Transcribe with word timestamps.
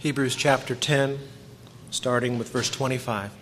Hebrews 0.00 0.34
chapter 0.34 0.74
10, 0.74 1.18
starting 1.90 2.38
with 2.38 2.48
verse 2.48 2.70
25. 2.70 3.32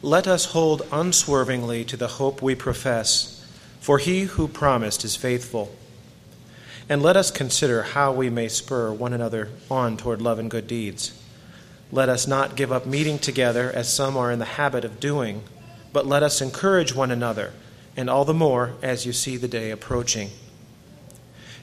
Let 0.00 0.26
us 0.26 0.46
hold 0.46 0.86
unswervingly 0.90 1.84
to 1.84 1.98
the 1.98 2.08
hope 2.08 2.40
we 2.40 2.54
profess, 2.54 3.46
for 3.78 3.98
he 3.98 4.22
who 4.22 4.48
promised 4.48 5.04
is 5.04 5.16
faithful. 5.16 5.76
And 6.88 7.02
let 7.02 7.14
us 7.14 7.30
consider 7.30 7.82
how 7.82 8.10
we 8.10 8.30
may 8.30 8.48
spur 8.48 8.90
one 8.90 9.12
another 9.12 9.50
on 9.70 9.98
toward 9.98 10.22
love 10.22 10.38
and 10.38 10.50
good 10.50 10.66
deeds. 10.66 11.12
Let 11.92 12.08
us 12.08 12.26
not 12.26 12.56
give 12.56 12.72
up 12.72 12.86
meeting 12.86 13.18
together 13.18 13.70
as 13.70 13.92
some 13.92 14.16
are 14.16 14.32
in 14.32 14.38
the 14.38 14.46
habit 14.46 14.86
of 14.86 14.98
doing, 14.98 15.42
but 15.92 16.06
let 16.06 16.22
us 16.22 16.40
encourage 16.40 16.94
one 16.94 17.10
another, 17.10 17.52
and 17.98 18.08
all 18.08 18.24
the 18.24 18.32
more 18.32 18.76
as 18.80 19.04
you 19.04 19.12
see 19.12 19.36
the 19.36 19.46
day 19.46 19.70
approaching. 19.70 20.30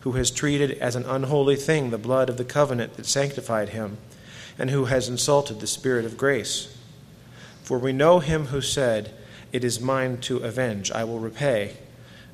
Who 0.00 0.12
has 0.12 0.30
treated 0.30 0.72
as 0.78 0.96
an 0.96 1.04
unholy 1.04 1.56
thing 1.56 1.90
the 1.90 1.98
blood 1.98 2.28
of 2.28 2.36
the 2.36 2.44
covenant 2.44 2.94
that 2.94 3.06
sanctified 3.06 3.70
him, 3.70 3.98
and 4.58 4.70
who 4.70 4.86
has 4.86 5.08
insulted 5.08 5.60
the 5.60 5.66
Spirit 5.66 6.04
of 6.04 6.16
grace. 6.16 6.76
For 7.62 7.78
we 7.78 7.92
know 7.92 8.18
him 8.18 8.46
who 8.46 8.60
said, 8.60 9.12
It 9.52 9.62
is 9.62 9.80
mine 9.80 10.18
to 10.22 10.38
avenge, 10.38 10.90
I 10.90 11.04
will 11.04 11.18
repay. 11.18 11.76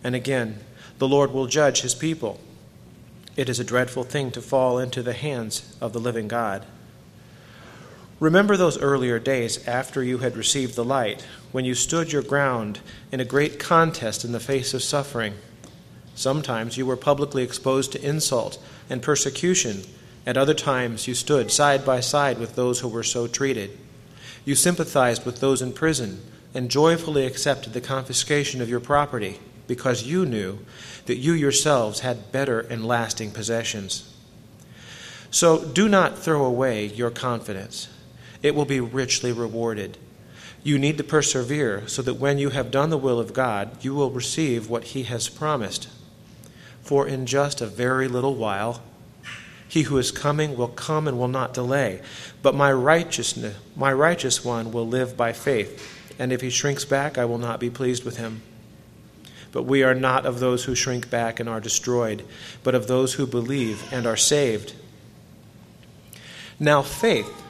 And 0.02 0.14
again, 0.14 0.60
the 0.98 1.08
Lord 1.08 1.32
will 1.32 1.46
judge 1.46 1.82
his 1.82 1.94
people. 1.94 2.40
It 3.36 3.48
is 3.48 3.60
a 3.60 3.64
dreadful 3.64 4.04
thing 4.04 4.30
to 4.30 4.40
fall 4.40 4.78
into 4.78 5.02
the 5.02 5.12
hands 5.12 5.76
of 5.80 5.92
the 5.92 6.00
living 6.00 6.28
God. 6.28 6.64
Remember 8.18 8.56
those 8.56 8.80
earlier 8.80 9.18
days 9.18 9.66
after 9.68 10.02
you 10.02 10.18
had 10.18 10.36
received 10.36 10.74
the 10.74 10.84
light, 10.84 11.26
when 11.52 11.66
you 11.66 11.74
stood 11.74 12.12
your 12.12 12.22
ground 12.22 12.80
in 13.12 13.20
a 13.20 13.26
great 13.26 13.58
contest 13.58 14.24
in 14.24 14.32
the 14.32 14.40
face 14.40 14.72
of 14.72 14.82
suffering 14.82 15.34
Sometimes 16.16 16.78
you 16.78 16.86
were 16.86 16.96
publicly 16.96 17.42
exposed 17.42 17.92
to 17.92 18.02
insult 18.02 18.58
and 18.88 19.02
persecution. 19.02 19.82
At 20.26 20.38
other 20.38 20.54
times 20.54 21.06
you 21.06 21.14
stood 21.14 21.52
side 21.52 21.84
by 21.84 22.00
side 22.00 22.38
with 22.38 22.56
those 22.56 22.80
who 22.80 22.88
were 22.88 23.04
so 23.04 23.26
treated. 23.26 23.78
You 24.44 24.54
sympathized 24.54 25.26
with 25.26 25.40
those 25.40 25.60
in 25.60 25.72
prison 25.72 26.22
and 26.54 26.70
joyfully 26.70 27.26
accepted 27.26 27.74
the 27.74 27.82
confiscation 27.82 28.62
of 28.62 28.68
your 28.70 28.80
property 28.80 29.38
because 29.66 30.04
you 30.04 30.24
knew 30.24 30.58
that 31.04 31.18
you 31.18 31.34
yourselves 31.34 32.00
had 32.00 32.32
better 32.32 32.60
and 32.60 32.86
lasting 32.86 33.32
possessions. 33.32 34.12
So 35.30 35.62
do 35.64 35.86
not 35.86 36.18
throw 36.18 36.46
away 36.46 36.86
your 36.86 37.10
confidence, 37.10 37.88
it 38.42 38.54
will 38.54 38.64
be 38.64 38.80
richly 38.80 39.32
rewarded. 39.32 39.98
You 40.62 40.78
need 40.78 40.96
to 40.98 41.04
persevere 41.04 41.86
so 41.86 42.00
that 42.02 42.14
when 42.14 42.38
you 42.38 42.50
have 42.50 42.70
done 42.70 42.90
the 42.90 42.98
will 42.98 43.20
of 43.20 43.34
God, 43.34 43.84
you 43.84 43.94
will 43.94 44.10
receive 44.10 44.70
what 44.70 44.84
He 44.84 45.04
has 45.04 45.28
promised. 45.28 45.88
For 46.86 47.04
in 47.04 47.26
just 47.26 47.60
a 47.60 47.66
very 47.66 48.06
little 48.06 48.36
while, 48.36 48.80
he 49.68 49.82
who 49.82 49.98
is 49.98 50.12
coming 50.12 50.56
will 50.56 50.68
come 50.68 51.08
and 51.08 51.18
will 51.18 51.26
not 51.26 51.52
delay. 51.52 52.00
But 52.42 52.54
my 52.54 52.72
righteousness, 52.72 53.56
my 53.74 53.92
righteous 53.92 54.44
one 54.44 54.70
will 54.70 54.86
live 54.86 55.16
by 55.16 55.32
faith, 55.32 56.14
and 56.16 56.32
if 56.32 56.42
he 56.42 56.48
shrinks 56.48 56.84
back, 56.84 57.18
I 57.18 57.24
will 57.24 57.38
not 57.38 57.58
be 57.58 57.70
pleased 57.70 58.04
with 58.04 58.18
him. 58.18 58.40
But 59.50 59.64
we 59.64 59.82
are 59.82 59.96
not 59.96 60.26
of 60.26 60.38
those 60.38 60.62
who 60.62 60.76
shrink 60.76 61.10
back 61.10 61.40
and 61.40 61.48
are 61.48 61.60
destroyed, 61.60 62.22
but 62.62 62.76
of 62.76 62.86
those 62.86 63.14
who 63.14 63.26
believe 63.26 63.82
and 63.92 64.06
are 64.06 64.16
saved. 64.16 64.72
Now 66.60 66.82
faith 66.82 67.42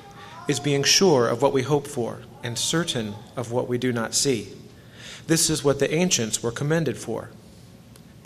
is 0.49 0.61
being 0.61 0.83
sure 0.83 1.29
of 1.29 1.43
what 1.43 1.53
we 1.53 1.61
hope 1.61 1.87
for 1.87 2.23
and 2.43 2.57
certain 2.57 3.15
of 3.37 3.53
what 3.53 3.69
we 3.69 3.77
do 3.77 3.93
not 3.93 4.15
see. 4.15 4.49
This 5.27 5.51
is 5.51 5.63
what 5.63 5.79
the 5.79 5.93
ancients 5.93 6.43
were 6.43 6.53
commended 6.53 6.97
for. 6.97 7.29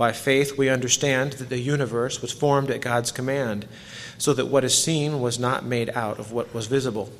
By 0.01 0.13
faith, 0.13 0.57
we 0.57 0.71
understand 0.71 1.35
that 1.35 1.51
the 1.51 1.59
universe 1.59 2.23
was 2.23 2.33
formed 2.33 2.71
at 2.71 2.81
God's 2.81 3.13
command, 3.13 3.69
so 4.17 4.33
that 4.33 4.47
what 4.49 4.65
is 4.65 4.83
seen 4.83 5.21
was 5.21 5.39
not 5.39 5.63
made 5.63 5.91
out 5.91 6.19
of 6.19 6.33
what 6.33 6.55
was 6.55 6.69
visible. 6.69 7.13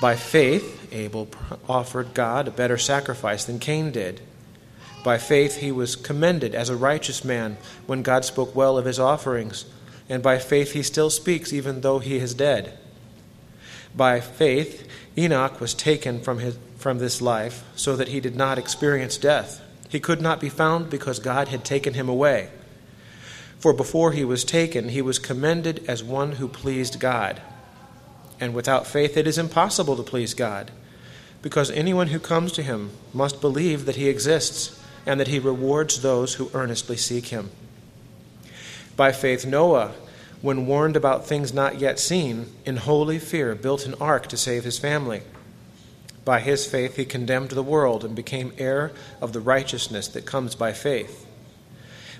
By 0.00 0.16
faith, 0.16 0.92
Abel 0.92 1.28
offered 1.68 2.12
God 2.12 2.48
a 2.48 2.50
better 2.50 2.76
sacrifice 2.76 3.44
than 3.44 3.60
Cain 3.60 3.92
did. 3.92 4.20
By 5.04 5.18
faith, 5.18 5.58
he 5.58 5.70
was 5.70 5.94
commended 5.94 6.56
as 6.56 6.70
a 6.70 6.76
righteous 6.76 7.24
man 7.24 7.56
when 7.86 8.02
God 8.02 8.24
spoke 8.24 8.52
well 8.52 8.76
of 8.76 8.84
his 8.84 8.98
offerings, 8.98 9.64
and 10.08 10.24
by 10.24 10.40
faith, 10.40 10.72
he 10.72 10.82
still 10.82 11.08
speaks 11.08 11.52
even 11.52 11.82
though 11.82 12.00
he 12.00 12.16
is 12.16 12.34
dead. 12.34 12.76
By 13.94 14.18
faith, 14.18 14.88
Enoch 15.16 15.60
was 15.60 15.72
taken 15.72 16.20
from, 16.20 16.40
his, 16.40 16.58
from 16.78 16.98
this 16.98 17.22
life 17.22 17.62
so 17.76 17.94
that 17.94 18.08
he 18.08 18.18
did 18.18 18.34
not 18.34 18.58
experience 18.58 19.16
death. 19.16 19.64
He 19.90 20.00
could 20.00 20.22
not 20.22 20.40
be 20.40 20.48
found 20.48 20.88
because 20.88 21.18
God 21.18 21.48
had 21.48 21.64
taken 21.64 21.94
him 21.94 22.08
away. 22.08 22.48
For 23.58 23.74
before 23.74 24.12
he 24.12 24.24
was 24.24 24.44
taken, 24.44 24.88
he 24.88 25.02
was 25.02 25.18
commended 25.18 25.84
as 25.86 26.02
one 26.02 26.32
who 26.32 26.48
pleased 26.48 26.98
God. 27.00 27.42
And 28.38 28.54
without 28.54 28.86
faith, 28.86 29.16
it 29.18 29.26
is 29.26 29.36
impossible 29.36 29.96
to 29.96 30.02
please 30.02 30.32
God, 30.32 30.70
because 31.42 31.70
anyone 31.72 32.06
who 32.06 32.18
comes 32.18 32.52
to 32.52 32.62
him 32.62 32.92
must 33.12 33.40
believe 33.40 33.84
that 33.84 33.96
he 33.96 34.08
exists 34.08 34.80
and 35.04 35.18
that 35.18 35.28
he 35.28 35.38
rewards 35.38 36.00
those 36.00 36.34
who 36.34 36.50
earnestly 36.54 36.96
seek 36.96 37.26
him. 37.26 37.50
By 38.96 39.12
faith, 39.12 39.44
Noah, 39.44 39.92
when 40.40 40.66
warned 40.66 40.96
about 40.96 41.26
things 41.26 41.52
not 41.52 41.80
yet 41.80 41.98
seen, 41.98 42.46
in 42.64 42.76
holy 42.76 43.18
fear 43.18 43.54
built 43.54 43.86
an 43.86 43.94
ark 44.00 44.26
to 44.28 44.36
save 44.36 44.64
his 44.64 44.78
family. 44.78 45.22
By 46.24 46.40
his 46.40 46.66
faith, 46.66 46.96
he 46.96 47.04
condemned 47.04 47.50
the 47.50 47.62
world 47.62 48.04
and 48.04 48.14
became 48.14 48.52
heir 48.58 48.92
of 49.20 49.32
the 49.32 49.40
righteousness 49.40 50.08
that 50.08 50.26
comes 50.26 50.54
by 50.54 50.72
faith. 50.72 51.26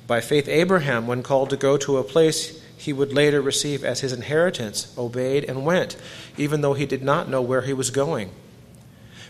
By 0.06 0.20
faith, 0.20 0.48
Abraham, 0.48 1.06
when 1.06 1.22
called 1.22 1.50
to 1.50 1.56
go 1.56 1.76
to 1.76 1.98
a 1.98 2.04
place 2.04 2.62
he 2.76 2.92
would 2.94 3.12
later 3.12 3.42
receive 3.42 3.84
as 3.84 4.00
his 4.00 4.12
inheritance, 4.12 4.94
obeyed 4.96 5.44
and 5.44 5.66
went, 5.66 5.96
even 6.38 6.62
though 6.62 6.72
he 6.72 6.86
did 6.86 7.02
not 7.02 7.28
know 7.28 7.42
where 7.42 7.62
he 7.62 7.74
was 7.74 7.90
going. 7.90 8.30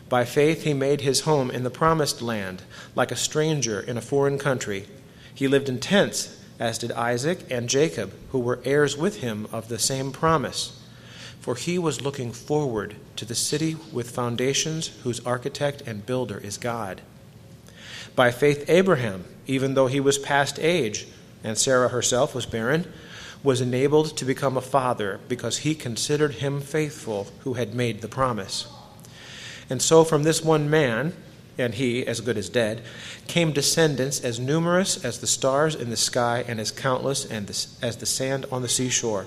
By 0.08 0.24
faith, 0.24 0.62
he 0.62 0.72
made 0.72 1.00
his 1.00 1.22
home 1.22 1.50
in 1.50 1.64
the 1.64 1.70
promised 1.70 2.22
land, 2.22 2.62
like 2.94 3.10
a 3.10 3.16
stranger 3.16 3.80
in 3.80 3.96
a 3.96 4.00
foreign 4.00 4.38
country. 4.38 4.86
He 5.34 5.48
lived 5.48 5.68
in 5.68 5.80
tents, 5.80 6.40
as 6.60 6.78
did 6.78 6.92
Isaac 6.92 7.40
and 7.50 7.68
Jacob, 7.68 8.12
who 8.30 8.38
were 8.38 8.60
heirs 8.64 8.96
with 8.96 9.20
him 9.20 9.48
of 9.52 9.68
the 9.68 9.78
same 9.78 10.12
promise 10.12 10.79
for 11.40 11.54
he 11.54 11.78
was 11.78 12.02
looking 12.02 12.32
forward 12.32 12.94
to 13.16 13.24
the 13.24 13.34
city 13.34 13.76
with 13.92 14.10
foundations 14.10 14.88
whose 15.02 15.24
architect 15.26 15.82
and 15.86 16.06
builder 16.06 16.38
is 16.38 16.58
God. 16.58 17.00
By 18.14 18.30
faith, 18.30 18.68
Abraham, 18.68 19.24
even 19.46 19.74
though 19.74 19.86
he 19.86 20.00
was 20.00 20.18
past 20.18 20.58
age, 20.58 21.06
and 21.42 21.56
Sarah 21.56 21.88
herself 21.88 22.34
was 22.34 22.46
barren, 22.46 22.90
was 23.42 23.60
enabled 23.60 24.16
to 24.18 24.24
become 24.24 24.56
a 24.56 24.62
father 24.62 25.18
because 25.28 25.58
he 25.58 25.74
considered 25.74 26.34
him 26.34 26.60
faithful 26.60 27.28
who 27.40 27.54
had 27.54 27.74
made 27.74 28.02
the 28.02 28.08
promise. 28.08 28.66
And 29.70 29.80
so 29.80 30.04
from 30.04 30.24
this 30.24 30.44
one 30.44 30.68
man, 30.68 31.14
and 31.56 31.74
he 31.74 32.06
as 32.06 32.20
good 32.20 32.36
as 32.36 32.48
dead, 32.48 32.82
came 33.28 33.52
descendants 33.52 34.20
as 34.20 34.38
numerous 34.38 35.02
as 35.04 35.20
the 35.20 35.26
stars 35.26 35.74
in 35.74 35.88
the 35.88 35.96
sky 35.96 36.44
and 36.46 36.60
as 36.60 36.70
countless 36.70 37.24
as 37.24 37.96
the 37.96 38.06
sand 38.06 38.46
on 38.52 38.62
the 38.62 38.68
seashore. 38.68 39.26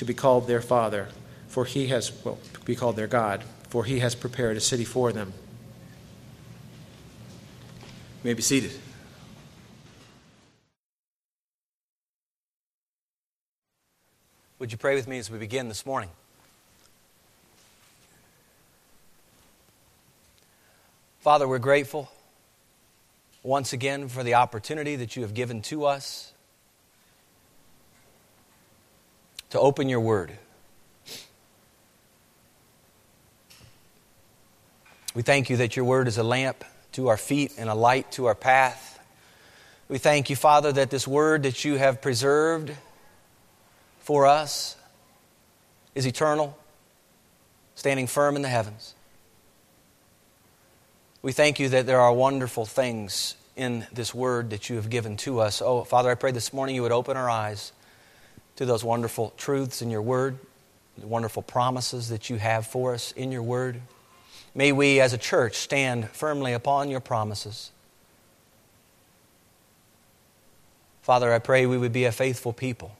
to 0.00 0.06
be 0.06 0.14
called 0.14 0.46
their 0.46 0.62
father, 0.62 1.08
for 1.46 1.66
he 1.66 1.88
has, 1.88 2.10
well, 2.24 2.38
be 2.64 2.74
called 2.74 2.96
their 2.96 3.06
God, 3.06 3.44
for 3.68 3.84
he 3.84 3.98
has 3.98 4.14
prepared 4.14 4.56
a 4.56 4.60
city 4.60 4.86
for 4.86 5.12
them. 5.12 5.34
You 8.24 8.30
may 8.30 8.32
be 8.32 8.40
seated. 8.40 8.72
Would 14.58 14.72
you 14.72 14.78
pray 14.78 14.94
with 14.94 15.06
me 15.06 15.18
as 15.18 15.30
we 15.30 15.38
begin 15.38 15.68
this 15.68 15.84
morning? 15.84 16.08
Father, 21.18 21.46
we're 21.46 21.58
grateful 21.58 22.10
once 23.42 23.74
again 23.74 24.08
for 24.08 24.22
the 24.22 24.32
opportunity 24.32 24.96
that 24.96 25.14
you 25.14 25.20
have 25.20 25.34
given 25.34 25.60
to 25.60 25.84
us 25.84 26.32
to 29.50 29.60
open 29.60 29.88
your 29.88 30.00
word. 30.00 30.32
We 35.14 35.22
thank 35.22 35.50
you 35.50 35.56
that 35.58 35.76
your 35.76 35.84
word 35.84 36.06
is 36.06 36.18
a 36.18 36.22
lamp 36.22 36.64
to 36.92 37.08
our 37.08 37.16
feet 37.16 37.52
and 37.58 37.68
a 37.68 37.74
light 37.74 38.12
to 38.12 38.26
our 38.26 38.34
path. 38.34 38.98
We 39.88 39.98
thank 39.98 40.30
you, 40.30 40.36
Father, 40.36 40.70
that 40.72 40.90
this 40.90 41.06
word 41.06 41.42
that 41.42 41.64
you 41.64 41.74
have 41.74 42.00
preserved 42.00 42.72
for 43.98 44.26
us 44.26 44.76
is 45.96 46.06
eternal, 46.06 46.56
standing 47.74 48.06
firm 48.06 48.36
in 48.36 48.42
the 48.42 48.48
heavens. 48.48 48.94
We 51.22 51.32
thank 51.32 51.58
you 51.58 51.68
that 51.70 51.86
there 51.86 52.00
are 52.00 52.12
wonderful 52.12 52.64
things 52.64 53.34
in 53.56 53.86
this 53.92 54.14
word 54.14 54.50
that 54.50 54.70
you 54.70 54.76
have 54.76 54.88
given 54.88 55.16
to 55.18 55.40
us. 55.40 55.60
Oh, 55.60 55.82
Father, 55.82 56.10
I 56.10 56.14
pray 56.14 56.30
this 56.30 56.52
morning 56.52 56.76
you 56.76 56.82
would 56.82 56.92
open 56.92 57.16
our 57.16 57.28
eyes 57.28 57.72
to 58.60 58.66
those 58.66 58.84
wonderful 58.84 59.32
truths 59.38 59.80
in 59.80 59.88
your 59.88 60.02
word, 60.02 60.38
the 60.98 61.06
wonderful 61.06 61.40
promises 61.40 62.10
that 62.10 62.28
you 62.28 62.36
have 62.36 62.66
for 62.66 62.92
us 62.92 63.10
in 63.12 63.32
your 63.32 63.42
word. 63.42 63.80
May 64.54 64.70
we 64.70 65.00
as 65.00 65.14
a 65.14 65.18
church 65.18 65.56
stand 65.56 66.10
firmly 66.10 66.52
upon 66.52 66.90
your 66.90 67.00
promises. 67.00 67.70
Father, 71.00 71.32
I 71.32 71.38
pray 71.38 71.64
we 71.64 71.78
would 71.78 71.94
be 71.94 72.04
a 72.04 72.12
faithful 72.12 72.52
people, 72.52 72.94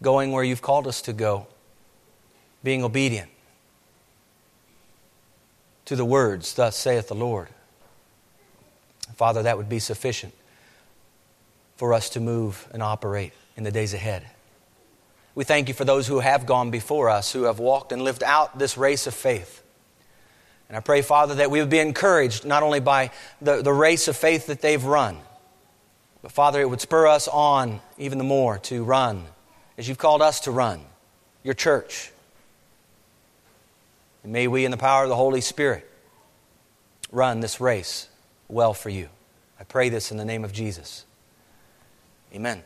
going 0.00 0.32
where 0.32 0.42
you've 0.42 0.62
called 0.62 0.86
us 0.86 1.02
to 1.02 1.12
go, 1.12 1.46
being 2.64 2.82
obedient 2.82 3.28
to 5.84 5.94
the 5.94 6.06
words, 6.06 6.54
Thus 6.54 6.74
saith 6.74 7.08
the 7.08 7.14
Lord. 7.14 7.48
Father, 9.14 9.42
that 9.42 9.58
would 9.58 9.68
be 9.68 9.78
sufficient 9.78 10.32
for 11.76 11.92
us 11.92 12.08
to 12.08 12.20
move 12.20 12.66
and 12.72 12.82
operate 12.82 13.34
in 13.58 13.64
the 13.64 13.72
days 13.72 13.92
ahead. 13.92 14.24
We 15.34 15.42
thank 15.42 15.66
you 15.66 15.74
for 15.74 15.84
those 15.84 16.06
who 16.06 16.20
have 16.20 16.46
gone 16.46 16.70
before 16.70 17.10
us, 17.10 17.32
who 17.32 17.42
have 17.42 17.58
walked 17.58 17.90
and 17.90 18.00
lived 18.02 18.22
out 18.22 18.56
this 18.56 18.78
race 18.78 19.08
of 19.08 19.14
faith. 19.14 19.64
And 20.68 20.76
I 20.76 20.80
pray, 20.80 21.02
Father, 21.02 21.34
that 21.34 21.50
we 21.50 21.58
would 21.58 21.68
be 21.68 21.80
encouraged 21.80 22.44
not 22.44 22.62
only 22.62 22.78
by 22.78 23.10
the, 23.42 23.60
the 23.62 23.72
race 23.72 24.06
of 24.06 24.16
faith 24.16 24.46
that 24.46 24.60
they've 24.60 24.82
run, 24.82 25.18
but 26.22 26.30
Father, 26.30 26.60
it 26.60 26.70
would 26.70 26.80
spur 26.80 27.08
us 27.08 27.26
on 27.26 27.80
even 27.98 28.18
the 28.18 28.24
more 28.24 28.58
to 28.58 28.84
run 28.84 29.24
as 29.76 29.88
you've 29.88 29.98
called 29.98 30.22
us 30.22 30.40
to 30.40 30.52
run, 30.52 30.80
your 31.42 31.54
church. 31.54 32.12
And 34.22 34.32
may 34.32 34.46
we, 34.46 34.64
in 34.64 34.70
the 34.70 34.76
power 34.76 35.02
of 35.02 35.08
the 35.08 35.16
Holy 35.16 35.40
Spirit, 35.40 35.88
run 37.10 37.40
this 37.40 37.60
race 37.60 38.08
well 38.46 38.74
for 38.74 38.90
you. 38.90 39.08
I 39.58 39.64
pray 39.64 39.88
this 39.88 40.12
in 40.12 40.16
the 40.16 40.24
name 40.24 40.44
of 40.44 40.52
Jesus. 40.52 41.04
Amen. 42.32 42.62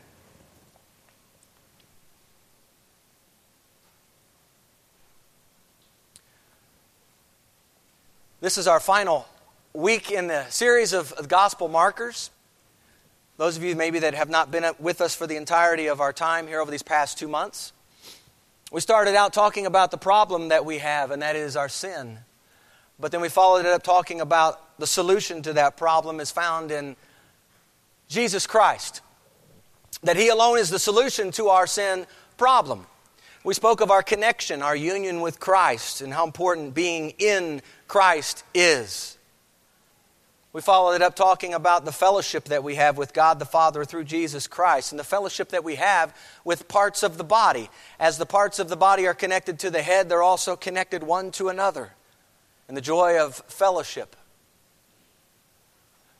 This 8.43 8.57
is 8.57 8.67
our 8.67 8.81
final 8.81 9.25
week 9.71 10.11
in 10.11 10.27
the 10.27 10.45
series 10.49 10.91
of 10.91 11.29
gospel 11.29 11.69
markers. 11.69 12.29
Those 13.37 13.55
of 13.55 13.63
you 13.63 13.73
maybe 13.73 13.99
that 13.99 14.15
have 14.15 14.29
not 14.29 14.51
been 14.51 14.65
with 14.79 14.99
us 14.99 15.15
for 15.15 15.25
the 15.25 15.37
entirety 15.37 15.87
of 15.87 16.01
our 16.01 16.11
time 16.11 16.47
here 16.47 16.59
over 16.59 16.69
these 16.69 16.83
past 16.83 17.17
two 17.17 17.29
months, 17.29 17.71
we 18.69 18.81
started 18.81 19.15
out 19.15 19.31
talking 19.31 19.65
about 19.65 19.91
the 19.91 19.97
problem 19.97 20.49
that 20.49 20.65
we 20.65 20.79
have, 20.79 21.11
and 21.11 21.21
that 21.21 21.37
is 21.37 21.55
our 21.55 21.69
sin. 21.69 22.19
But 22.99 23.13
then 23.13 23.21
we 23.21 23.29
followed 23.29 23.59
it 23.59 23.67
up 23.67 23.81
talking 23.81 24.19
about 24.19 24.77
the 24.77 24.87
solution 24.87 25.41
to 25.43 25.53
that 25.53 25.77
problem 25.77 26.19
is 26.19 26.29
found 26.29 26.69
in 26.69 26.97
Jesus 28.09 28.45
Christ. 28.45 28.99
That 30.03 30.17
He 30.17 30.27
alone 30.27 30.57
is 30.57 30.69
the 30.69 30.79
solution 30.79 31.31
to 31.31 31.47
our 31.47 31.65
sin 31.65 32.05
problem. 32.35 32.87
We 33.43 33.53
spoke 33.53 33.81
of 33.81 33.91
our 33.91 34.03
connection, 34.03 34.61
our 34.61 34.75
union 34.75 35.19
with 35.19 35.39
Christ, 35.39 35.99
and 36.01 36.13
how 36.13 36.25
important 36.25 36.73
being 36.73 37.13
in 37.19 37.61
Christ 37.87 38.43
is. 38.53 39.17
We 40.53 40.61
followed 40.61 40.93
it 40.93 41.01
up 41.01 41.15
talking 41.15 41.53
about 41.53 41.83
the 41.83 41.91
fellowship 41.91 42.45
that 42.45 42.63
we 42.63 42.75
have 42.75 42.95
with 42.95 43.11
God 43.11 43.39
the 43.39 43.45
Father 43.45 43.83
through 43.83 44.03
Jesus 44.05 44.45
Christ 44.45 44.91
and 44.91 44.99
the 44.99 45.03
fellowship 45.03 45.49
that 45.49 45.63
we 45.63 45.75
have 45.75 46.15
with 46.45 46.67
parts 46.67 47.01
of 47.01 47.17
the 47.17 47.23
body. 47.23 47.69
As 47.99 48.17
the 48.19 48.25
parts 48.25 48.59
of 48.59 48.69
the 48.69 48.77
body 48.77 49.07
are 49.07 49.15
connected 49.15 49.59
to 49.59 49.71
the 49.71 49.81
head, 49.81 50.07
they're 50.07 50.21
also 50.21 50.55
connected 50.55 51.03
one 51.03 51.31
to 51.31 51.49
another. 51.49 51.93
And 52.67 52.77
the 52.77 52.81
joy 52.81 53.19
of 53.19 53.35
fellowship. 53.47 54.15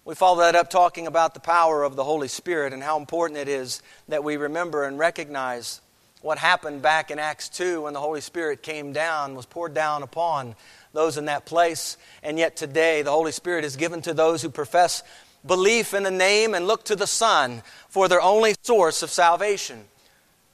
We 0.04 0.16
followed 0.16 0.42
that 0.42 0.56
up 0.56 0.70
talking 0.70 1.08
about 1.08 1.36
the 1.36 1.40
power 1.40 1.84
of 1.84 1.96
the 1.96 2.04
Holy 2.04 2.28
Spirit 2.28 2.74
and 2.74 2.84
how 2.84 2.98
important 2.98 3.40
it 3.40 3.48
is 3.48 3.82
that 4.10 4.24
we 4.24 4.36
remember 4.36 4.84
and 4.84 5.00
recognize 5.00 5.80
what 6.24 6.38
happened 6.38 6.82
back 6.82 7.12
in 7.12 7.20
Acts 7.20 7.50
2 7.50 7.82
when 7.82 7.94
the 7.94 8.00
Holy 8.00 8.22
Spirit 8.22 8.64
came 8.64 8.94
down, 8.94 9.36
was 9.36 9.46
poured 9.46 9.74
down 9.74 10.04
upon 10.04 10.56
those 10.94 11.18
in 11.18 11.26
that 11.26 11.46
place. 11.46 11.98
And 12.24 12.40
yet 12.40 12.56
today, 12.56 13.02
the 13.02 13.12
Holy 13.12 13.34
Spirit 13.34 13.66
is 13.66 13.76
given 13.76 14.02
to 14.04 14.14
those 14.14 14.42
who 14.42 14.50
profess 14.50 15.04
belief 15.46 15.94
in 15.94 16.04
the 16.04 16.12
name 16.12 16.54
and 16.56 16.66
look 16.66 16.86
to 16.86 16.96
the 16.96 17.06
Son 17.06 17.62
for 17.90 18.08
their 18.08 18.22
only 18.22 18.56
source 18.62 19.04
of 19.04 19.10
salvation. 19.10 19.84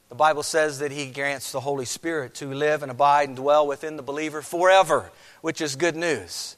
The 0.09 0.15
Bible 0.15 0.41
says 0.41 0.79
that 0.79 0.91
He 0.91 1.11
grants 1.11 1.51
the 1.51 1.59
Holy 1.59 1.85
Spirit 1.85 2.33
to 2.35 2.47
live 2.47 2.81
and 2.81 2.91
abide 2.91 3.29
and 3.29 3.37
dwell 3.37 3.67
within 3.67 3.95
the 3.95 4.01
believer 4.01 4.41
forever, 4.41 5.11
which 5.41 5.61
is 5.61 5.75
good 5.75 5.95
news. 5.95 6.55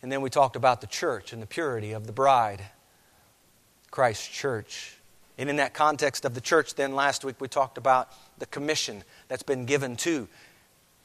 And 0.00 0.10
then 0.10 0.22
we 0.22 0.30
talked 0.30 0.56
about 0.56 0.80
the 0.80 0.86
church 0.86 1.34
and 1.34 1.42
the 1.42 1.46
purity 1.46 1.92
of 1.92 2.06
the 2.06 2.12
bride, 2.12 2.62
Christ's 3.90 4.28
church. 4.28 4.93
And 5.36 5.50
in 5.50 5.56
that 5.56 5.74
context 5.74 6.24
of 6.24 6.34
the 6.34 6.40
church, 6.40 6.74
then 6.74 6.94
last 6.94 7.24
week 7.24 7.40
we 7.40 7.48
talked 7.48 7.78
about 7.78 8.08
the 8.38 8.46
commission 8.46 9.02
that's 9.28 9.42
been 9.42 9.66
given 9.66 9.96
to 9.96 10.28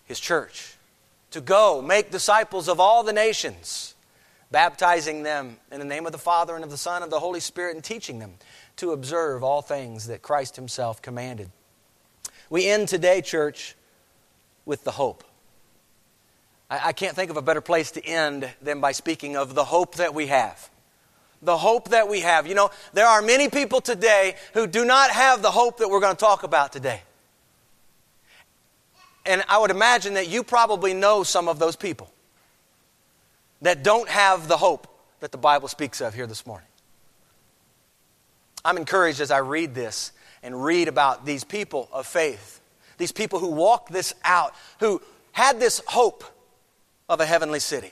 his 0.06 0.20
church 0.20 0.76
to 1.32 1.42
go 1.42 1.82
make 1.82 2.12
disciples 2.12 2.68
of 2.68 2.80
all 2.80 3.04
the 3.04 3.14
nations, 3.14 3.96
baptizing 4.52 5.24
them 5.24 5.58
in 5.72 5.80
the 5.80 5.86
name 5.86 6.06
of 6.06 6.12
the 6.12 6.18
Father 6.18 6.56
and 6.56 6.64
of 6.64 6.72
the 6.72 6.78
Son 6.78 6.98
and 6.98 7.06
of 7.06 7.10
the 7.12 7.20
Holy 7.20 7.40
Spirit, 7.40 7.76
and 7.76 7.84
teaching 7.84 8.20
them 8.20 8.34
to 8.78 8.92
observe 8.92 9.44
all 9.44 9.62
things 9.62 10.08
that 10.08 10.22
Christ 10.22 10.56
Himself 10.56 11.02
commanded. 11.02 11.50
We 12.50 12.68
end 12.68 12.88
today, 12.88 13.22
church, 13.22 13.76
with 14.66 14.84
the 14.84 14.92
hope. 14.92 15.24
I, 16.72 16.94
can't 16.94 17.16
think 17.16 17.32
of 17.32 17.38
a 17.38 17.42
better 17.42 17.62
place 17.62 17.92
to 17.92 18.06
end 18.06 18.48
than 18.62 18.80
by 18.80 18.92
speaking 18.92 19.36
of 19.36 19.56
the 19.56 19.64
hope 19.64 19.96
that 19.96 20.14
we 20.14 20.28
have. 20.28 20.70
The 21.42 21.58
hope 21.58 21.90
that 21.90 22.10
we 22.10 22.22
have. 22.22 22.48
You 22.48 22.56
know, 22.56 22.70
there 22.94 23.08
are 23.08 23.22
many 23.22 23.50
people 23.50 23.82
today 23.82 24.36
who 24.54 24.68
do 24.68 24.84
not 24.84 25.12
have 25.12 25.42
the 25.42 25.52
hope 25.52 25.78
that 25.78 25.90
we're 25.90 26.02
going 26.02 26.16
to 26.16 26.20
talk 26.20 26.44
about 26.44 26.74
today. 26.74 27.02
And 29.26 29.44
I 29.48 29.60
would 29.60 29.72
imagine 29.72 30.16
that 30.16 30.28
you 30.28 30.44
probably 30.44 30.94
know 30.94 31.24
some 31.24 31.48
of 31.48 31.60
those 31.60 31.76
people 31.76 32.12
that 33.62 33.84
don't 33.84 34.10
have 34.10 34.48
the 34.48 34.58
hope 34.58 34.88
that 35.20 35.32
the 35.32 35.38
Bible 35.38 35.68
speaks 35.68 36.02
of 36.02 36.14
here 36.14 36.28
this 36.28 36.46
morning. 36.46 36.68
I'm 38.64 38.78
encouraged 38.78 39.22
as 39.22 39.32
I 39.32 39.38
read 39.38 39.74
this 39.74 40.12
and 40.44 40.64
read 40.64 40.88
about 40.88 41.26
these 41.26 41.44
people 41.44 41.90
of 41.92 42.06
faith, 42.08 42.62
these 42.98 43.12
people 43.12 43.40
who 43.40 43.50
walked 43.50 43.92
this 43.92 44.14
out, 44.24 44.54
who 44.80 45.02
had 45.32 45.60
this 45.60 45.82
hope 45.88 46.24
of 47.08 47.20
a 47.20 47.26
heavenly 47.26 47.60
city. 47.60 47.92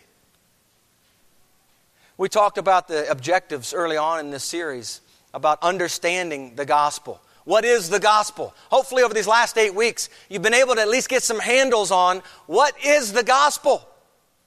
We 2.17 2.29
talked 2.29 2.57
about 2.57 2.87
the 2.87 3.09
objectives 3.11 3.73
early 3.73 3.97
on 3.97 4.19
in 4.19 4.31
this 4.31 4.43
series 4.43 5.01
about 5.33 5.61
understanding 5.61 6.55
the 6.55 6.65
gospel. 6.65 7.21
What 7.43 7.63
is 7.63 7.89
the 7.89 7.99
gospel? 7.99 8.53
Hopefully, 8.69 9.03
over 9.03 9.13
these 9.13 9.27
last 9.27 9.57
eight 9.57 9.73
weeks, 9.73 10.09
you've 10.27 10.41
been 10.41 10.53
able 10.53 10.75
to 10.75 10.81
at 10.81 10.89
least 10.89 11.09
get 11.09 11.23
some 11.23 11.39
handles 11.39 11.91
on 11.91 12.21
what 12.47 12.73
is 12.83 13.13
the 13.13 13.23
gospel? 13.23 13.87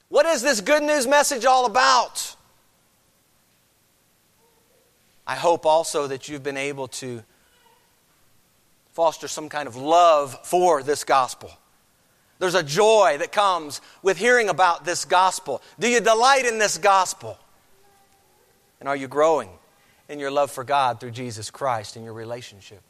What 0.09 0.27
is 0.27 0.43
this 0.43 0.61
good 0.61 0.83
news 0.83 1.07
message 1.07 1.45
all 1.45 1.65
about? 1.65 2.35
I 5.27 5.37
hope 5.37 5.65
also 5.65 6.09
that 6.09 6.29
you've 6.29 6.43
been 6.43 6.57
able 6.57 6.89
to 6.89 7.23
foster 8.93 9.29
some 9.29 9.49
kind 9.49 9.69
of 9.69 9.77
love 9.77 10.37
for 10.45 10.83
this 10.83 11.05
gospel. 11.05 11.53
There's 12.41 12.57
a 12.57 12.63
joy 12.65 13.17
that 13.21 13.31
comes 13.31 13.81
with 14.03 14.19
hearing 14.19 14.49
about 14.49 14.85
this 14.85 15.05
gospel. 15.05 15.63
Do 15.79 15.89
you 15.89 16.01
delight 16.01 16.47
in 16.47 16.59
this 16.59 16.77
gospel? 16.77 17.39
And 18.81 18.89
are 18.89 18.97
you 18.97 19.07
growing 19.09 19.51
in 20.09 20.19
your 20.19 20.31
love 20.31 20.51
for 20.51 20.65
God 20.65 20.99
through 20.99 21.13
Jesus 21.13 21.51
Christ 21.51 21.97
in 21.97 22.03
your 22.03 22.15
relationship? 22.15 22.81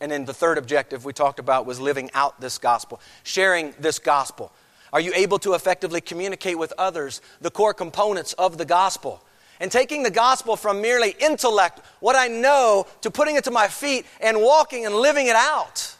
And 0.00 0.10
then 0.10 0.24
the 0.24 0.34
third 0.34 0.58
objective 0.58 1.04
we 1.04 1.12
talked 1.12 1.38
about 1.38 1.66
was 1.66 1.78
living 1.78 2.10
out 2.14 2.40
this 2.40 2.58
gospel, 2.58 3.00
sharing 3.22 3.74
this 3.78 3.98
gospel. 3.98 4.52
Are 4.92 5.00
you 5.00 5.12
able 5.14 5.38
to 5.40 5.54
effectively 5.54 6.00
communicate 6.00 6.58
with 6.58 6.72
others 6.78 7.20
the 7.40 7.50
core 7.50 7.74
components 7.74 8.32
of 8.34 8.58
the 8.58 8.64
gospel? 8.64 9.22
And 9.60 9.70
taking 9.70 10.02
the 10.02 10.10
gospel 10.10 10.56
from 10.56 10.80
merely 10.82 11.14
intellect, 11.20 11.80
what 12.00 12.16
I 12.16 12.26
know, 12.26 12.86
to 13.02 13.10
putting 13.10 13.36
it 13.36 13.44
to 13.44 13.52
my 13.52 13.68
feet 13.68 14.04
and 14.20 14.40
walking 14.40 14.84
and 14.84 14.94
living 14.96 15.28
it 15.28 15.36
out. 15.36 15.96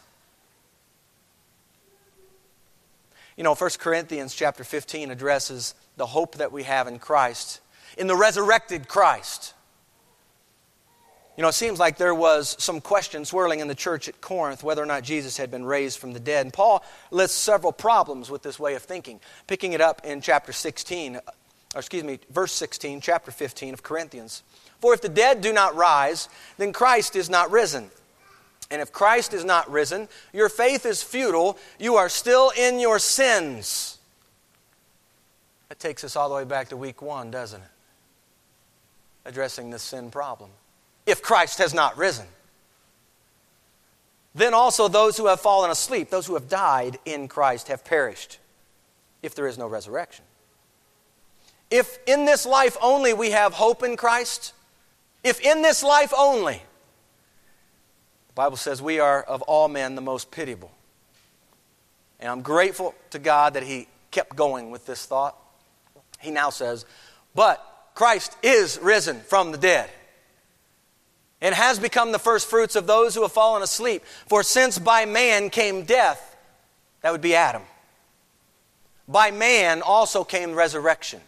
You 3.37 3.43
know, 3.43 3.55
1 3.55 3.69
Corinthians 3.79 4.33
chapter 4.33 4.63
15 4.63 5.11
addresses 5.11 5.73
the 5.97 6.05
hope 6.05 6.35
that 6.35 6.51
we 6.51 6.63
have 6.63 6.87
in 6.87 6.99
Christ, 6.99 7.61
in 7.97 8.07
the 8.07 8.15
resurrected 8.15 8.87
Christ. 8.87 9.53
You 11.37 11.41
know, 11.41 11.49
it 11.49 11.53
seems 11.53 11.79
like 11.79 11.97
there 11.97 12.15
was 12.15 12.55
some 12.63 12.79
question 12.79 13.25
swirling 13.25 13.59
in 13.59 13.67
the 13.67 13.75
church 13.75 14.07
at 14.07 14.21
Corinth 14.21 14.63
whether 14.63 14.81
or 14.81 14.85
not 14.85 15.03
Jesus 15.03 15.35
had 15.35 15.51
been 15.51 15.65
raised 15.65 15.99
from 15.99 16.13
the 16.13 16.19
dead. 16.19 16.45
And 16.45 16.53
Paul 16.53 16.83
lists 17.11 17.37
several 17.37 17.73
problems 17.73 18.29
with 18.29 18.41
this 18.41 18.57
way 18.57 18.75
of 18.75 18.83
thinking, 18.83 19.19
picking 19.45 19.73
it 19.73 19.81
up 19.81 20.01
in 20.05 20.21
chapter 20.21 20.53
16, 20.53 21.17
or 21.17 21.21
excuse 21.75 22.05
me, 22.05 22.19
verse 22.29 22.53
16, 22.53 23.01
chapter 23.01 23.31
15 23.31 23.73
of 23.73 23.83
Corinthians. 23.83 24.43
For 24.79 24.93
if 24.93 25.01
the 25.01 25.09
dead 25.09 25.41
do 25.41 25.51
not 25.51 25.75
rise, 25.75 26.29
then 26.57 26.71
Christ 26.71 27.17
is 27.17 27.29
not 27.29 27.51
risen. 27.51 27.89
And 28.71 28.81
if 28.81 28.93
Christ 28.93 29.33
is 29.33 29.43
not 29.43 29.69
risen, 29.69 30.07
your 30.31 30.47
faith 30.47 30.85
is 30.85 31.03
futile. 31.03 31.57
You 31.79 31.95
are 31.95 32.09
still 32.09 32.51
in 32.57 32.79
your 32.79 32.97
sins. 32.97 33.99
That 35.67 35.79
takes 35.79 36.03
us 36.05 36.15
all 36.15 36.29
the 36.29 36.35
way 36.35 36.45
back 36.45 36.69
to 36.69 36.77
week 36.77 37.01
one, 37.01 37.29
doesn't 37.29 37.61
it? 37.61 37.67
Addressing 39.25 39.71
the 39.71 39.79
sin 39.79 40.11
problem. 40.11 40.49
If 41.05 41.21
Christ 41.21 41.59
has 41.59 41.73
not 41.73 41.97
risen, 41.97 42.27
then 44.35 44.53
also 44.53 44.87
those 44.87 45.17
who 45.17 45.27
have 45.27 45.39
fallen 45.39 45.71
asleep, 45.71 46.09
those 46.09 46.27
who 46.27 46.33
have 46.33 46.49
died 46.49 46.99
in 47.05 47.27
Christ, 47.27 47.69
have 47.69 47.85
perished, 47.85 48.39
if 49.23 49.33
there 49.33 49.47
is 49.47 49.57
no 49.57 49.67
resurrection. 49.67 50.25
If 51.71 51.97
in 52.05 52.25
this 52.25 52.45
life 52.45 52.77
only 52.81 53.13
we 53.13 53.31
have 53.31 53.53
hope 53.53 53.81
in 53.81 53.95
Christ, 53.95 54.53
if 55.23 55.39
in 55.39 55.61
this 55.61 55.83
life 55.83 56.13
only, 56.15 56.61
the 58.27 58.33
Bible 58.35 58.57
says 58.57 58.81
we 58.81 58.99
are 58.99 59.23
of 59.23 59.41
all 59.43 59.67
men 59.67 59.95
the 59.95 60.01
most 60.01 60.29
pitiable. 60.31 60.71
And 62.19 62.29
I'm 62.29 62.41
grateful 62.41 62.93
to 63.11 63.19
God 63.19 63.53
that 63.53 63.63
He 63.63 63.87
kept 64.11 64.35
going 64.35 64.69
with 64.69 64.85
this 64.85 65.05
thought. 65.05 65.35
He 66.19 66.31
now 66.31 66.49
says, 66.49 66.85
But 67.33 67.65
Christ 67.95 68.35
is 68.43 68.77
risen 68.79 69.21
from 69.21 69.51
the 69.51 69.57
dead 69.57 69.89
and 71.41 71.55
has 71.55 71.79
become 71.79 72.11
the 72.11 72.19
first 72.19 72.49
fruits 72.49 72.75
of 72.75 72.87
those 72.87 73.15
who 73.15 73.21
have 73.21 73.31
fallen 73.31 73.63
asleep. 73.63 74.03
For 74.27 74.43
since 74.43 74.77
by 74.77 75.05
man 75.05 75.49
came 75.49 75.83
death, 75.83 76.35
that 77.01 77.11
would 77.11 77.21
be 77.21 77.35
Adam, 77.35 77.63
by 79.07 79.31
man 79.31 79.81
also 79.81 80.23
came 80.23 80.53
resurrection 80.53 81.21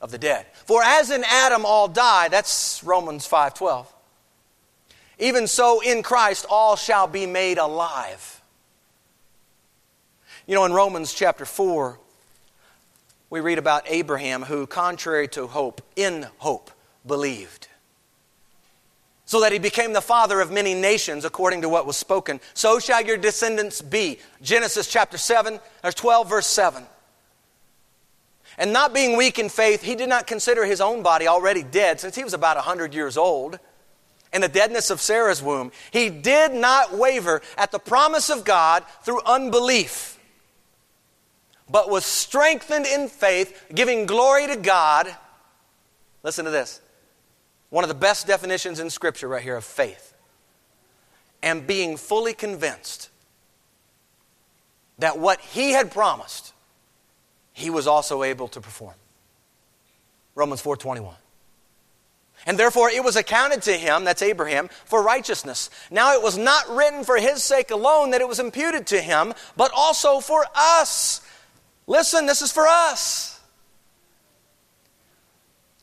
of 0.00 0.10
the 0.10 0.18
dead. 0.18 0.46
For 0.66 0.82
as 0.82 1.10
in 1.10 1.22
Adam 1.24 1.64
all 1.64 1.86
die, 1.86 2.28
that's 2.28 2.82
Romans 2.82 3.26
5:12. 3.26 3.86
Even 5.18 5.46
so, 5.46 5.80
in 5.80 6.02
Christ, 6.02 6.46
all 6.48 6.76
shall 6.76 7.06
be 7.06 7.26
made 7.26 7.58
alive. 7.58 8.40
You 10.46 10.54
know, 10.54 10.64
in 10.64 10.72
Romans 10.72 11.12
chapter 11.12 11.44
4, 11.44 12.00
we 13.30 13.40
read 13.40 13.58
about 13.58 13.84
Abraham 13.86 14.42
who, 14.42 14.66
contrary 14.66 15.28
to 15.28 15.46
hope, 15.46 15.80
in 15.96 16.26
hope, 16.38 16.70
believed. 17.06 17.68
So 19.24 19.40
that 19.40 19.52
he 19.52 19.58
became 19.58 19.92
the 19.92 20.00
father 20.00 20.40
of 20.40 20.50
many 20.50 20.74
nations, 20.74 21.24
according 21.24 21.62
to 21.62 21.68
what 21.68 21.86
was 21.86 21.96
spoken. 21.96 22.40
So 22.52 22.80
shall 22.80 23.02
your 23.04 23.16
descendants 23.16 23.80
be. 23.80 24.18
Genesis 24.42 24.90
chapter 24.90 25.16
7, 25.16 25.60
or 25.84 25.92
12, 25.92 26.28
verse 26.28 26.48
7. 26.48 26.84
And 28.58 28.72
not 28.72 28.92
being 28.92 29.16
weak 29.16 29.38
in 29.38 29.48
faith, 29.48 29.82
he 29.82 29.94
did 29.94 30.08
not 30.08 30.26
consider 30.26 30.64
his 30.64 30.80
own 30.80 31.02
body 31.02 31.28
already 31.28 31.62
dead 31.62 32.00
since 32.00 32.16
he 32.16 32.24
was 32.24 32.34
about 32.34 32.56
100 32.56 32.92
years 32.92 33.16
old 33.16 33.60
and 34.32 34.42
the 34.42 34.48
deadness 34.48 34.90
of 34.90 35.00
Sarah's 35.00 35.42
womb, 35.42 35.72
he 35.90 36.08
did 36.08 36.52
not 36.52 36.96
waver 36.96 37.42
at 37.56 37.72
the 37.72 37.78
promise 37.78 38.30
of 38.30 38.44
God 38.44 38.84
through 39.02 39.20
unbelief, 39.26 40.18
but 41.70 41.88
was 41.88 42.04
strengthened 42.04 42.86
in 42.86 43.08
faith, 43.08 43.66
giving 43.74 44.06
glory 44.06 44.46
to 44.48 44.56
God. 44.56 45.14
Listen 46.22 46.44
to 46.44 46.50
this. 46.50 46.80
One 47.70 47.84
of 47.84 47.88
the 47.88 47.94
best 47.94 48.26
definitions 48.26 48.80
in 48.80 48.90
Scripture, 48.90 49.28
right 49.28 49.42
here, 49.42 49.56
of 49.56 49.64
faith. 49.64 50.14
And 51.42 51.66
being 51.66 51.96
fully 51.96 52.34
convinced 52.34 53.08
that 54.98 55.18
what 55.18 55.40
he 55.40 55.70
had 55.70 55.90
promised, 55.90 56.52
he 57.52 57.70
was 57.70 57.86
also 57.86 58.22
able 58.22 58.48
to 58.48 58.60
perform. 58.60 58.94
Romans 60.34 60.60
4:21. 60.60 61.14
And 62.46 62.58
therefore 62.58 62.90
it 62.90 63.04
was 63.04 63.16
accounted 63.16 63.62
to 63.62 63.72
him, 63.72 64.04
that's 64.04 64.22
Abraham, 64.22 64.68
for 64.86 65.02
righteousness. 65.02 65.68
Now 65.90 66.14
it 66.14 66.22
was 66.22 66.38
not 66.38 66.68
written 66.70 67.04
for 67.04 67.18
his 67.18 67.42
sake 67.42 67.70
alone 67.70 68.10
that 68.10 68.20
it 68.20 68.28
was 68.28 68.38
imputed 68.38 68.86
to 68.88 69.00
him, 69.00 69.34
but 69.56 69.70
also 69.74 70.20
for 70.20 70.46
us. 70.54 71.20
Listen, 71.90 72.24
this 72.24 72.40
is 72.40 72.52
for 72.52 72.68
us. 72.68 73.40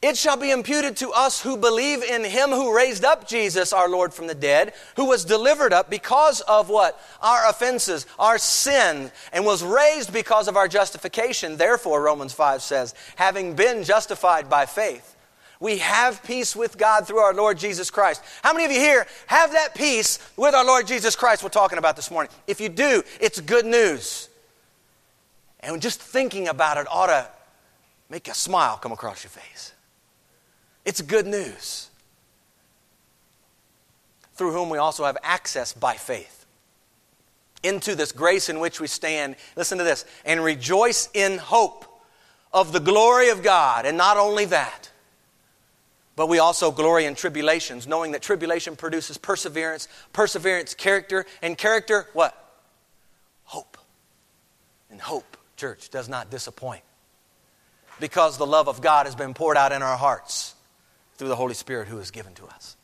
It 0.01 0.15
shall 0.15 0.37
be 0.37 0.51
imputed 0.51 0.95
to 0.97 1.11
us 1.11 1.41
who 1.41 1.57
believe 1.57 2.01
in 2.01 2.23
him 2.23 2.51
who 2.51 2.73
raised 2.73 3.03
up 3.03 3.27
Jesus, 3.27 3.73
our 3.73 3.89
Lord, 3.89 4.13
from 4.13 4.27
the 4.27 4.33
dead, 4.33 4.71
who 4.95 5.03
was 5.03 5.25
delivered 5.25 5.73
up 5.73 5.89
because 5.89 6.39
of 6.39 6.69
what? 6.69 6.97
Our 7.21 7.49
offenses, 7.49 8.05
our 8.17 8.37
sin, 8.37 9.11
and 9.33 9.43
was 9.43 9.61
raised 9.61 10.13
because 10.13 10.47
of 10.47 10.55
our 10.55 10.69
justification. 10.69 11.57
Therefore, 11.57 12.01
Romans 12.01 12.31
5 12.31 12.61
says, 12.61 12.95
having 13.17 13.53
been 13.53 13.83
justified 13.83 14.49
by 14.49 14.65
faith, 14.65 15.13
we 15.59 15.79
have 15.79 16.23
peace 16.23 16.55
with 16.55 16.77
God 16.77 17.05
through 17.05 17.19
our 17.19 17.33
Lord 17.33 17.57
Jesus 17.57 17.91
Christ. 17.91 18.23
How 18.43 18.53
many 18.53 18.63
of 18.63 18.71
you 18.71 18.79
here 18.79 19.07
have 19.25 19.51
that 19.51 19.75
peace 19.75 20.19
with 20.37 20.55
our 20.55 20.65
Lord 20.65 20.87
Jesus 20.87 21.17
Christ 21.17 21.43
we're 21.43 21.49
talking 21.49 21.79
about 21.79 21.97
this 21.97 22.09
morning? 22.09 22.31
If 22.47 22.61
you 22.61 22.69
do, 22.69 23.03
it's 23.19 23.41
good 23.41 23.65
news. 23.65 24.29
And 25.59 25.81
just 25.81 26.01
thinking 26.01 26.47
about 26.47 26.77
it 26.77 26.87
ought 26.89 27.07
to 27.07 27.27
make 28.09 28.27
a 28.27 28.33
smile 28.33 28.77
come 28.77 28.91
across 28.91 29.23
your 29.23 29.31
face. 29.31 29.73
It's 30.85 31.01
good 31.01 31.27
news. 31.27 31.89
Through 34.35 34.51
whom 34.51 34.69
we 34.69 34.77
also 34.77 35.03
have 35.03 35.17
access 35.23 35.73
by 35.73 35.95
faith 35.95 36.45
into 37.63 37.95
this 37.95 38.11
grace 38.11 38.49
in 38.49 38.59
which 38.59 38.79
we 38.79 38.87
stand. 38.87 39.35
Listen 39.55 39.77
to 39.77 39.83
this 39.83 40.05
and 40.25 40.43
rejoice 40.43 41.09
in 41.13 41.37
hope 41.37 41.85
of 42.53 42.71
the 42.71 42.79
glory 42.79 43.29
of 43.29 43.43
God. 43.43 43.85
And 43.85 43.97
not 43.97 44.17
only 44.17 44.45
that, 44.45 44.91
but 46.15 46.27
we 46.27 46.39
also 46.39 46.71
glory 46.71 47.05
in 47.05 47.13
tribulations, 47.13 47.87
knowing 47.87 48.11
that 48.13 48.23
tribulation 48.23 48.75
produces 48.75 49.17
perseverance, 49.17 49.87
perseverance, 50.13 50.73
character, 50.73 51.25
and 51.43 51.55
character, 51.55 52.07
what? 52.13 52.35
Hope. 53.43 53.77
And 54.89 54.99
hope, 54.99 55.36
church, 55.57 55.89
does 55.89 56.07
not 56.07 56.29
disappoint. 56.29 56.83
Because 57.99 58.37
the 58.37 58.45
love 58.45 58.69
of 58.69 58.81
God 58.81 59.07
has 59.07 59.15
been 59.15 59.33
poured 59.33 59.57
out 59.57 59.71
in 59.71 59.81
our 59.81 59.97
hearts 59.97 60.55
through 61.17 61.27
the 61.27 61.35
Holy 61.35 61.55
Spirit 61.55 61.87
who 61.87 61.97
is 61.97 62.11
given 62.11 62.33
to 62.35 62.45
us. 62.45 62.77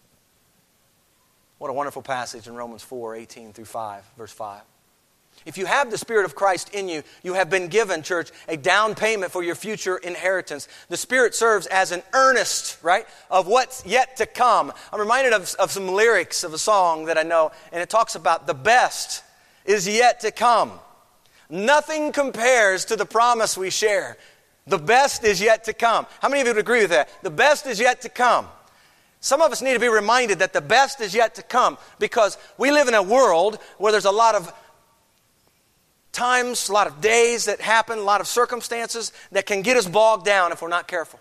What 1.59 1.69
a 1.69 1.73
wonderful 1.73 2.01
passage 2.01 2.47
in 2.47 2.55
Romans 2.55 2.81
4 2.81 3.15
18 3.15 3.53
through 3.53 3.65
5, 3.65 4.03
verse 4.17 4.33
5. 4.33 4.61
If 5.45 5.57
you 5.57 5.65
have 5.65 5.91
the 5.91 5.97
Spirit 5.97 6.25
of 6.25 6.35
Christ 6.35 6.73
in 6.73 6.87
you, 6.87 7.03
you 7.21 7.33
have 7.33 7.49
been 7.49 7.67
given, 7.67 8.01
church, 8.01 8.31
a 8.47 8.55
down 8.55 8.95
payment 8.95 9.31
for 9.31 9.43
your 9.43 9.55
future 9.55 9.97
inheritance. 9.97 10.67
The 10.89 10.97
Spirit 10.97 11.35
serves 11.35 11.67
as 11.67 11.91
an 11.91 12.03
earnest, 12.13 12.81
right, 12.83 13.05
of 13.29 13.47
what's 13.47 13.85
yet 13.85 14.17
to 14.17 14.25
come. 14.25 14.71
I'm 14.91 14.99
reminded 14.99 15.33
of, 15.33 15.53
of 15.59 15.71
some 15.71 15.87
lyrics 15.87 16.43
of 16.43 16.53
a 16.53 16.57
song 16.57 17.05
that 17.05 17.17
I 17.17 17.23
know, 17.23 17.51
and 17.71 17.81
it 17.81 17.89
talks 17.89 18.15
about 18.15 18.47
the 18.47 18.53
best 18.53 19.23
is 19.65 19.87
yet 19.87 20.21
to 20.21 20.31
come. 20.31 20.71
Nothing 21.53 22.11
compares 22.11 22.85
to 22.85 22.95
the 22.95 23.05
promise 23.05 23.55
we 23.55 23.69
share. 23.69 24.17
The 24.65 24.79
best 24.79 25.23
is 25.23 25.39
yet 25.39 25.65
to 25.65 25.73
come. 25.73 26.07
How 26.19 26.27
many 26.27 26.41
of 26.41 26.47
you 26.47 26.53
would 26.55 26.59
agree 26.59 26.81
with 26.81 26.89
that? 26.89 27.09
The 27.21 27.29
best 27.29 27.67
is 27.67 27.79
yet 27.79 28.01
to 28.01 28.09
come. 28.09 28.47
Some 29.19 29.39
of 29.39 29.51
us 29.51 29.61
need 29.61 29.75
to 29.75 29.79
be 29.79 29.87
reminded 29.87 30.39
that 30.39 30.51
the 30.51 30.61
best 30.61 30.99
is 30.99 31.13
yet 31.13 31.35
to 31.35 31.43
come 31.43 31.77
because 31.99 32.39
we 32.57 32.71
live 32.71 32.87
in 32.87 32.95
a 32.95 33.03
world 33.03 33.59
where 33.77 33.91
there's 33.91 34.05
a 34.05 34.11
lot 34.11 34.33
of 34.33 34.51
times, 36.11 36.69
a 36.69 36.73
lot 36.73 36.87
of 36.87 37.01
days 37.01 37.45
that 37.45 37.61
happen, 37.61 37.99
a 37.99 38.01
lot 38.01 38.19
of 38.19 38.25
circumstances 38.25 39.13
that 39.31 39.45
can 39.45 39.61
get 39.61 39.77
us 39.77 39.87
bogged 39.87 40.25
down 40.25 40.51
if 40.51 40.59
we're 40.59 40.69
not 40.69 40.87
careful. 40.87 41.19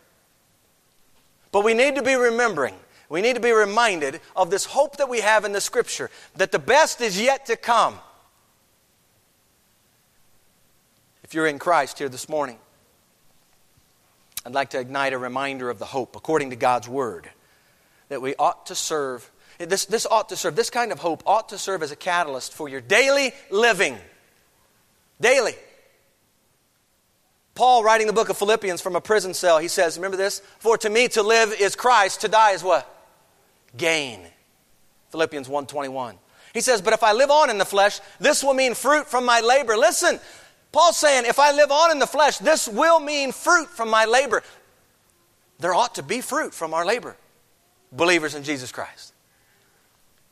But 1.50 1.62
we 1.62 1.74
need 1.74 1.96
to 1.96 2.02
be 2.02 2.14
remembering, 2.14 2.76
we 3.10 3.20
need 3.20 3.34
to 3.34 3.42
be 3.42 3.52
reminded 3.52 4.18
of 4.34 4.48
this 4.48 4.64
hope 4.64 4.96
that 4.96 5.10
we 5.10 5.20
have 5.20 5.44
in 5.44 5.52
the 5.52 5.60
Scripture 5.60 6.10
that 6.36 6.52
the 6.52 6.58
best 6.58 7.02
is 7.02 7.20
yet 7.20 7.44
to 7.46 7.56
come. 7.56 7.98
If 11.32 11.36
you're 11.36 11.46
in 11.46 11.58
Christ 11.58 11.98
here 11.98 12.10
this 12.10 12.28
morning, 12.28 12.58
I'd 14.44 14.52
like 14.52 14.68
to 14.70 14.78
ignite 14.78 15.14
a 15.14 15.18
reminder 15.18 15.70
of 15.70 15.78
the 15.78 15.86
hope 15.86 16.14
according 16.14 16.50
to 16.50 16.56
God's 16.56 16.86
Word 16.86 17.26
that 18.10 18.20
we 18.20 18.34
ought 18.34 18.66
to 18.66 18.74
serve. 18.74 19.30
This, 19.56 19.86
this 19.86 20.04
ought 20.04 20.28
to 20.28 20.36
serve, 20.36 20.56
this 20.56 20.68
kind 20.68 20.92
of 20.92 20.98
hope 20.98 21.22
ought 21.24 21.48
to 21.48 21.56
serve 21.56 21.82
as 21.82 21.90
a 21.90 21.96
catalyst 21.96 22.52
for 22.52 22.68
your 22.68 22.82
daily 22.82 23.32
living. 23.50 23.96
Daily. 25.22 25.54
Paul, 27.54 27.82
writing 27.82 28.08
the 28.08 28.12
book 28.12 28.28
of 28.28 28.36
Philippians 28.36 28.82
from 28.82 28.94
a 28.94 29.00
prison 29.00 29.32
cell, 29.32 29.56
he 29.56 29.68
says, 29.68 29.96
Remember 29.96 30.18
this? 30.18 30.40
For 30.58 30.76
to 30.76 30.90
me 30.90 31.08
to 31.08 31.22
live 31.22 31.54
is 31.58 31.74
Christ, 31.76 32.20
to 32.20 32.28
die 32.28 32.50
is 32.50 32.62
what? 32.62 32.86
Gain. 33.74 34.20
Philippians 35.12 35.48
1:21. 35.48 36.16
He 36.52 36.60
says, 36.60 36.82
But 36.82 36.92
if 36.92 37.02
I 37.02 37.12
live 37.12 37.30
on 37.30 37.48
in 37.48 37.56
the 37.56 37.64
flesh, 37.64 38.00
this 38.20 38.44
will 38.44 38.52
mean 38.52 38.74
fruit 38.74 39.06
from 39.06 39.24
my 39.24 39.40
labor. 39.40 39.76
Listen, 39.76 40.20
Paul's 40.72 40.96
saying, 40.96 41.26
if 41.26 41.38
I 41.38 41.52
live 41.52 41.70
on 41.70 41.90
in 41.90 41.98
the 41.98 42.06
flesh, 42.06 42.38
this 42.38 42.66
will 42.66 42.98
mean 42.98 43.30
fruit 43.30 43.68
from 43.68 43.90
my 43.90 44.06
labor. 44.06 44.42
There 45.58 45.74
ought 45.74 45.94
to 45.96 46.02
be 46.02 46.20
fruit 46.20 46.54
from 46.54 46.74
our 46.74 46.84
labor, 46.84 47.16
believers 47.92 48.34
in 48.34 48.42
Jesus 48.42 48.72
Christ. 48.72 49.12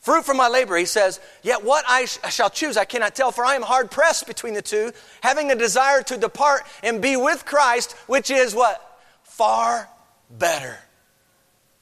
Fruit 0.01 0.25
from 0.25 0.39
my 0.39 0.49
labor, 0.49 0.77
he 0.79 0.87
says, 0.87 1.21
Yet 1.43 1.63
what 1.63 1.85
I, 1.87 2.07
sh- 2.07 2.19
shall 2.31 2.49
choose 2.49 2.79
I 2.79 2.87
cannot 2.87 3.15
tell, 3.15 3.31
for 3.31 3.45
I 3.45 3.55
am 3.55 3.63
hard 3.63 3.91
pressed 3.91 4.27
between 4.27 4.55
the 4.55 4.63
two, 4.63 4.93
having 5.21 5.51
a 5.51 5.55
desire 5.55 6.03
to 6.05 6.17
depart 6.17 6.63
and 6.83 7.03
be 7.03 7.17
with 7.17 7.45
Christ, 7.45 7.93
which 8.07 8.31
is 8.31 8.55
what? 8.55 8.99
Far 9.25 9.91
better. 10.31 10.79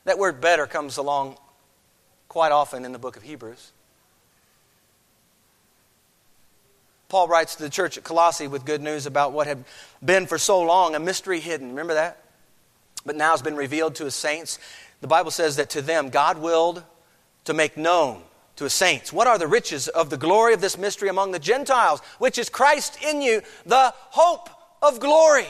That 0.04 0.18
word 0.18 0.40
better 0.40 0.66
comes 0.66 0.96
along 0.96 1.38
quite 2.28 2.50
often 2.50 2.84
in 2.84 2.90
the 2.90 2.98
book 2.98 3.16
of 3.16 3.22
Hebrews. 3.22 3.70
Paul 7.08 7.28
writes 7.28 7.54
to 7.54 7.62
the 7.62 7.70
church 7.70 7.96
at 7.96 8.04
Colossae 8.04 8.48
with 8.48 8.66
good 8.66 8.82
news 8.82 9.06
about 9.06 9.32
what 9.32 9.46
had 9.46 9.64
been 10.04 10.26
for 10.26 10.36
so 10.36 10.60
long 10.60 10.94
a 10.94 11.00
mystery 11.00 11.40
hidden. 11.40 11.70
Remember 11.70 11.94
that? 11.94 12.22
But 13.06 13.16
now 13.16 13.30
has 13.30 13.40
been 13.40 13.56
revealed 13.56 13.94
to 13.96 14.04
his 14.04 14.14
saints. 14.14 14.58
The 15.00 15.06
Bible 15.06 15.30
says 15.30 15.56
that 15.56 15.70
to 15.70 15.82
them 15.82 16.10
God 16.10 16.38
willed 16.38 16.84
to 17.44 17.54
make 17.54 17.78
known 17.78 18.22
to 18.56 18.64
his 18.64 18.74
saints 18.74 19.10
what 19.10 19.26
are 19.26 19.38
the 19.38 19.46
riches 19.46 19.88
of 19.88 20.10
the 20.10 20.18
glory 20.18 20.52
of 20.52 20.60
this 20.60 20.76
mystery 20.76 21.08
among 21.08 21.32
the 21.32 21.38
Gentiles, 21.38 22.00
which 22.18 22.36
is 22.36 22.50
Christ 22.50 23.02
in 23.02 23.22
you, 23.22 23.40
the 23.64 23.94
hope 24.10 24.50
of 24.82 25.00
glory. 25.00 25.46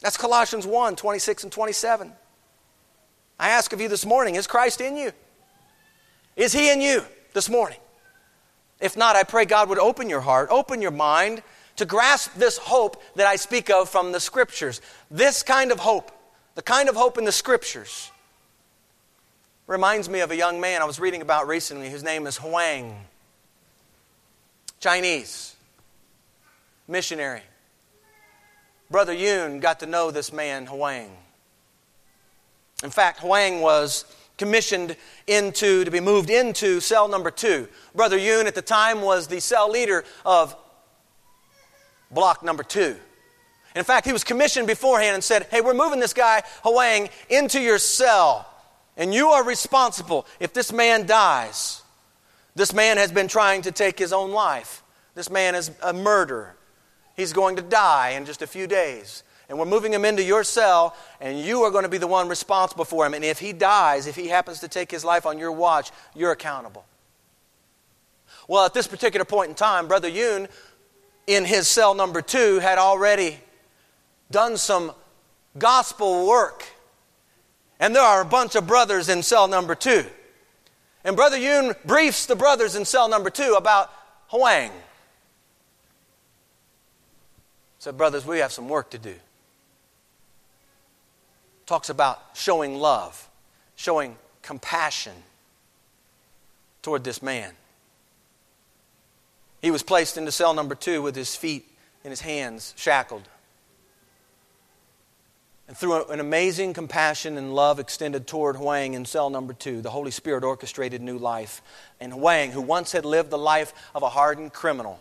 That's 0.00 0.16
Colossians 0.16 0.66
1 0.66 0.96
26 0.96 1.44
and 1.44 1.52
27. 1.52 2.12
I 3.38 3.50
ask 3.50 3.72
of 3.72 3.80
you 3.80 3.88
this 3.88 4.04
morning, 4.04 4.34
is 4.34 4.48
Christ 4.48 4.80
in 4.80 4.96
you? 4.96 5.12
Is 6.34 6.52
he 6.52 6.72
in 6.72 6.80
you 6.80 7.04
this 7.34 7.48
morning? 7.48 7.78
If 8.80 8.96
not, 8.96 9.16
I 9.16 9.22
pray 9.22 9.44
God 9.44 9.68
would 9.68 9.78
open 9.78 10.10
your 10.10 10.20
heart, 10.20 10.48
open 10.50 10.82
your 10.82 10.90
mind 10.90 11.42
to 11.76 11.84
grasp 11.84 12.34
this 12.34 12.58
hope 12.58 13.02
that 13.14 13.26
I 13.26 13.36
speak 13.36 13.70
of 13.70 13.88
from 13.88 14.12
the 14.12 14.20
Scriptures. 14.20 14.80
This 15.10 15.42
kind 15.42 15.72
of 15.72 15.80
hope, 15.80 16.10
the 16.54 16.62
kind 16.62 16.88
of 16.88 16.96
hope 16.96 17.18
in 17.18 17.24
the 17.24 17.32
Scriptures, 17.32 18.10
reminds 19.66 20.08
me 20.08 20.20
of 20.20 20.30
a 20.30 20.36
young 20.36 20.60
man 20.60 20.82
I 20.82 20.84
was 20.84 21.00
reading 21.00 21.22
about 21.22 21.48
recently. 21.48 21.88
His 21.88 22.02
name 22.02 22.26
is 22.26 22.36
Huang, 22.36 22.96
Chinese, 24.80 25.54
missionary. 26.86 27.42
Brother 28.90 29.12
Yun 29.12 29.60
got 29.60 29.80
to 29.80 29.86
know 29.86 30.10
this 30.10 30.32
man, 30.32 30.66
Huang. 30.66 31.10
In 32.84 32.90
fact, 32.90 33.20
Huang 33.20 33.60
was 33.60 34.04
commissioned 34.38 34.96
into 35.26 35.84
to 35.84 35.90
be 35.90 36.00
moved 36.00 36.30
into 36.30 36.80
cell 36.80 37.08
number 37.08 37.30
two. 37.30 37.68
Brother 37.94 38.18
Yun 38.18 38.46
at 38.46 38.54
the 38.54 38.62
time 38.62 39.02
was 39.02 39.26
the 39.26 39.40
cell 39.40 39.70
leader 39.70 40.04
of 40.24 40.56
block 42.10 42.42
number 42.42 42.62
two. 42.62 42.96
In 43.74 43.84
fact, 43.84 44.06
he 44.06 44.12
was 44.12 44.24
commissioned 44.24 44.66
beforehand 44.66 45.14
and 45.14 45.24
said, 45.24 45.46
Hey, 45.50 45.60
we're 45.60 45.74
moving 45.74 46.00
this 46.00 46.14
guy, 46.14 46.42
Huang, 46.62 47.08
into 47.28 47.60
your 47.60 47.78
cell. 47.78 48.48
And 48.96 49.12
you 49.12 49.28
are 49.28 49.44
responsible 49.44 50.26
if 50.40 50.54
this 50.54 50.72
man 50.72 51.06
dies. 51.06 51.82
This 52.54 52.72
man 52.72 52.96
has 52.96 53.12
been 53.12 53.28
trying 53.28 53.62
to 53.62 53.72
take 53.72 53.98
his 53.98 54.14
own 54.14 54.30
life. 54.30 54.82
This 55.14 55.28
man 55.28 55.54
is 55.54 55.70
a 55.82 55.92
murderer. 55.92 56.56
He's 57.16 57.34
going 57.34 57.56
to 57.56 57.62
die 57.62 58.10
in 58.10 58.24
just 58.24 58.40
a 58.40 58.46
few 58.46 58.66
days 58.66 59.22
and 59.48 59.58
we're 59.58 59.64
moving 59.64 59.92
him 59.92 60.04
into 60.04 60.24
your 60.24 60.42
cell, 60.42 60.96
and 61.20 61.38
you 61.38 61.62
are 61.62 61.70
going 61.70 61.84
to 61.84 61.88
be 61.88 61.98
the 61.98 62.06
one 62.06 62.28
responsible 62.28 62.84
for 62.84 63.06
him. 63.06 63.14
And 63.14 63.24
if 63.24 63.38
he 63.38 63.52
dies, 63.52 64.06
if 64.06 64.16
he 64.16 64.28
happens 64.28 64.60
to 64.60 64.68
take 64.68 64.90
his 64.90 65.04
life 65.04 65.24
on 65.24 65.38
your 65.38 65.52
watch, 65.52 65.92
you're 66.14 66.32
accountable. 66.32 66.84
Well, 68.48 68.64
at 68.64 68.74
this 68.74 68.88
particular 68.88 69.24
point 69.24 69.50
in 69.50 69.54
time, 69.54 69.86
Brother 69.86 70.08
Yun, 70.08 70.48
in 71.26 71.44
his 71.44 71.68
cell 71.68 71.94
number 71.94 72.22
two, 72.22 72.58
had 72.58 72.78
already 72.78 73.38
done 74.30 74.56
some 74.56 74.92
gospel 75.56 76.26
work. 76.26 76.64
And 77.78 77.94
there 77.94 78.02
are 78.02 78.20
a 78.20 78.26
bunch 78.26 78.56
of 78.56 78.66
brothers 78.66 79.08
in 79.08 79.22
cell 79.22 79.46
number 79.46 79.74
two. 79.74 80.04
And 81.04 81.14
Brother 81.14 81.36
Yun 81.36 81.74
briefs 81.84 82.26
the 82.26 82.34
brothers 82.34 82.74
in 82.74 82.84
cell 82.84 83.08
number 83.08 83.30
two 83.30 83.54
about 83.56 83.92
Huang. 84.28 84.72
Said, 87.78 87.96
Brothers, 87.96 88.26
we 88.26 88.38
have 88.38 88.50
some 88.50 88.68
work 88.68 88.90
to 88.90 88.98
do 88.98 89.14
talks 91.66 91.90
about 91.90 92.22
showing 92.34 92.76
love, 92.76 93.28
showing 93.74 94.16
compassion 94.42 95.12
toward 96.82 97.02
this 97.04 97.20
man. 97.20 97.52
He 99.60 99.72
was 99.72 99.82
placed 99.82 100.16
into 100.16 100.30
cell 100.30 100.54
number 100.54 100.76
two 100.76 101.02
with 101.02 101.16
his 101.16 101.34
feet 101.34 101.66
and 102.04 102.12
his 102.12 102.20
hands 102.20 102.72
shackled. 102.76 103.28
And 105.66 105.76
through 105.76 106.04
an 106.04 106.20
amazing 106.20 106.74
compassion 106.74 107.36
and 107.36 107.52
love 107.52 107.80
extended 107.80 108.28
toward 108.28 108.54
Huang 108.54 108.94
in 108.94 109.04
cell 109.04 109.30
number 109.30 109.52
two, 109.52 109.82
the 109.82 109.90
Holy 109.90 110.12
Spirit 110.12 110.44
orchestrated 110.44 111.02
new 111.02 111.18
life. 111.18 111.60
And 111.98 112.12
Huang, 112.12 112.52
who 112.52 112.60
once 112.60 112.92
had 112.92 113.04
lived 113.04 113.30
the 113.30 113.38
life 113.38 113.74
of 113.92 114.04
a 114.04 114.08
hardened 114.08 114.52
criminal, 114.52 115.00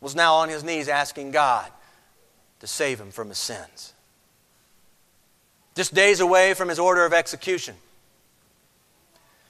was 0.00 0.16
now 0.16 0.34
on 0.34 0.48
his 0.48 0.64
knees 0.64 0.88
asking 0.88 1.30
God 1.30 1.70
to 2.58 2.66
save 2.66 3.00
him 3.00 3.12
from 3.12 3.28
his 3.28 3.38
sins 3.38 3.93
just 5.74 5.94
days 5.94 6.20
away 6.20 6.54
from 6.54 6.68
his 6.68 6.78
order 6.78 7.04
of 7.04 7.12
execution. 7.12 7.74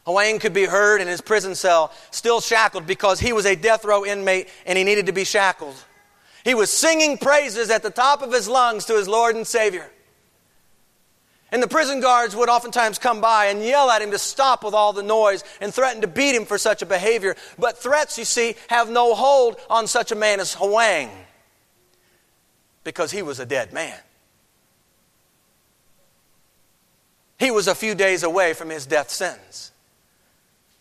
Huang 0.06 0.38
could 0.38 0.52
be 0.52 0.66
heard 0.66 1.00
in 1.00 1.08
his 1.08 1.20
prison 1.20 1.54
cell, 1.54 1.92
still 2.10 2.40
shackled 2.40 2.86
because 2.86 3.20
he 3.20 3.32
was 3.32 3.46
a 3.46 3.56
death 3.56 3.84
row 3.84 4.04
inmate 4.04 4.48
and 4.66 4.76
he 4.76 4.84
needed 4.84 5.06
to 5.06 5.12
be 5.12 5.24
shackled. 5.24 5.76
He 6.44 6.54
was 6.54 6.70
singing 6.70 7.16
praises 7.16 7.70
at 7.70 7.82
the 7.82 7.90
top 7.90 8.20
of 8.22 8.30
his 8.30 8.46
lungs 8.46 8.84
to 8.86 8.96
his 8.96 9.08
Lord 9.08 9.34
and 9.34 9.46
Savior. 9.46 9.90
And 11.50 11.62
the 11.62 11.68
prison 11.68 12.00
guards 12.00 12.34
would 12.34 12.48
oftentimes 12.48 12.98
come 12.98 13.20
by 13.20 13.46
and 13.46 13.62
yell 13.62 13.90
at 13.90 14.02
him 14.02 14.10
to 14.10 14.18
stop 14.18 14.64
with 14.64 14.74
all 14.74 14.92
the 14.92 15.02
noise 15.02 15.44
and 15.60 15.72
threaten 15.72 16.00
to 16.02 16.08
beat 16.08 16.34
him 16.34 16.44
for 16.44 16.58
such 16.58 16.82
a 16.82 16.86
behavior. 16.86 17.36
But 17.58 17.78
threats, 17.78 18.18
you 18.18 18.24
see, 18.24 18.56
have 18.68 18.90
no 18.90 19.14
hold 19.14 19.56
on 19.70 19.86
such 19.86 20.10
a 20.10 20.16
man 20.16 20.40
as 20.40 20.54
Huang 20.54 21.10
because 22.82 23.10
he 23.10 23.22
was 23.22 23.40
a 23.40 23.46
dead 23.46 23.72
man. 23.72 23.96
He 27.38 27.50
was 27.50 27.68
a 27.68 27.74
few 27.74 27.94
days 27.94 28.22
away 28.22 28.54
from 28.54 28.70
his 28.70 28.86
death 28.86 29.10
sentence. 29.10 29.72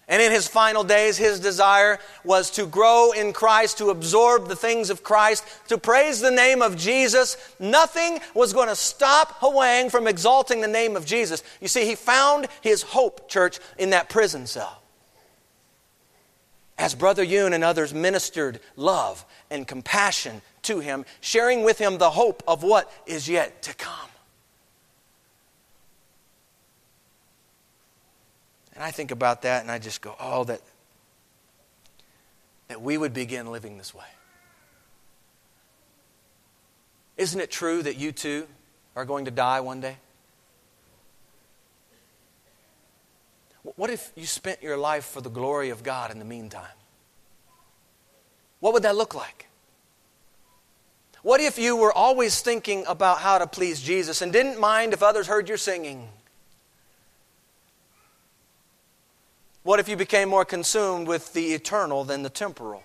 And 0.08 0.22
in 0.22 0.32
his 0.32 0.48
final 0.48 0.84
days, 0.84 1.18
his 1.18 1.40
desire 1.40 1.98
was 2.26 2.52
to 2.52 2.66
grow 2.66 3.14
in 3.14 3.32
Christ, 3.32 3.78
to 3.78 3.90
absorb 3.90 4.48
the 4.48 4.56
things 4.56 4.90
of 4.90 5.02
Christ, 5.02 5.46
to 5.70 5.78
praise 5.78 6.20
the 6.20 6.30
name 6.30 6.62
of 6.62 6.78
Jesus. 6.78 7.38
Nothing 7.58 8.20
was 8.34 8.52
going 8.52 8.68
to 8.68 8.76
stop 8.76 9.40
Huang 9.40 9.90
from 9.90 10.08
exalting 10.08 10.60
the 10.60 10.68
name 10.68 10.98
of 10.98 11.06
Jesus. 11.06 11.42
You 11.62 11.70
see, 11.70 11.86
he 11.86 11.96
found 11.96 12.48
his 12.62 12.84
hope, 12.84 13.30
church, 13.30 13.60
in 13.78 13.92
that 13.92 14.10
prison 14.10 14.46
cell. 14.46 14.82
As 16.78 16.96
Brother 16.96 17.24
Yun 17.24 17.54
and 17.54 17.64
others 17.64 17.94
ministered 17.94 18.60
love 18.76 19.24
and 19.50 19.66
compassion 19.66 20.42
to 20.64 20.80
him, 20.80 21.06
sharing 21.22 21.64
with 21.64 21.80
him 21.80 21.98
the 21.98 22.10
hope 22.10 22.44
of 22.46 22.62
what 22.62 22.92
is 23.06 23.30
yet 23.30 23.62
to 23.64 23.74
come. 23.76 24.10
And 28.76 28.84
I 28.84 28.92
think 28.92 29.12
about 29.12 29.44
that 29.44 29.62
and 29.62 29.72
I 29.72 29.80
just 29.80 30.02
go, 30.02 30.16
oh, 30.20 30.44
that, 30.46 30.62
that 32.68 32.82
we 32.82 32.98
would 32.98 33.14
begin 33.14 33.52
living 33.52 33.78
this 33.78 33.94
way. 33.94 34.06
Isn't 37.18 37.40
it 37.40 37.52
true 37.52 37.84
that 37.84 37.98
you 37.98 38.12
too 38.12 38.48
are 38.96 39.06
going 39.06 39.26
to 39.26 39.32
die 39.32 39.60
one 39.60 39.82
day? 39.82 39.98
What 43.76 43.90
if 43.90 44.12
you 44.16 44.26
spent 44.26 44.62
your 44.62 44.76
life 44.76 45.06
for 45.06 45.22
the 45.22 45.30
glory 45.30 45.70
of 45.70 45.84
God 45.84 46.12
in 46.12 46.20
the 46.20 46.26
meantime? 46.26 46.66
What 48.60 48.74
would 48.74 48.84
that 48.84 48.96
look 48.96 49.16
like? 49.16 49.48
What 51.22 51.40
if 51.40 51.58
you 51.58 51.78
were 51.78 51.94
always 51.94 52.42
thinking 52.42 52.84
about 52.88 53.20
how 53.20 53.38
to 53.38 53.48
please 53.48 53.82
Jesus 53.82 54.22
and 54.22 54.34
didn't 54.34 54.60
mind 54.60 54.92
if 54.92 55.02
others 55.02 55.28
heard 55.28 55.48
your 55.48 55.58
singing? 55.58 56.10
What 59.64 59.80
if 59.80 59.88
you 59.88 59.96
became 59.96 60.30
more 60.30 60.46
consumed 60.46 61.08
with 61.08 61.34
the 61.34 61.54
eternal 61.54 62.04
than 62.04 62.24
the 62.24 62.30
temporal? 62.30 62.84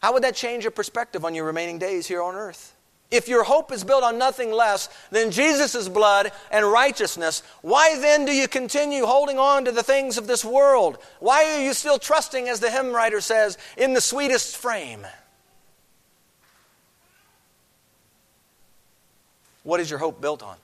How 0.00 0.12
would 0.12 0.22
that 0.22 0.36
change 0.36 0.64
your 0.64 0.70
perspective 0.70 1.24
on 1.24 1.34
your 1.34 1.44
remaining 1.44 1.78
days 1.78 2.06
here 2.06 2.22
on 2.22 2.34
earth? 2.34 2.74
If 3.10 3.26
your 3.26 3.42
hope 3.42 3.72
is 3.72 3.84
built 3.84 4.04
on 4.04 4.18
nothing 4.18 4.52
less 4.52 4.90
than 5.10 5.30
Jesus' 5.30 5.88
blood 5.88 6.30
and 6.50 6.70
righteousness, 6.70 7.42
why 7.62 7.98
then 7.98 8.26
do 8.26 8.32
you 8.32 8.46
continue 8.46 9.06
holding 9.06 9.38
on 9.38 9.64
to 9.64 9.72
the 9.72 9.82
things 9.82 10.18
of 10.18 10.26
this 10.26 10.44
world? 10.44 10.98
Why 11.18 11.44
are 11.44 11.64
you 11.64 11.72
still 11.72 11.98
trusting, 11.98 12.50
as 12.50 12.60
the 12.60 12.70
hymn 12.70 12.92
writer 12.92 13.22
says, 13.22 13.56
in 13.78 13.94
the 13.94 14.00
sweetest 14.02 14.58
frame? 14.58 15.06
What 19.62 19.80
is 19.80 19.88
your 19.88 19.98
hope 19.98 20.20
built 20.20 20.42
on? 20.42 20.56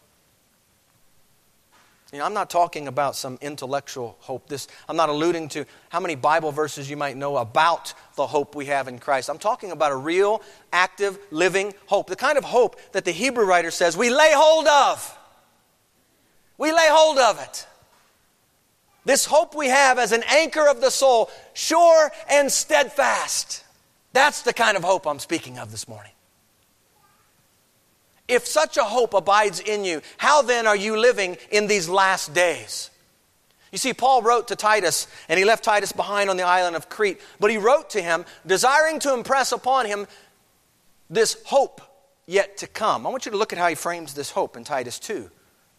You 2.15 2.21
know, 2.21 2.27
I'm 2.27 2.33
not 2.33 2.49
talking 2.49 2.87
about 2.87 3.17
some 3.17 3.39
intellectual 3.41 4.17
hope. 4.21 4.49
This, 4.49 4.69
I'm 4.89 4.95
not 4.95 5.09
alluding 5.09 5.49
to 5.49 5.65
how 5.89 5.99
many 5.99 6.15
Bible 6.15 6.53
verses 6.53 6.89
you 6.89 6.97
might 6.97 7.17
know 7.17 7.39
about 7.39 7.93
the 8.15 8.25
hope 8.25 8.55
we 8.55 8.67
have 8.67 8.87
in 8.87 9.01
Christ. 9.01 9.29
I'm 9.29 9.39
talking 9.39 9.73
about 9.73 9.91
a 9.91 9.97
real, 9.97 10.41
active, 10.73 11.19
living 11.33 11.75
hope. 11.87 12.07
The 12.07 12.15
kind 12.15 12.39
of 12.39 12.45
hope 12.45 12.79
that 12.93 13.05
the 13.05 13.11
Hebrew 13.11 13.45
writer 13.45 13.73
says 13.73 13.97
we 13.97 14.11
lay 14.11 14.31
hold 14.33 14.69
of. 14.69 15.19
We 16.57 16.71
lay 16.71 16.87
hold 16.89 17.19
of 17.19 17.41
it. 17.43 17.67
This 19.05 19.25
hope 19.25 19.57
we 19.57 19.67
have 19.67 19.99
as 19.99 20.13
an 20.13 20.23
anchor 20.31 20.69
of 20.69 20.81
the 20.81 20.91
soul, 20.91 21.33
sure 21.53 22.13
and 22.31 22.49
steadfast. 22.53 23.65
That's 24.13 24.43
the 24.43 24.53
kind 24.53 24.77
of 24.77 24.85
hope 24.85 25.09
I'm 25.09 25.19
speaking 25.19 25.59
of 25.59 25.73
this 25.73 25.89
morning. 25.89 26.13
If 28.27 28.47
such 28.47 28.77
a 28.77 28.85
hope 28.85 29.15
abides 29.15 29.61
in 29.61 29.85
you, 29.85 30.01
how 30.17 30.43
then 30.43 30.67
are 30.67 30.77
you 30.77 30.97
living 30.97 31.37
in 31.51 31.67
these 31.67 31.89
last 31.89 32.33
days? 32.33 32.91
You 33.71 33.79
see, 33.79 33.93
Paul 33.93 34.23
wrote 34.23 34.49
to 34.49 34.57
Titus, 34.57 35.09
and 35.29 35.39
he 35.39 35.45
left 35.45 35.65
Titus 35.65 35.93
behind 35.93 36.31
on 36.31 36.37
the 36.37 36.45
island 36.45 36.77
of 36.77 36.89
Crete, 36.89 37.21
but 37.41 37.51
he 37.51 37.59
wrote 37.59 37.91
to 37.91 38.01
him, 38.01 38.25
desiring 38.47 39.01
to 39.01 39.13
impress 39.13 39.53
upon 39.53 39.87
him 39.87 40.07
this 41.11 41.37
hope 41.45 41.81
yet 42.27 42.57
to 42.59 42.67
come. 42.67 43.07
I 43.07 43.11
want 43.11 43.27
you 43.27 43.33
to 43.33 43.37
look 43.37 43.53
at 43.53 43.59
how 43.59 43.69
he 43.69 43.75
frames 43.75 44.15
this 44.15 44.31
hope 44.31 44.57
in 44.57 44.65
Titus 44.65 44.99
2, 45.01 45.29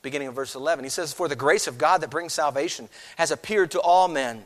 beginning 0.02 0.28
of 0.28 0.36
verse 0.36 0.56
11. 0.56 0.84
He 0.84 0.90
says, 0.90 1.14
For 1.14 1.28
the 1.28 1.36
grace 1.36 1.68
of 1.68 1.78
God 1.78 2.02
that 2.02 2.10
brings 2.10 2.34
salvation 2.34 2.90
has 3.16 3.32
appeared 3.32 3.72
to 3.72 3.80
all 3.80 4.08
men 4.08 4.46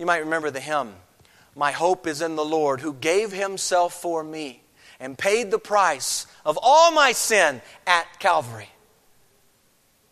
You 0.00 0.06
might 0.06 0.24
remember 0.24 0.50
the 0.50 0.60
hymn, 0.60 0.94
My 1.54 1.72
hope 1.72 2.06
is 2.06 2.22
in 2.22 2.34
the 2.34 2.44
Lord 2.44 2.80
who 2.80 2.94
gave 2.94 3.32
himself 3.32 4.00
for 4.00 4.24
me 4.24 4.62
and 4.98 5.18
paid 5.18 5.50
the 5.50 5.58
price 5.58 6.26
of 6.42 6.58
all 6.62 6.90
my 6.90 7.12
sin 7.12 7.60
at 7.86 8.06
Calvary. 8.18 8.70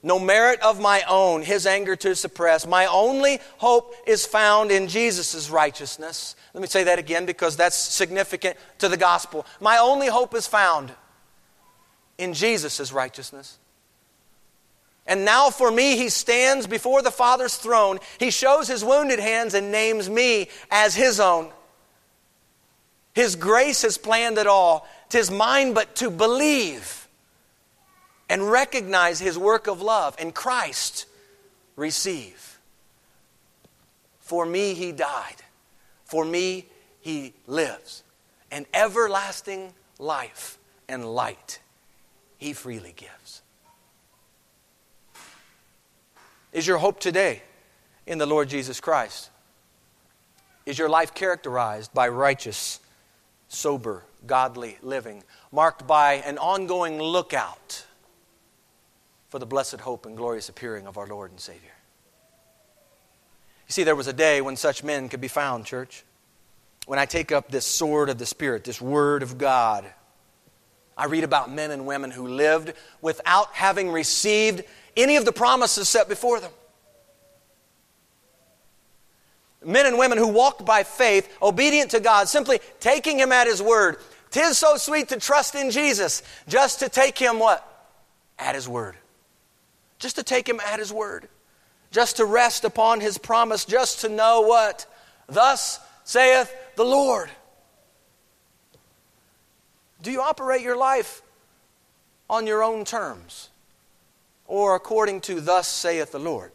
No 0.03 0.19
merit 0.19 0.61
of 0.61 0.79
my 0.79 1.03
own, 1.09 1.41
his 1.41 1.67
anger 1.67 1.97
to 1.97 2.15
suppress. 2.15 2.67
My 2.67 2.85
only 2.85 3.41
hope 3.57 3.95
is 4.07 4.27
found 4.27 4.71
in 4.71 4.89
Jesus' 4.89 5.49
righteousness. 5.49 6.37
Let 6.53 6.61
me 6.61 6.69
say 6.69 6.85
that 6.85 6.99
again 6.99 7.25
because 7.25 7.57
that's 7.57 7.75
significant 7.75 8.59
to 8.81 8.91
the 8.91 8.99
gospel. 8.99 9.47
My 9.59 9.79
only 9.79 10.09
hope 10.09 10.35
is 10.35 10.47
found 10.47 10.93
in 12.19 12.35
Jesus' 12.35 12.93
righteousness. 12.93 13.59
And 15.09 15.25
now 15.25 15.49
for 15.49 15.71
me, 15.71 15.97
he 15.97 16.11
stands 16.11 16.67
before 16.67 17.01
the 17.01 17.11
Father's 17.11 17.57
throne. 17.57 17.99
He 18.21 18.31
shows 18.31 18.69
his 18.69 18.85
wounded 18.85 19.19
hands 19.19 19.55
and 19.55 19.73
names 19.73 20.09
me 20.09 20.49
as 20.71 20.95
his 20.95 21.19
own. 21.19 21.51
His 23.15 23.35
grace 23.35 23.83
has 23.83 23.97
planned 23.97 24.37
it 24.37 24.47
all. 24.47 24.87
Tis 25.09 25.31
mine 25.31 25.73
but 25.73 25.97
to 25.97 26.11
believe 26.11 27.09
and 28.29 28.51
recognize 28.51 29.19
his 29.19 29.39
work 29.39 29.67
of 29.67 29.81
love. 29.81 30.15
And 30.19 30.35
Christ 30.35 31.07
receive. 31.75 32.59
For 34.21 34.45
me, 34.45 34.75
he 34.75 34.93
died. 34.93 35.37
For 36.05 36.23
me, 36.23 36.67
he 37.01 37.33
lives. 37.47 38.03
And 38.51 38.67
everlasting 38.75 39.73
life 39.99 40.59
and 40.87 41.15
light 41.15 41.61
he 42.37 42.53
freely 42.53 42.93
gives. 42.95 43.18
Is 46.53 46.67
your 46.67 46.79
hope 46.79 46.99
today 46.99 47.43
in 48.07 48.19
the 48.19 48.27
Lord 48.27 48.49
Jesus 48.49 48.81
Christ? 48.81 49.31
Is 50.65 50.79
your 50.79 50.89
life 50.89 51.15
characterized 51.15 51.93
by 51.93 52.09
righteous, 52.09 52.81
sober, 53.49 54.05
godly 54.27 54.79
living, 54.83 55.25
marked 55.53 55.87
by 55.87 56.15
an 56.15 56.39
ongoing 56.39 56.99
lookout 57.01 57.85
for 59.29 59.39
the 59.39 59.47
blessed 59.47 59.81
hope 59.81 60.07
and 60.07 60.17
glorious 60.17 60.49
appearing 60.49 60.87
of 60.87 60.97
our 60.97 61.07
Lord 61.07 61.31
and 61.31 61.41
Savior? 61.41 61.73
You 63.67 63.73
see, 63.73 63.85
there 63.85 63.97
was 63.97 64.07
a 64.07 64.15
day 64.15 64.41
when 64.41 64.57
such 64.57 64.83
men 64.83 65.11
could 65.11 65.21
be 65.21 65.29
found, 65.29 65.67
church. 65.67 66.05
When 66.87 66.99
I 66.99 67.05
take 67.05 67.31
up 67.31 67.51
this 67.51 67.67
sword 67.67 68.09
of 68.09 68.17
the 68.17 68.25
Spirit, 68.25 68.65
this 68.65 68.81
Word 68.81 69.23
of 69.23 69.37
God, 69.37 69.85
I 70.97 71.05
read 71.05 71.23
about 71.23 71.53
men 71.53 71.71
and 71.71 71.87
women 71.87 72.11
who 72.11 72.27
lived 72.27 72.73
without 73.03 73.55
having 73.55 73.91
received 73.91 74.65
any 74.99 75.17
of 75.17 75.25
the 75.25 75.33
promises 75.33 75.89
set 75.89 76.09
before 76.09 76.41
them. 76.41 76.51
Men 79.65 79.87
and 79.87 79.99
women 79.99 80.19
who 80.19 80.29
walked 80.29 80.65
by 80.65 80.83
faith, 80.83 81.37
obedient 81.43 81.91
to 81.93 82.01
God, 82.01 82.29
simply 82.29 82.61
taking 82.81 83.19
Him 83.19 83.33
at 83.33 83.47
His 83.47 83.63
word. 83.63 83.97
Tis 84.31 84.59
so 84.59 84.77
sweet 84.77 85.09
to 85.09 85.19
trust 85.19 85.55
in 85.55 85.71
Jesus, 85.71 86.23
just 86.47 86.81
to 86.81 86.89
take 86.89 87.19
Him 87.19 87.39
what? 87.39 87.65
At 88.39 88.55
His 88.55 88.69
word. 88.69 88.97
Just 89.99 90.17
to 90.17 90.23
take 90.23 90.49
Him 90.49 90.61
at 90.61 90.79
His 90.79 90.93
word. 90.93 91.29
Just 91.91 92.19
to 92.19 92.25
rest 92.25 92.65
upon 92.65 93.01
His 93.01 93.19
promise, 93.19 93.65
just 93.65 94.03
to 94.03 94.09
know 94.09 94.43
what? 94.43 94.87
Thus 95.27 95.81
saith 96.05 96.55
the 96.77 96.85
Lord. 96.85 97.31
Do 100.03 100.13
you 100.13 100.21
operate 100.21 100.63
your 100.63 100.77
life 100.77 101.23
on 102.31 102.47
your 102.47 102.63
own 102.63 102.85
terms? 102.85 103.51
Or 104.49 104.75
according 104.75 105.21
to 105.21 105.41
thus 105.41 105.69
saith 105.69 106.11
the 106.11 106.19
Lord. 106.19 106.51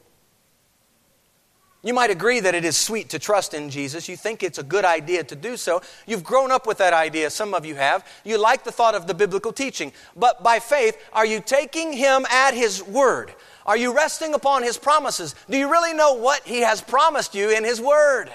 You 1.85 1.93
might 1.93 2.09
agree 2.09 2.39
that 2.39 2.55
it 2.55 2.63
is 2.63 2.77
sweet 2.77 3.09
to 3.09 3.19
trust 3.19 3.53
in 3.53 3.69
Jesus. 3.69 4.07
You 4.07 4.15
think 4.15 4.41
it's 4.41 4.57
a 4.57 4.63
good 4.63 4.85
idea 4.85 5.21
to 5.25 5.35
do 5.35 5.57
so. 5.57 5.81
You've 6.07 6.23
grown 6.23 6.49
up 6.49 6.65
with 6.65 6.77
that 6.77 6.93
idea, 6.93 7.29
some 7.29 7.53
of 7.53 7.65
you 7.65 7.75
have. 7.75 8.07
You 8.23 8.37
like 8.37 8.63
the 8.63 8.71
thought 8.71 8.95
of 8.95 9.05
the 9.05 9.13
biblical 9.13 9.51
teaching. 9.51 9.91
But 10.15 10.41
by 10.41 10.59
faith, 10.59 10.97
are 11.11 11.25
you 11.25 11.41
taking 11.41 11.91
Him 11.91 12.25
at 12.31 12.53
His 12.53 12.81
word? 12.81 13.33
Are 13.65 13.75
you 13.75 13.93
resting 13.93 14.33
upon 14.33 14.63
His 14.63 14.77
promises? 14.77 15.35
Do 15.49 15.57
you 15.57 15.69
really 15.69 15.93
know 15.93 16.13
what 16.13 16.43
He 16.45 16.61
has 16.61 16.81
promised 16.81 17.35
you 17.35 17.49
in 17.49 17.65
His 17.65 17.81
word? 17.81 18.31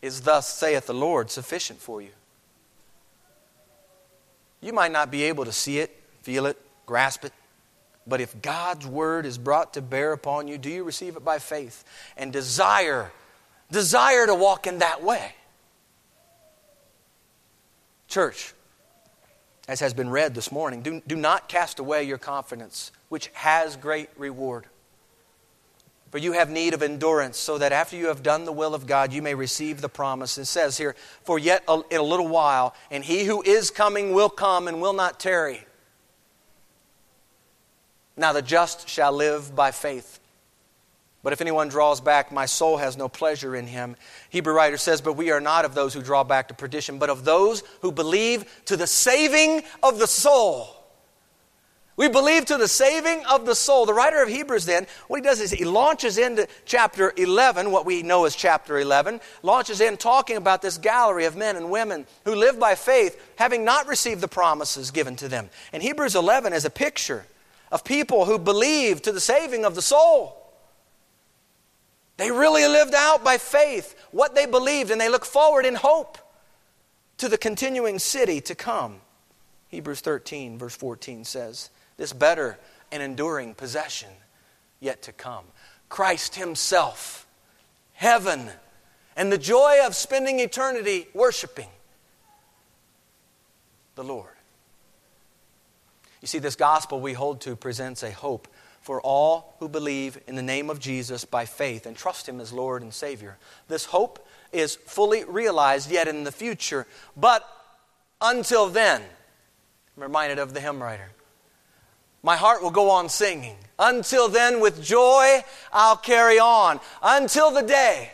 Is 0.00 0.22
thus 0.22 0.48
saith 0.48 0.86
the 0.86 0.94
Lord 0.94 1.30
sufficient 1.30 1.80
for 1.80 2.00
you? 2.00 2.12
You 4.62 4.72
might 4.72 4.90
not 4.90 5.10
be 5.10 5.24
able 5.24 5.44
to 5.44 5.52
see 5.52 5.80
it 5.80 5.99
feel 6.22 6.46
it, 6.46 6.56
grasp 6.86 7.24
it. 7.24 7.32
But 8.06 8.20
if 8.20 8.40
God's 8.42 8.86
word 8.86 9.26
is 9.26 9.38
brought 9.38 9.74
to 9.74 9.82
bear 9.82 10.12
upon 10.12 10.48
you, 10.48 10.58
do 10.58 10.70
you 10.70 10.84
receive 10.84 11.16
it 11.16 11.24
by 11.24 11.38
faith 11.38 11.84
and 12.16 12.32
desire, 12.32 13.12
desire 13.70 14.26
to 14.26 14.34
walk 14.34 14.66
in 14.66 14.78
that 14.78 15.02
way? 15.02 15.34
Church, 18.08 18.54
as 19.68 19.80
has 19.80 19.94
been 19.94 20.10
read 20.10 20.34
this 20.34 20.50
morning, 20.50 20.82
do, 20.82 21.00
do 21.06 21.14
not 21.14 21.48
cast 21.48 21.78
away 21.78 22.02
your 22.02 22.18
confidence, 22.18 22.90
which 23.08 23.30
has 23.34 23.76
great 23.76 24.10
reward. 24.16 24.66
For 26.10 26.18
you 26.18 26.32
have 26.32 26.50
need 26.50 26.74
of 26.74 26.82
endurance, 26.82 27.38
so 27.38 27.58
that 27.58 27.70
after 27.70 27.96
you 27.96 28.08
have 28.08 28.24
done 28.24 28.44
the 28.44 28.52
will 28.52 28.74
of 28.74 28.88
God, 28.88 29.12
you 29.12 29.22
may 29.22 29.34
receive 29.36 29.80
the 29.80 29.88
promise. 29.88 30.38
It 30.38 30.46
says 30.46 30.76
here, 30.76 30.96
For 31.22 31.38
yet 31.38 31.62
a, 31.68 31.82
in 31.88 32.00
a 32.00 32.02
little 32.02 32.26
while, 32.26 32.74
and 32.90 33.04
he 33.04 33.24
who 33.24 33.42
is 33.42 33.70
coming 33.70 34.12
will 34.12 34.28
come 34.28 34.66
and 34.66 34.80
will 34.80 34.92
not 34.92 35.20
tarry. 35.20 35.64
Now 38.20 38.34
the 38.34 38.42
just 38.42 38.86
shall 38.86 39.12
live 39.12 39.56
by 39.56 39.70
faith. 39.70 40.20
But 41.22 41.32
if 41.32 41.40
anyone 41.40 41.68
draws 41.68 42.02
back, 42.02 42.30
my 42.30 42.44
soul 42.44 42.76
has 42.76 42.98
no 42.98 43.08
pleasure 43.08 43.56
in 43.56 43.66
him. 43.66 43.96
Hebrew 44.28 44.52
writer 44.52 44.76
says, 44.76 45.00
But 45.00 45.14
we 45.14 45.30
are 45.30 45.40
not 45.40 45.64
of 45.64 45.74
those 45.74 45.94
who 45.94 46.02
draw 46.02 46.22
back 46.22 46.48
to 46.48 46.54
perdition, 46.54 46.98
but 46.98 47.08
of 47.08 47.24
those 47.24 47.62
who 47.80 47.90
believe 47.90 48.44
to 48.66 48.76
the 48.76 48.86
saving 48.86 49.62
of 49.82 49.98
the 49.98 50.06
soul. 50.06 50.68
We 51.96 52.08
believe 52.08 52.44
to 52.46 52.58
the 52.58 52.68
saving 52.68 53.24
of 53.24 53.46
the 53.46 53.54
soul. 53.54 53.86
The 53.86 53.94
writer 53.94 54.22
of 54.22 54.28
Hebrews, 54.28 54.66
then, 54.66 54.86
what 55.08 55.16
he 55.16 55.22
does 55.22 55.40
is 55.40 55.50
he 55.50 55.64
launches 55.64 56.18
into 56.18 56.46
chapter 56.66 57.14
11, 57.16 57.70
what 57.70 57.86
we 57.86 58.02
know 58.02 58.26
as 58.26 58.36
chapter 58.36 58.78
11, 58.78 59.22
launches 59.42 59.80
in 59.80 59.96
talking 59.96 60.36
about 60.36 60.60
this 60.60 60.76
gallery 60.76 61.24
of 61.24 61.36
men 61.36 61.56
and 61.56 61.70
women 61.70 62.06
who 62.26 62.34
live 62.34 62.60
by 62.60 62.74
faith, 62.74 63.18
having 63.36 63.64
not 63.64 63.86
received 63.86 64.20
the 64.20 64.28
promises 64.28 64.90
given 64.90 65.16
to 65.16 65.28
them. 65.28 65.48
And 65.72 65.82
Hebrews 65.82 66.16
11 66.16 66.52
is 66.52 66.66
a 66.66 66.70
picture 66.70 67.24
of 67.70 67.84
people 67.84 68.24
who 68.24 68.38
believed 68.38 69.04
to 69.04 69.12
the 69.12 69.20
saving 69.20 69.64
of 69.64 69.74
the 69.74 69.82
soul. 69.82 70.36
They 72.16 72.30
really 72.30 72.66
lived 72.66 72.94
out 72.94 73.24
by 73.24 73.38
faith 73.38 73.94
what 74.10 74.34
they 74.34 74.46
believed, 74.46 74.90
and 74.90 75.00
they 75.00 75.08
look 75.08 75.24
forward 75.24 75.64
in 75.64 75.74
hope 75.74 76.18
to 77.18 77.28
the 77.28 77.38
continuing 77.38 77.98
city 77.98 78.40
to 78.42 78.54
come. 78.54 79.00
Hebrews 79.68 80.00
13, 80.00 80.58
verse 80.58 80.74
14 80.74 81.24
says, 81.24 81.70
This 81.96 82.12
better 82.12 82.58
and 82.92 83.02
enduring 83.02 83.54
possession 83.54 84.10
yet 84.80 85.02
to 85.02 85.12
come. 85.12 85.44
Christ 85.88 86.34
Himself, 86.34 87.26
heaven, 87.92 88.50
and 89.16 89.32
the 89.32 89.38
joy 89.38 89.78
of 89.84 89.94
spending 89.94 90.40
eternity 90.40 91.08
worshiping 91.14 91.68
the 93.94 94.04
Lord. 94.04 94.32
You 96.20 96.28
see, 96.28 96.38
this 96.38 96.56
gospel 96.56 97.00
we 97.00 97.12
hold 97.12 97.40
to 97.42 97.56
presents 97.56 98.02
a 98.02 98.10
hope 98.10 98.48
for 98.80 99.00
all 99.00 99.54
who 99.58 99.68
believe 99.68 100.18
in 100.26 100.36
the 100.36 100.42
name 100.42 100.70
of 100.70 100.80
Jesus 100.80 101.24
by 101.24 101.44
faith 101.44 101.86
and 101.86 101.96
trust 101.96 102.28
Him 102.28 102.40
as 102.40 102.52
Lord 102.52 102.82
and 102.82 102.92
Savior. 102.92 103.38
This 103.68 103.86
hope 103.86 104.26
is 104.52 104.76
fully 104.76 105.24
realized 105.24 105.90
yet 105.90 106.08
in 106.08 106.24
the 106.24 106.32
future, 106.32 106.86
but 107.16 107.46
until 108.20 108.68
then, 108.68 109.02
I'm 109.96 110.02
reminded 110.02 110.38
of 110.38 110.54
the 110.54 110.60
hymn 110.60 110.82
writer. 110.82 111.10
My 112.22 112.36
heart 112.36 112.62
will 112.62 112.70
go 112.70 112.90
on 112.90 113.08
singing. 113.08 113.56
Until 113.78 114.28
then, 114.28 114.60
with 114.60 114.82
joy, 114.82 115.42
I'll 115.72 115.96
carry 115.96 116.38
on. 116.38 116.80
Until 117.02 117.50
the 117.50 117.62
day 117.62 118.10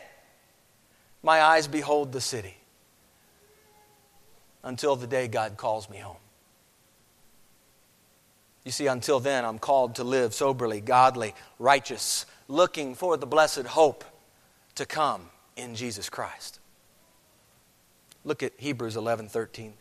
my 1.22 1.40
eyes 1.42 1.66
behold 1.66 2.12
the 2.12 2.20
city. 2.20 2.56
Until 4.62 4.94
the 4.94 5.08
day 5.08 5.26
God 5.26 5.56
calls 5.56 5.90
me 5.90 5.98
home. 5.98 6.16
You 8.66 8.72
see, 8.72 8.88
until 8.88 9.20
then, 9.20 9.44
I'm 9.44 9.60
called 9.60 9.94
to 9.94 10.04
live 10.04 10.34
soberly, 10.34 10.80
godly, 10.80 11.36
righteous, 11.60 12.26
looking 12.48 12.96
for 12.96 13.16
the 13.16 13.24
blessed 13.24 13.64
hope 13.64 14.04
to 14.74 14.84
come 14.84 15.30
in 15.56 15.76
Jesus 15.76 16.10
Christ. 16.10 16.58
Look 18.24 18.42
at 18.42 18.54
Hebrews 18.56 18.96
11 18.96 19.28
13. 19.28 19.74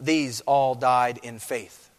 These 0.00 0.42
all 0.42 0.76
died 0.76 1.18
in 1.24 1.40
faith, 1.40 1.90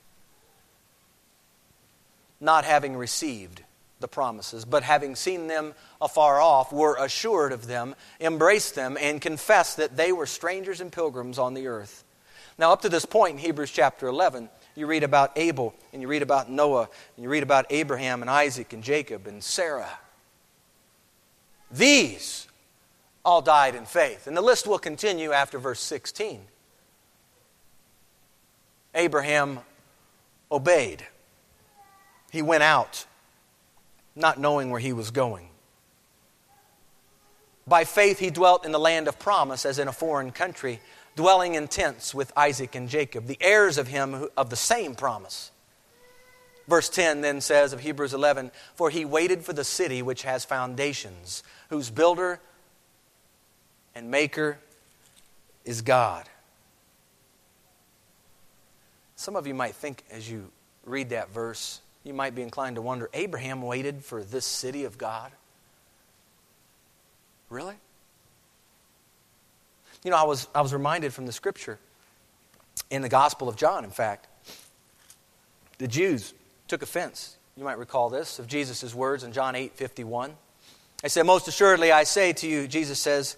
not 2.39 2.63
having 2.63 2.95
received 2.95 3.63
the 3.99 4.07
promises, 4.07 4.63
but 4.63 4.83
having 4.83 5.17
seen 5.17 5.47
them 5.47 5.73
afar 5.99 6.39
off, 6.39 6.71
were 6.71 6.95
assured 6.97 7.51
of 7.51 7.67
them, 7.67 7.93
embraced 8.21 8.73
them, 8.73 8.97
and 9.01 9.19
confessed 9.19 9.75
that 9.75 9.97
they 9.97 10.13
were 10.13 10.25
strangers 10.25 10.79
and 10.79 10.93
pilgrims 10.93 11.37
on 11.37 11.55
the 11.55 11.67
earth. 11.67 12.05
Now, 12.57 12.71
up 12.71 12.83
to 12.83 12.89
this 12.89 13.05
point 13.05 13.33
in 13.33 13.39
Hebrews 13.39 13.71
chapter 13.71 14.07
11, 14.07 14.49
you 14.75 14.87
read 14.87 15.03
about 15.03 15.31
Abel, 15.37 15.73
and 15.93 16.01
you 16.01 16.07
read 16.07 16.21
about 16.21 16.49
Noah, 16.49 16.89
and 17.15 17.23
you 17.23 17.29
read 17.29 17.43
about 17.43 17.65
Abraham 17.69 18.21
and 18.21 18.29
Isaac 18.29 18.73
and 18.73 18.83
Jacob 18.83 19.27
and 19.27 19.43
Sarah. 19.43 19.99
These 21.71 22.47
all 23.25 23.41
died 23.41 23.75
in 23.75 23.85
faith. 23.85 24.27
And 24.27 24.37
the 24.37 24.41
list 24.41 24.67
will 24.67 24.77
continue 24.77 25.31
after 25.31 25.57
verse 25.57 25.79
16. 25.79 26.41
Abraham 28.93 29.59
obeyed. 30.51 31.05
He 32.31 32.41
went 32.41 32.63
out, 32.63 33.05
not 34.15 34.39
knowing 34.39 34.69
where 34.69 34.79
he 34.79 34.93
was 34.93 35.11
going. 35.11 35.49
By 37.67 37.83
faith, 37.83 38.19
he 38.19 38.29
dwelt 38.29 38.65
in 38.65 38.71
the 38.71 38.79
land 38.79 39.07
of 39.07 39.17
promise 39.17 39.65
as 39.65 39.79
in 39.79 39.87
a 39.87 39.93
foreign 39.93 40.31
country 40.31 40.79
dwelling 41.15 41.55
in 41.55 41.67
tents 41.67 42.13
with 42.13 42.31
Isaac 42.37 42.75
and 42.75 42.89
Jacob, 42.89 43.27
the 43.27 43.37
heirs 43.41 43.77
of 43.77 43.87
him 43.87 44.27
of 44.35 44.49
the 44.49 44.55
same 44.55 44.95
promise. 44.95 45.51
Verse 46.67 46.89
10 46.89 47.21
then 47.21 47.41
says 47.41 47.73
of 47.73 47.81
Hebrews 47.81 48.13
11, 48.13 48.51
For 48.75 48.89
he 48.89 49.05
waited 49.05 49.43
for 49.43 49.53
the 49.53 49.63
city 49.63 50.01
which 50.01 50.23
has 50.23 50.45
foundations, 50.45 51.43
whose 51.69 51.89
builder 51.89 52.39
and 53.93 54.09
maker 54.09 54.57
is 55.63 55.81
God. 55.81 56.27
Some 59.15 59.35
of 59.35 59.47
you 59.47 59.53
might 59.53 59.75
think 59.75 60.03
as 60.11 60.29
you 60.29 60.51
read 60.85 61.09
that 61.09 61.31
verse, 61.31 61.81
you 62.03 62.13
might 62.13 62.35
be 62.35 62.41
inclined 62.41 62.75
to 62.75 62.81
wonder 62.81 63.09
Abraham 63.13 63.61
waited 63.61 64.03
for 64.03 64.23
this 64.23 64.45
city 64.45 64.83
of 64.83 64.97
God? 64.97 65.31
Really? 67.49 67.75
You 70.05 70.11
know, 70.11 70.17
I 70.17 70.23
was, 70.23 70.47
I 70.55 70.61
was 70.61 70.71
reminded 70.71 71.13
from 71.13 71.25
the 71.25 71.33
scripture 71.33 71.79
in 72.89 73.01
the 73.01 73.09
Gospel 73.09 73.49
of 73.49 73.57
John, 73.57 73.83
in 73.83 73.89
fact, 73.89 74.27
the 75.79 75.87
Jews 75.87 76.33
took 76.67 76.81
offense. 76.81 77.35
You 77.57 77.63
might 77.63 77.77
recall 77.77 78.09
this 78.09 78.39
of 78.39 78.47
Jesus' 78.47 78.93
words 78.93 79.23
in 79.23 79.33
John 79.33 79.55
8 79.55 79.73
51. 79.73 80.31
I 81.03 81.07
said, 81.07 81.25
Most 81.25 81.47
assuredly, 81.47 81.91
I 81.91 82.03
say 82.03 82.33
to 82.33 82.47
you, 82.47 82.67
Jesus 82.67 82.99
says, 82.99 83.35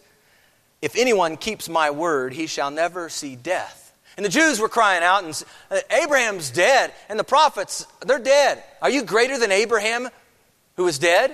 if 0.82 0.96
anyone 0.96 1.38
keeps 1.38 1.70
my 1.70 1.90
word, 1.90 2.34
he 2.34 2.48
shall 2.48 2.70
never 2.70 3.10
see 3.10 3.36
death. 3.36 3.96
And 4.16 4.26
the 4.26 4.30
Jews 4.30 4.60
were 4.60 4.70
crying 4.70 5.04
out, 5.04 5.24
and 5.24 5.44
uh, 5.72 5.80
Abraham's 5.90 6.50
dead, 6.50 6.92
and 7.10 7.20
the 7.20 7.24
prophets, 7.24 7.86
they're 8.06 8.20
dead. 8.20 8.64
Are 8.82 8.90
you 8.90 9.04
greater 9.04 9.40
than 9.40 9.52
Abraham 9.52 10.10
who 10.76 10.88
is 10.88 11.00
dead? 11.00 11.34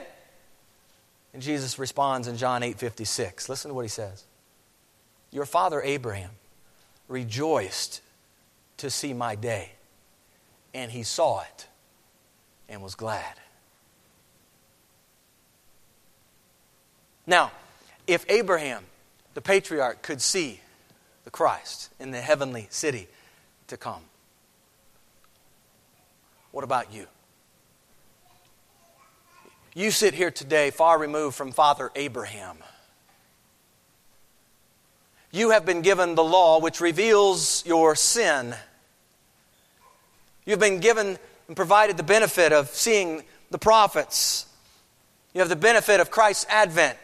And 1.33 1.41
Jesus 1.41 1.79
responds 1.79 2.27
in 2.27 2.37
John 2.37 2.61
8 2.61 2.77
56. 2.77 3.49
Listen 3.49 3.69
to 3.69 3.75
what 3.75 3.83
he 3.83 3.89
says. 3.89 4.25
Your 5.33 5.47
father 5.47 5.81
Abraham 5.81 6.29
rejoiced 7.07 8.01
to 8.77 8.91
see 8.91 9.13
my 9.13 9.33
day, 9.33 9.71
and 10.75 10.91
he 10.91 11.01
saw 11.01 11.41
it 11.41 11.67
and 12.69 12.83
was 12.83 12.93
glad. 12.93 13.33
Now, 17.25 17.51
if 18.05 18.25
Abraham, 18.29 18.83
the 19.33 19.41
patriarch, 19.41 20.03
could 20.03 20.21
see 20.21 20.59
the 21.25 21.31
Christ 21.31 21.89
in 21.99 22.11
the 22.11 22.21
heavenly 22.21 22.67
city 22.69 23.07
to 23.67 23.75
come, 23.75 24.01
what 26.51 26.63
about 26.63 26.93
you? 26.93 27.07
You 29.73 29.89
sit 29.89 30.13
here 30.13 30.29
today 30.29 30.69
far 30.69 30.99
removed 30.99 31.35
from 31.35 31.51
Father 31.51 31.91
Abraham 31.95 32.57
you 35.33 35.49
have 35.49 35.65
been 35.65 35.81
given 35.81 36.13
the 36.13 36.23
law 36.23 36.59
which 36.59 36.79
reveals 36.79 37.65
your 37.65 37.95
sin. 37.95 38.55
You've 40.45 40.59
been 40.59 40.79
given 40.79 41.17
and 41.47 41.55
provided 41.57 41.97
the 41.97 42.03
benefit 42.03 42.53
of 42.53 42.69
seeing 42.69 43.23
the 43.49 43.57
prophets. 43.57 44.45
You 45.33 45.39
have 45.39 45.49
the 45.49 45.55
benefit 45.55 45.99
of 45.99 46.11
Christ's 46.11 46.45
advent, 46.49 46.97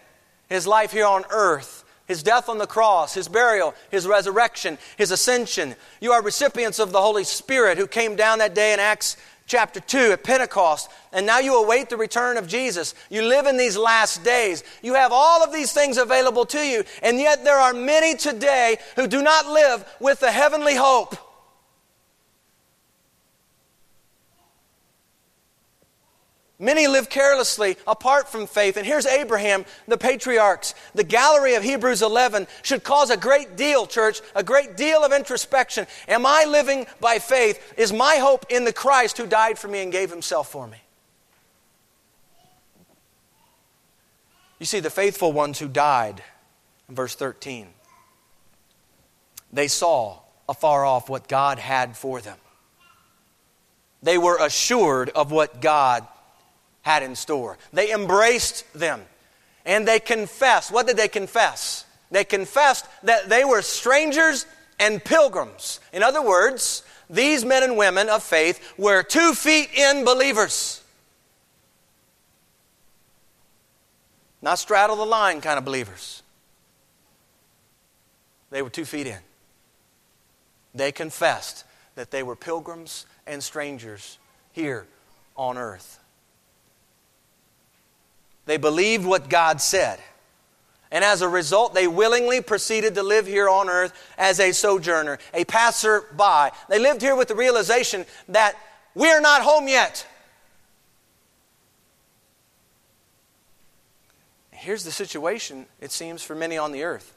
his 0.47 0.67
life 0.67 0.91
here 0.91 1.07
on 1.07 1.25
earth, 1.31 1.83
his 2.07 2.21
death 2.21 2.49
on 2.49 2.59
the 2.59 2.67
cross, 2.67 3.15
his 3.15 3.27
burial, 3.27 3.73
his 3.89 4.05
resurrection, 4.05 4.77
his 4.95 5.09
ascension. 5.09 5.75
You 5.99 6.11
are 6.11 6.21
recipients 6.21 6.77
of 6.77 6.91
the 6.91 7.01
Holy 7.01 7.23
Spirit 7.23 7.79
who 7.79 7.87
came 7.87 8.15
down 8.15 8.39
that 8.39 8.53
day 8.53 8.73
in 8.73 8.79
Acts 8.79 9.17
chapter 9.49 9.81
2 9.81 10.11
at 10.13 10.23
Pentecost, 10.23 10.89
and 11.11 11.25
now 11.25 11.39
you 11.39 11.61
await 11.61 11.89
the 11.89 11.97
return 11.97 12.37
of 12.37 12.47
Jesus. 12.47 12.95
You 13.09 13.23
live 13.23 13.47
in 13.47 13.57
these 13.57 13.75
last 13.75 14.23
days. 14.23 14.63
You 14.81 14.93
have 14.93 15.11
all 15.11 15.43
of 15.43 15.51
these 15.51 15.73
things 15.73 15.97
available 15.97 16.45
to 16.45 16.59
you, 16.59 16.85
and 17.01 17.19
yet 17.19 17.43
there 17.43 17.57
are 17.57 17.73
many 17.73 18.15
today 18.15 18.77
who 18.95 19.07
do 19.07 19.21
not 19.21 19.47
live 19.47 19.83
with 19.99 20.21
the 20.21 20.31
heavenly 20.31 20.75
hope. 20.75 21.17
Many 26.61 26.87
live 26.87 27.09
carelessly 27.09 27.77
apart 27.87 28.27
from 28.27 28.45
faith. 28.45 28.75
And 28.75 28.85
here's 28.85 29.05
Abraham, 29.05 29.63
the 29.87 29.97
patriarchs. 29.97 30.75
The 30.93 31.05
gallery 31.05 31.55
of 31.55 31.63
Hebrews 31.63 32.01
11 32.01 32.47
should 32.63 32.83
cause 32.83 33.09
a 33.09 33.15
great 33.15 33.55
deal, 33.55 33.87
church, 33.87 34.19
a 34.35 34.43
great 34.43 34.75
deal 34.75 35.05
of 35.05 35.13
introspection. 35.13 35.87
Am 36.09 36.25
I 36.25 36.43
living 36.45 36.85
by 36.99 37.19
faith? 37.19 37.73
Is 37.77 37.93
my 37.93 38.17
hope 38.17 38.45
in 38.49 38.65
the 38.65 38.73
Christ 38.73 39.17
who 39.17 39.25
died 39.25 39.57
for 39.57 39.69
me 39.69 39.81
and 39.81 39.91
gave 39.91 40.09
himself 40.09 40.51
for 40.51 40.67
me? 40.67 40.77
You 44.59 44.65
see, 44.65 44.81
the 44.81 44.89
faithful 44.89 45.31
ones 45.31 45.59
who 45.59 45.69
died, 45.69 46.21
verse 46.89 47.15
13, 47.15 47.67
they 49.53 49.69
saw 49.69 50.17
afar 50.49 50.83
off 50.83 51.09
what 51.09 51.29
God 51.29 51.57
had 51.57 51.95
for 51.95 52.19
them. 52.19 52.37
They 54.03 54.17
were 54.17 54.37
assured 54.41 55.09
of 55.11 55.31
what 55.31 55.61
God 55.61 56.05
had 56.89 57.03
in 57.03 57.15
store. 57.15 57.55
They 57.71 57.91
embraced 57.93 58.65
them 58.73 59.01
and 59.63 59.87
they 59.87 59.99
confessed. 59.99 60.71
What 60.71 60.87
did 60.87 60.97
they 60.97 61.07
confess? 61.07 61.85
They 62.09 62.23
confessed 62.23 62.87
that 63.03 63.29
they 63.29 63.45
were 63.45 63.61
strangers 63.61 64.47
and 64.79 65.03
pilgrims. 65.03 65.79
In 65.93 66.01
other 66.01 66.23
words, 66.23 66.81
these 67.07 67.45
men 67.45 67.61
and 67.61 67.77
women 67.77 68.09
of 68.09 68.23
faith 68.23 68.73
were 68.75 69.03
two 69.03 69.35
feet 69.35 69.69
in 69.75 70.03
believers. 70.03 70.83
Not 74.41 74.57
straddle 74.57 74.95
the 74.95 75.05
line 75.05 75.41
kind 75.41 75.59
of 75.59 75.65
believers. 75.65 76.23
They 78.49 78.63
were 78.63 78.71
two 78.71 78.85
feet 78.85 79.05
in. 79.05 79.19
They 80.73 80.91
confessed 80.91 81.65
that 81.93 82.09
they 82.09 82.23
were 82.23 82.35
pilgrims 82.35 83.05
and 83.27 83.43
strangers 83.43 84.17
here 84.53 84.87
on 85.35 85.55
earth. 85.55 85.98
They 88.49 88.57
believed 88.57 89.05
what 89.05 89.29
God 89.29 89.61
said. 89.61 89.99
And 90.89 91.03
as 91.03 91.21
a 91.21 91.29
result, 91.29 91.75
they 91.75 91.87
willingly 91.87 92.41
proceeded 92.41 92.95
to 92.95 93.03
live 93.03 93.27
here 93.27 93.47
on 93.47 93.69
earth 93.69 93.93
as 94.17 94.39
a 94.39 94.53
sojourner, 94.53 95.19
a 95.35 95.45
passerby. 95.45 96.49
They 96.67 96.79
lived 96.79 97.03
here 97.03 97.15
with 97.15 97.27
the 97.27 97.35
realization 97.35 98.07
that 98.29 98.55
we're 98.95 99.21
not 99.21 99.43
home 99.43 99.67
yet. 99.67 100.03
Here's 104.49 104.83
the 104.83 104.91
situation, 104.91 105.67
it 105.79 105.91
seems, 105.91 106.23
for 106.23 106.33
many 106.33 106.57
on 106.57 106.71
the 106.71 106.85
earth. 106.85 107.15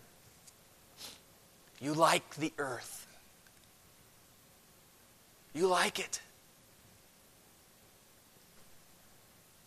You 1.80 1.94
like 1.94 2.34
the 2.34 2.52
earth, 2.58 3.06
you 5.54 5.66
like 5.66 5.98
it. 5.98 6.20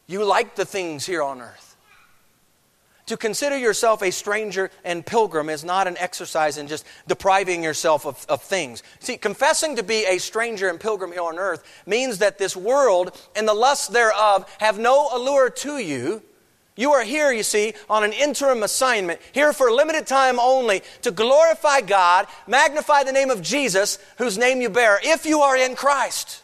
You 0.07 0.23
like 0.23 0.55
the 0.55 0.65
things 0.65 1.05
here 1.05 1.23
on 1.23 1.41
earth. 1.41 1.75
To 3.07 3.17
consider 3.17 3.55
yourself 3.55 4.01
a 4.01 4.11
stranger 4.11 4.71
and 4.83 5.05
pilgrim 5.05 5.47
is 5.49 5.63
not 5.63 5.87
an 5.87 5.95
exercise 5.99 6.57
in 6.57 6.67
just 6.67 6.85
depriving 7.07 7.63
yourself 7.63 8.05
of, 8.05 8.25
of, 8.27 8.41
things. 8.41 8.81
See, 8.99 9.17
confessing 9.17 9.75
to 9.75 9.83
be 9.83 10.05
a 10.05 10.17
stranger 10.17 10.69
and 10.69 10.79
pilgrim 10.79 11.11
here 11.11 11.21
on 11.21 11.37
earth 11.37 11.63
means 11.85 12.17
that 12.17 12.39
this 12.39 12.55
world 12.55 13.15
and 13.35 13.47
the 13.47 13.53
lusts 13.53 13.87
thereof 13.87 14.51
have 14.59 14.79
no 14.79 15.09
allure 15.13 15.51
to 15.51 15.77
you. 15.77 16.23
You 16.75 16.93
are 16.93 17.03
here, 17.03 17.31
you 17.31 17.43
see, 17.43 17.73
on 17.89 18.03
an 18.03 18.11
interim 18.11 18.63
assignment, 18.63 19.21
here 19.31 19.53
for 19.53 19.67
a 19.67 19.73
limited 19.73 20.07
time 20.07 20.39
only, 20.39 20.81
to 21.03 21.11
glorify 21.11 21.81
God, 21.81 22.27
magnify 22.47 23.03
the 23.03 23.13
name 23.13 23.29
of 23.29 23.41
Jesus, 23.41 23.99
whose 24.17 24.37
name 24.37 24.61
you 24.61 24.69
bear, 24.69 24.99
if 25.01 25.25
you 25.25 25.41
are 25.41 25.55
in 25.55 25.75
Christ. 25.75 26.41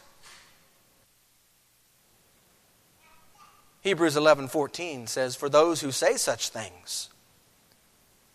Hebrews 3.82 4.16
11:14 4.16 5.06
says, 5.08 5.36
"For 5.36 5.48
those 5.48 5.80
who 5.80 5.92
say 5.92 6.16
such 6.16 6.48
things 6.48 7.08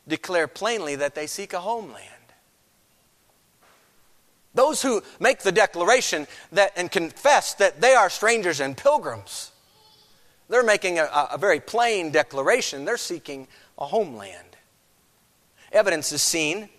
declare 0.07 0.47
plainly 0.47 0.95
that 0.95 1.15
they 1.15 1.25
seek 1.25 1.53
a 1.53 1.61
homeland." 1.61 2.11
Those 4.53 4.81
who 4.81 5.03
make 5.19 5.39
the 5.39 5.51
declaration 5.51 6.27
that 6.51 6.73
and 6.75 6.91
confess 6.91 7.53
that 7.55 7.79
they 7.79 7.93
are 7.93 8.09
strangers 8.09 8.59
and 8.59 8.75
pilgrims, 8.75 9.51
they're 10.49 10.63
making 10.63 10.99
a, 10.99 11.05
a 11.31 11.37
very 11.37 11.59
plain 11.59 12.11
declaration. 12.11 12.83
They're 12.83 12.97
seeking 12.97 13.47
a 13.77 13.85
homeland. 13.85 14.57
Evidence 15.71 16.11
is 16.11 16.21
seen 16.21 16.69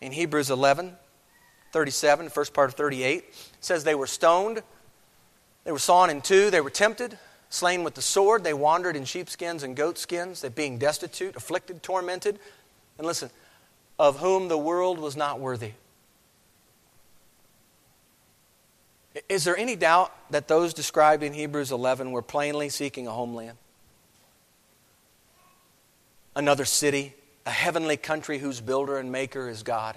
in 0.00 0.12
Hebrews 0.12 0.50
11, 0.50 0.96
37, 1.72 2.28
first 2.28 2.52
part 2.52 2.68
of 2.68 2.74
38. 2.74 3.18
It 3.18 3.34
says 3.60 3.84
they 3.84 3.94
were 3.94 4.06
stoned, 4.06 4.62
they 5.64 5.72
were 5.72 5.78
sawn 5.78 6.10
in 6.10 6.20
two, 6.20 6.50
they 6.50 6.60
were 6.60 6.70
tempted, 6.70 7.18
slain 7.52 7.84
with 7.84 7.94
the 7.94 8.02
sword. 8.02 8.44
They 8.44 8.54
wandered 8.54 8.96
in 8.96 9.04
sheepskins 9.04 9.62
and 9.62 9.76
goatskins, 9.76 10.40
they 10.40 10.48
being 10.48 10.78
destitute, 10.78 11.36
afflicted, 11.36 11.82
tormented. 11.82 12.38
And 12.98 13.06
listen, 13.06 13.30
of 13.98 14.20
whom 14.20 14.48
the 14.48 14.58
world 14.58 14.98
was 14.98 15.16
not 15.16 15.38
worthy. 15.38 15.72
Is 19.28 19.44
there 19.44 19.56
any 19.56 19.76
doubt 19.76 20.10
that 20.30 20.48
those 20.48 20.72
described 20.72 21.22
in 21.22 21.34
Hebrews 21.34 21.70
11 21.70 22.12
were 22.12 22.22
plainly 22.22 22.70
seeking 22.70 23.06
a 23.06 23.10
homeland? 23.10 23.58
Another 26.34 26.64
city, 26.64 27.14
a 27.44 27.50
heavenly 27.50 27.98
country 27.98 28.38
whose 28.38 28.62
builder 28.62 28.96
and 28.96 29.12
maker 29.12 29.50
is 29.50 29.62
God. 29.62 29.96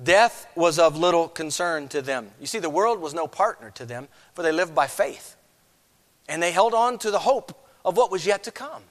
Death 0.00 0.46
was 0.54 0.78
of 0.78 0.96
little 0.96 1.26
concern 1.26 1.88
to 1.88 2.00
them. 2.00 2.30
You 2.40 2.46
see, 2.46 2.60
the 2.60 2.70
world 2.70 3.00
was 3.00 3.14
no 3.14 3.26
partner 3.26 3.72
to 3.72 3.84
them, 3.84 4.06
for 4.34 4.42
they 4.42 4.52
lived 4.52 4.76
by 4.76 4.86
faith. 4.86 5.36
And 6.28 6.42
they 6.42 6.52
held 6.52 6.74
on 6.74 6.98
to 6.98 7.10
the 7.10 7.18
hope 7.18 7.66
of 7.84 7.96
what 7.96 8.10
was 8.10 8.26
yet 8.26 8.44
to 8.44 8.50
come. 8.50 8.82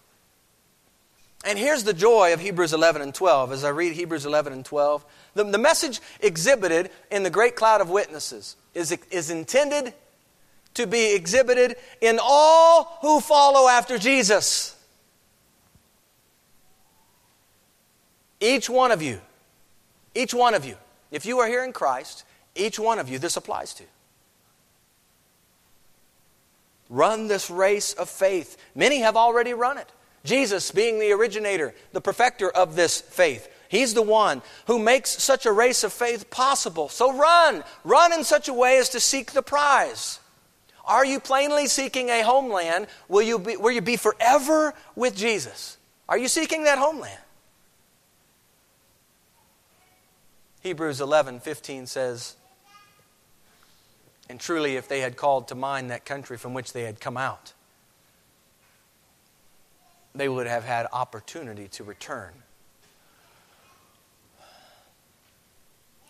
And 1.45 1.59
here's 1.59 1.83
the 1.83 1.93
joy 1.93 2.33
of 2.33 2.39
Hebrews 2.39 2.73
11 2.73 3.01
and 3.01 3.13
12. 3.13 3.51
As 3.51 3.63
I 3.63 3.69
read 3.69 3.93
Hebrews 3.93 4.25
11 4.25 4.53
and 4.53 4.63
12, 4.63 5.05
the, 5.33 5.43
the 5.43 5.57
message 5.57 5.99
exhibited 6.21 6.89
in 7.11 7.23
the 7.23 7.29
great 7.29 7.55
cloud 7.55 7.81
of 7.81 7.89
witnesses 7.89 8.55
is, 8.73 8.97
is 9.11 9.29
intended 9.29 9.93
to 10.75 10.87
be 10.87 11.13
exhibited 11.13 11.75
in 12.01 12.19
all 12.21 12.97
who 13.01 13.19
follow 13.19 13.67
after 13.67 13.97
Jesus. 13.97 14.75
Each 18.39 18.69
one 18.69 18.91
of 18.91 19.01
you, 19.01 19.21
each 20.15 20.33
one 20.33 20.53
of 20.53 20.65
you, 20.65 20.75
if 21.11 21.25
you 21.25 21.39
are 21.39 21.47
here 21.47 21.63
in 21.63 21.73
Christ, 21.73 22.23
each 22.55 22.79
one 22.79 22.99
of 22.99 23.09
you, 23.09 23.19
this 23.19 23.37
applies 23.37 23.73
to. 23.75 23.83
Run 26.93 27.27
this 27.27 27.49
race 27.49 27.93
of 27.93 28.07
faith. 28.07 28.55
Many 28.75 28.99
have 28.99 29.17
already 29.17 29.55
run 29.55 29.79
it. 29.79 29.91
Jesus, 30.23 30.69
being 30.69 30.99
the 30.99 31.11
originator, 31.11 31.73
the 31.91 31.99
perfecter 31.99 32.51
of 32.51 32.75
this 32.75 33.01
faith, 33.01 33.49
He's 33.67 33.95
the 33.95 34.03
one 34.03 34.43
who 34.67 34.77
makes 34.77 35.09
such 35.09 35.47
a 35.47 35.51
race 35.51 35.83
of 35.83 35.91
faith 35.91 36.29
possible. 36.29 36.89
So 36.89 37.17
run. 37.17 37.63
Run 37.83 38.13
in 38.13 38.23
such 38.23 38.47
a 38.47 38.53
way 38.53 38.77
as 38.77 38.89
to 38.89 38.99
seek 38.99 39.31
the 39.31 39.41
prize. 39.41 40.19
Are 40.85 41.03
you 41.03 41.19
plainly 41.19 41.65
seeking 41.65 42.09
a 42.09 42.21
homeland? 42.21 42.85
Will 43.07 43.23
you 43.23 43.39
be, 43.39 43.57
will 43.57 43.71
you 43.71 43.81
be 43.81 43.95
forever 43.95 44.75
with 44.95 45.15
Jesus? 45.15 45.77
Are 46.07 46.19
you 46.19 46.27
seeking 46.27 46.65
that 46.65 46.77
homeland? 46.77 47.19
Hebrews 50.61 51.01
11 51.01 51.39
15 51.39 51.87
says, 51.87 52.35
and 54.29 54.39
truly, 54.39 54.75
if 54.75 54.87
they 54.87 55.01
had 55.01 55.17
called 55.17 55.47
to 55.49 55.55
mind 55.55 55.89
that 55.89 56.05
country 56.05 56.37
from 56.37 56.53
which 56.53 56.73
they 56.73 56.83
had 56.83 56.99
come 56.99 57.17
out, 57.17 57.53
they 60.15 60.29
would 60.29 60.47
have 60.47 60.63
had 60.63 60.87
opportunity 60.93 61.67
to 61.69 61.83
return. 61.83 62.31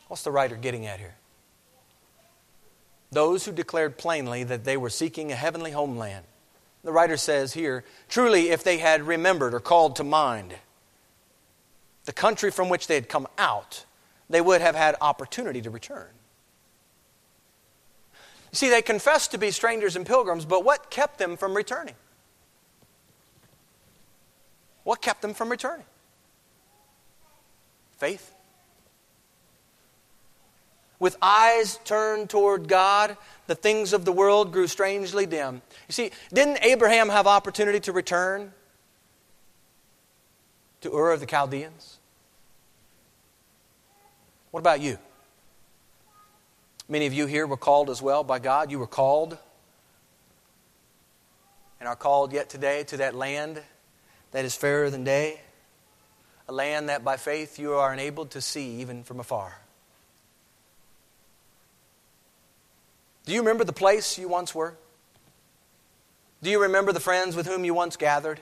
What's 0.08 0.24
the 0.24 0.32
writer 0.32 0.56
getting 0.56 0.86
at 0.86 1.00
here? 1.00 1.16
Those 3.12 3.46
who 3.46 3.52
declared 3.52 3.98
plainly 3.98 4.44
that 4.44 4.64
they 4.64 4.78
were 4.78 4.90
seeking 4.90 5.32
a 5.32 5.36
heavenly 5.36 5.72
homeland. 5.72 6.26
The 6.84 6.92
writer 6.92 7.18
says 7.18 7.54
here, 7.54 7.84
truly, 8.10 8.50
if 8.50 8.64
they 8.64 8.78
had 8.80 9.04
remembered 9.04 9.54
or 9.54 9.60
called 9.60 9.96
to 9.98 10.04
mind 10.04 10.56
the 12.06 12.14
country 12.14 12.52
from 12.52 12.70
which 12.70 12.88
they 12.88 12.96
had 12.96 13.08
come 13.08 13.28
out, 13.38 13.86
they 14.30 14.42
would 14.42 14.62
have 14.62 14.76
had 14.76 14.96
opportunity 15.00 15.62
to 15.62 15.70
return. 15.70 16.10
See, 18.54 18.70
they 18.70 18.84
confessed 18.84 19.32
to 19.32 19.40
be 19.40 19.50
strangers 19.50 19.96
and 19.96 20.06
pilgrims, 20.06 20.46
but 20.46 20.64
what 20.64 20.92
kept 20.92 21.18
them 21.18 21.36
from 21.38 21.56
returning? 21.56 21.96
What 24.84 25.02
kept 25.02 25.24
them 25.24 25.34
from 25.34 25.50
returning? 25.50 25.86
Faith. 27.98 28.34
With 31.00 31.18
eyes 31.22 31.80
turned 31.84 32.30
toward 32.30 32.68
God, 32.68 33.18
the 33.48 33.56
things 33.56 33.92
of 33.92 34.06
the 34.06 34.12
world 34.12 34.54
grew 34.54 34.68
strangely 34.68 35.26
dim. 35.26 35.62
You 35.88 35.94
see, 35.94 36.12
didn't 36.32 36.60
Abraham 36.62 37.10
have 37.10 37.26
opportunity 37.26 37.80
to 37.82 37.92
return 37.92 38.54
to 40.82 40.96
Ur 40.96 41.12
of 41.12 41.22
the 41.22 41.26
Chaldeans? 41.26 41.98
What 44.52 44.60
about 44.60 44.80
you? 44.80 45.00
Many 46.88 47.06
of 47.06 47.14
you 47.14 47.26
here 47.26 47.48
were 47.48 47.58
called 47.58 47.90
as 47.90 48.02
well 48.02 48.24
by 48.24 48.40
God. 48.40 48.70
You 48.70 48.80
were 48.80 48.88
called 48.88 49.38
and 51.80 51.88
are 51.88 51.96
called 51.96 52.34
yet 52.34 52.50
today 52.50 52.84
to 52.86 52.98
that 52.98 53.16
land 53.16 53.62
that 54.32 54.46
is 54.46 54.56
fairer 54.56 54.90
than 54.90 55.04
day, 55.04 55.40
a 56.48 56.54
land 56.54 56.90
that 56.90 57.04
by 57.04 57.18
faith 57.18 57.58
you 57.60 57.74
are 57.74 57.94
enabled 57.94 58.32
to 58.32 58.42
see 58.42 58.82
even 58.82 59.04
from 59.04 59.20
afar. 59.20 59.60
Do 63.26 63.34
you 63.34 63.40
remember 63.40 63.64
the 63.64 63.74
place 63.74 64.18
you 64.18 64.28
once 64.28 64.54
were? 64.54 64.76
Do 66.42 66.50
you 66.50 66.62
remember 66.62 66.92
the 66.92 67.00
friends 67.00 67.36
with 67.36 67.48
whom 67.48 67.64
you 67.64 67.74
once 67.74 67.96
gathered? 67.96 68.42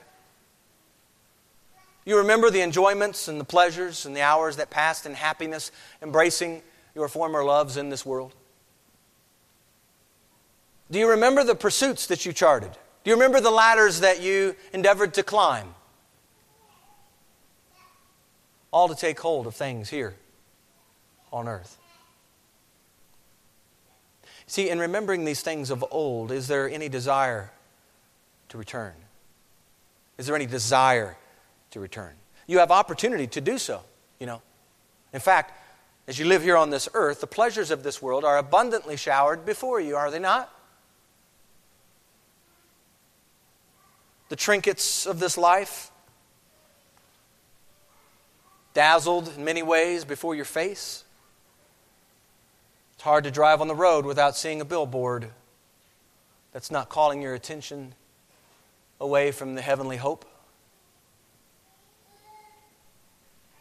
You 2.04 2.18
remember 2.18 2.50
the 2.50 2.62
enjoyments 2.62 3.28
and 3.28 3.40
the 3.40 3.46
pleasures 3.46 4.08
and 4.08 4.16
the 4.16 4.22
hours 4.22 4.56
that 4.56 4.72
passed 4.72 5.06
in 5.06 5.14
happiness, 5.14 5.72
embracing 6.02 6.64
your 6.96 7.08
former 7.08 7.44
loves 7.44 7.78
in 7.78 7.90
this 7.90 8.06
world? 8.06 8.34
Do 10.90 11.00
you 11.00 11.10
remember 11.10 11.44
the 11.44 11.56
pursuits 11.56 12.08
that 12.08 12.26
you 12.26 12.34
charted? 12.34 12.72
Do 13.04 13.10
you 13.10 13.16
remember 13.16 13.40
the 13.40 13.52
ladders 13.52 14.02
that 14.02 14.22
you 14.22 14.56
endeavored 14.74 15.14
to 15.16 15.24
climb? 15.24 15.74
All 18.72 18.90
to 18.90 18.96
take 18.96 19.20
hold 19.20 19.48
of 19.48 19.56
things 19.56 19.90
here 19.90 20.16
on 21.32 21.48
earth. 21.48 21.78
See, 24.48 24.70
in 24.70 24.80
remembering 24.80 25.24
these 25.24 25.42
things 25.42 25.70
of 25.70 25.84
old, 25.92 26.32
is 26.32 26.48
there 26.48 26.70
any 26.70 26.90
desire 26.90 27.52
to 28.50 28.58
return? 28.58 28.94
Is 30.18 30.28
there 30.28 30.36
any 30.36 30.46
desire 30.46 31.16
to 31.72 31.80
return? 31.80 32.14
You 32.48 32.60
have 32.60 32.70
opportunity 32.70 33.28
to 33.28 33.40
do 33.40 33.58
so, 33.58 33.82
you 34.20 34.26
know. 34.26 34.42
In 35.14 35.22
fact, 35.22 35.54
as 36.08 36.18
you 36.20 36.26
live 36.26 36.44
here 36.44 36.58
on 36.58 36.72
this 36.72 36.90
earth, 36.94 37.22
the 37.22 37.28
pleasures 37.28 37.72
of 37.72 37.84
this 37.84 38.02
world 38.02 38.24
are 38.24 38.38
abundantly 38.38 38.98
showered 38.98 39.46
before 39.46 39.80
you, 39.80 39.96
are 39.96 40.12
they 40.12 40.20
not? 40.20 40.54
The 44.30 44.36
trinkets 44.36 45.06
of 45.06 45.20
this 45.20 45.38
life, 45.38 45.92
dazzled 48.74 49.32
in 49.36 49.44
many 49.44 49.62
ways 49.62 50.06
before 50.06 50.36
your 50.36 50.46
face. 50.46 51.04
It's 52.94 53.04
hard 53.04 53.24
to 53.26 53.32
drive 53.32 53.62
on 53.62 53.68
the 53.68 53.76
road 53.76 54.06
without 54.06 54.36
seeing 54.36 54.62
a 54.62 54.66
billboard 54.66 55.30
that's 56.54 56.72
not 56.72 56.90
calling 56.90 57.22
your 57.22 57.34
attention 57.34 57.94
away 59.00 59.32
from 59.32 59.56
the 59.56 59.62
heavenly 59.62 59.98
hope. 59.98 60.26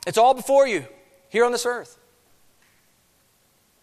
It's 0.07 0.19
all 0.19 0.35
before 0.35 0.67
you 0.67 0.87
here 1.29 1.45
on 1.45 1.53
this 1.53 1.67
earth. 1.67 2.00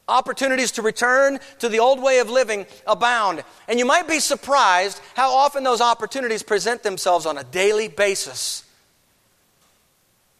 Opportunities 0.08 0.72
to 0.74 0.82
return 0.82 1.39
to 1.60 1.68
the 1.68 1.80
old 1.80 2.01
way 2.01 2.20
of 2.20 2.30
living 2.30 2.66
abound. 2.86 3.43
And 3.68 3.78
you 3.78 3.86
might 3.86 4.08
be 4.08 4.20
surprised 4.20 5.01
how 5.16 5.32
often 5.32 5.64
those 5.64 5.82
opportunities 5.82 6.43
present 6.43 6.84
themselves 6.84 7.26
on 7.26 7.38
a 7.38 7.43
daily 7.43 7.89
basis. 7.89 8.64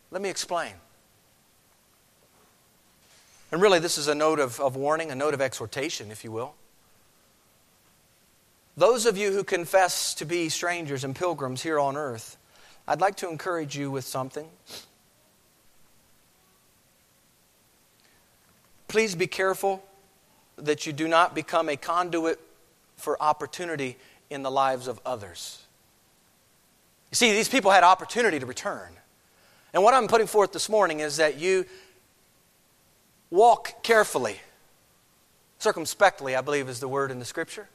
Let 0.10 0.22
me 0.22 0.30
explain. 0.30 0.72
And 3.52 3.62
really, 3.62 3.80
this 3.80 3.98
is 3.98 4.08
a 4.08 4.16
note 4.16 4.40
of, 4.40 4.60
of 4.60 4.76
warning, 4.76 5.12
a 5.12 5.16
note 5.16 5.34
of 5.34 5.42
exhortation, 5.42 6.12
if 6.12 6.24
you 6.24 6.32
will. 6.32 6.54
Those 8.76 9.06
of 9.06 9.18
you 9.18 9.32
who 9.32 9.44
confess 9.44 10.14
to 10.16 10.26
be 10.26 10.50
strangers 10.50 11.04
and 11.04 11.16
pilgrims 11.16 11.64
here 11.64 11.80
on 11.80 11.98
earth, 11.98 12.38
I'd 12.88 13.02
like 13.02 13.16
to 13.18 13.30
encourage 13.30 13.76
you 13.76 13.90
with 13.90 14.06
something. 14.06 14.48
Please 18.88 19.16
be 19.16 19.28
careful 19.28 19.84
that 20.58 20.86
you 20.86 20.94
do 20.94 21.08
not 21.08 21.36
become 21.36 21.70
a 21.70 21.76
conduit 21.76 22.40
for 22.96 23.22
opportunity 23.22 23.98
in 24.30 24.44
the 24.44 24.52
lives 24.52 24.88
of 24.88 25.00
others. 25.06 25.62
You 27.12 27.16
see, 27.16 27.32
these 27.32 27.50
people 27.50 27.72
had 27.72 27.84
opportunity 27.84 28.40
to 28.40 28.46
return. 28.46 28.90
And 29.74 29.84
what 29.84 29.94
I'm 29.94 30.08
putting 30.08 30.28
forth 30.28 30.52
this 30.52 30.70
morning 30.70 31.02
is 31.02 31.18
that 31.18 31.38
you 31.38 31.66
walk 33.30 33.84
carefully, 33.84 34.40
circumspectly, 35.60 36.36
I 36.36 36.42
believe 36.42 36.70
is 36.70 36.80
the 36.80 36.88
word 36.88 37.12
in 37.12 37.20
the 37.20 37.26
scripture. 37.26 37.68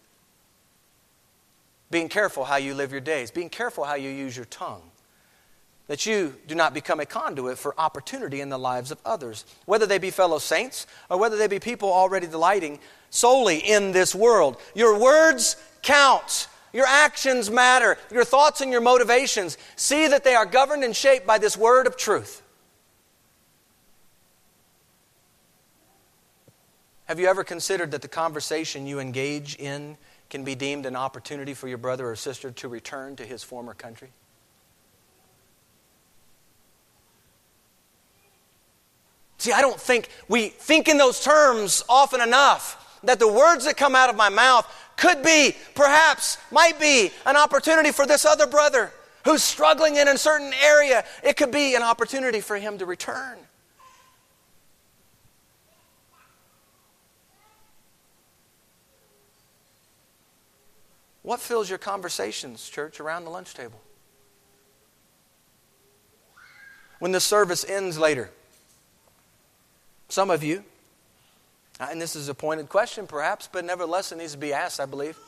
Being 1.91 2.09
careful 2.09 2.45
how 2.45 2.57
you 2.57 2.75
live 2.75 2.91
your 2.91 3.03
days, 3.03 3.31
being 3.31 3.51
careful 3.51 3.85
how 3.85 3.95
you 3.95 4.09
use 4.09 4.37
your 4.37 4.47
tongue 4.47 4.83
that 5.93 6.07
you 6.07 6.35
do 6.47 6.55
not 6.55 6.73
become 6.73 7.01
a 7.01 7.05
conduit 7.05 7.59
for 7.59 7.79
opportunity 7.79 8.41
in 8.41 8.49
the 8.49 8.59
lives 8.59 8.91
of 8.91 8.99
others, 9.05 9.45
whether 9.67 9.85
they 9.85 9.99
be 9.99 10.11
fellow 10.11 10.39
saints 10.39 10.87
or 11.11 11.19
whether 11.19 11.37
they 11.37 11.47
be 11.47 11.59
people 11.59 11.93
already 11.93 12.27
delighting 12.27 12.79
solely 13.11 13.59
in 13.59 13.93
this 13.93 14.15
world. 14.15 14.57
Your 14.75 14.99
words 14.99 15.55
count. 15.83 16.49
Your 16.73 16.87
actions 16.87 17.51
matter. 17.51 17.99
Your 18.11 18.25
thoughts 18.25 18.63
and 18.63 18.73
your 18.73 18.81
motivations. 18.81 19.59
See 19.77 20.09
that 20.09 20.25
they 20.25 20.35
are 20.35 20.47
governed 20.47 20.83
and 20.83 20.97
shaped 20.97 21.27
by 21.27 21.37
this 21.37 21.59
word 21.59 21.87
of 21.87 21.99
truth. 21.99 22.41
Have 27.05 27.21
you 27.21 27.27
ever 27.27 27.45
considered 27.45 27.91
that 27.91 28.01
the 28.01 28.09
conversation 28.09 28.87
you 28.87 28.99
engage 28.99 29.57
in 29.57 29.99
can 30.31 30.43
be 30.43 30.55
deemed 30.55 30.87
an 30.87 30.97
opportunity 30.97 31.53
for 31.53 31.69
your 31.69 31.77
brother 31.77 32.09
or 32.09 32.17
sister 32.17 32.51
to 32.51 32.69
return 32.69 33.15
to 33.17 33.27
his 33.27 33.43
former 33.43 33.75
country? 33.75 34.09
See, 39.43 39.51
I 39.51 39.61
don't 39.61 39.81
think 39.81 40.09
we 40.29 40.51
think 40.51 40.87
in 40.87 40.99
those 40.99 41.19
terms 41.19 41.83
often 41.89 42.21
enough 42.21 43.01
that 43.03 43.19
the 43.19 43.27
words 43.27 43.65
that 43.65 43.77
come 43.77 43.97
out 43.97 44.09
of 44.09 44.15
my 44.15 44.29
mouth 44.29 44.65
could 44.97 45.21
be, 45.25 45.57
perhaps, 45.75 46.39
might 46.53 46.79
be 46.79 47.11
an 47.27 47.37
opportunity 47.37 47.91
for 47.91 48.07
this 48.07 48.25
other 48.25 48.47
brother 48.47 48.93
who's 49.25 49.43
struggling 49.43 49.97
in 49.97 50.07
a 50.07 50.17
certain 50.17 50.53
area. 50.63 51.05
It 51.25 51.37
could 51.37 51.51
be 51.51 51.75
an 51.75 51.83
opportunity 51.83 52.41
for 52.41 52.57
him 52.57 52.79
to 52.79 52.87
return. 52.87 53.37
What 61.23 61.41
fills 61.41 61.69
your 61.69 61.81
conversations, 61.81 62.69
church, 62.69 63.01
around 63.01 63.25
the 63.25 63.31
lunch 63.31 63.55
table? 63.55 63.81
When 67.01 67.11
the 67.11 67.19
service 67.19 67.65
ends 67.65 67.99
later, 67.99 68.31
some 70.13 70.31
of 70.31 70.45
you, 70.45 70.63
uh, 71.81 71.89
and 71.91 72.01
this 72.01 72.15
is 72.15 72.29
a 72.29 72.35
pointed 72.35 72.69
question 72.69 73.07
perhaps, 73.07 73.49
but 73.51 73.65
nevertheless 73.65 74.13
it 74.13 74.19
needs 74.19 74.33
to 74.33 74.39
be 74.39 74.53
asked, 74.53 74.79
I 74.79 74.85
believe. 74.85 75.19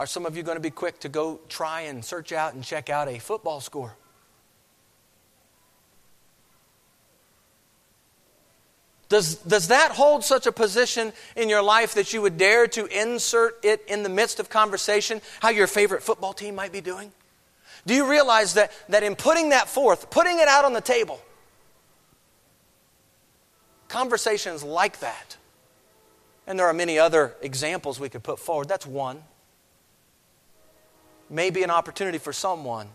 Are 0.00 0.06
some 0.06 0.26
of 0.26 0.36
you 0.36 0.42
going 0.42 0.56
to 0.56 0.62
be 0.62 0.70
quick 0.70 0.98
to 1.00 1.08
go 1.08 1.38
try 1.48 1.82
and 1.82 2.04
search 2.04 2.32
out 2.32 2.54
and 2.54 2.64
check 2.64 2.90
out 2.90 3.06
a 3.06 3.20
football 3.20 3.60
score? 3.60 3.94
Does, 9.08 9.36
does 9.36 9.68
that 9.68 9.92
hold 9.92 10.24
such 10.24 10.46
a 10.46 10.52
position 10.52 11.12
in 11.36 11.48
your 11.48 11.62
life 11.62 11.94
that 11.94 12.12
you 12.12 12.22
would 12.22 12.36
dare 12.36 12.66
to 12.68 12.86
insert 12.86 13.64
it 13.64 13.84
in 13.86 14.02
the 14.02 14.08
midst 14.08 14.40
of 14.40 14.48
conversation, 14.48 15.20
how 15.40 15.50
your 15.50 15.66
favorite 15.66 16.02
football 16.02 16.32
team 16.32 16.56
might 16.56 16.72
be 16.72 16.80
doing? 16.80 17.12
Do 17.86 17.94
you 17.94 18.08
realize 18.08 18.54
that, 18.54 18.72
that 18.88 19.02
in 19.02 19.16
putting 19.16 19.50
that 19.50 19.68
forth, 19.68 20.10
putting 20.10 20.38
it 20.38 20.48
out 20.48 20.64
on 20.64 20.72
the 20.72 20.80
table, 20.80 21.20
conversations 23.88 24.62
like 24.62 25.00
that, 25.00 25.36
and 26.46 26.58
there 26.58 26.66
are 26.66 26.72
many 26.72 26.98
other 26.98 27.34
examples 27.42 27.98
we 27.98 28.08
could 28.08 28.22
put 28.22 28.38
forward, 28.38 28.68
that's 28.68 28.86
one, 28.86 29.22
may 31.28 31.50
be 31.50 31.62
an 31.62 31.70
opportunity 31.70 32.18
for 32.18 32.32
someone 32.32 32.88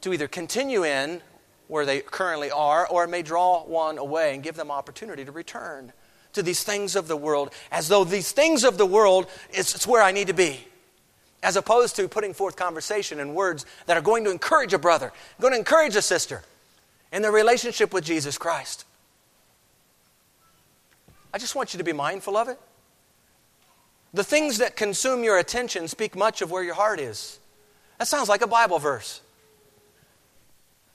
to 0.00 0.12
either 0.12 0.28
continue 0.28 0.84
in 0.84 1.22
where 1.68 1.86
they 1.86 2.00
currently 2.00 2.50
are, 2.50 2.86
or 2.88 3.04
it 3.04 3.08
may 3.08 3.22
draw 3.22 3.64
one 3.64 3.98
away 3.98 4.34
and 4.34 4.42
give 4.42 4.56
them 4.56 4.70
opportunity 4.70 5.24
to 5.24 5.32
return 5.32 5.92
to 6.32 6.42
these 6.42 6.62
things 6.62 6.96
of 6.96 7.08
the 7.08 7.16
world 7.16 7.50
as 7.72 7.88
though 7.88 8.04
these 8.04 8.30
things 8.30 8.62
of 8.62 8.78
the 8.78 8.86
world 8.86 9.26
is, 9.52 9.84
where 9.84 10.02
I 10.02 10.12
need 10.12 10.26
to 10.26 10.34
be 10.34 10.66
as 11.42 11.56
opposed 11.56 11.96
to 11.96 12.08
putting 12.08 12.34
forth 12.34 12.56
conversation 12.56 13.20
and 13.20 13.34
words 13.34 13.66
that 13.86 13.96
are 13.96 14.02
going 14.02 14.24
to 14.24 14.30
encourage 14.30 14.72
a 14.72 14.78
brother, 14.78 15.12
going 15.40 15.52
to 15.52 15.58
encourage 15.58 15.96
a 15.96 16.02
sister 16.02 16.42
in 17.12 17.22
their 17.22 17.32
relationship 17.32 17.92
with 17.92 18.04
Jesus 18.04 18.38
Christ. 18.38 18.84
I 21.32 21.38
just 21.38 21.54
want 21.54 21.74
you 21.74 21.78
to 21.78 21.84
be 21.84 21.92
mindful 21.92 22.36
of 22.36 22.48
it. 22.48 22.58
The 24.14 24.24
things 24.24 24.58
that 24.58 24.76
consume 24.76 25.22
your 25.22 25.38
attention 25.38 25.88
speak 25.88 26.16
much 26.16 26.40
of 26.40 26.50
where 26.50 26.62
your 26.62 26.74
heart 26.74 27.00
is. 27.00 27.38
That 27.98 28.08
sounds 28.08 28.28
like 28.28 28.40
a 28.40 28.46
Bible 28.46 28.78
verse. 28.78 29.20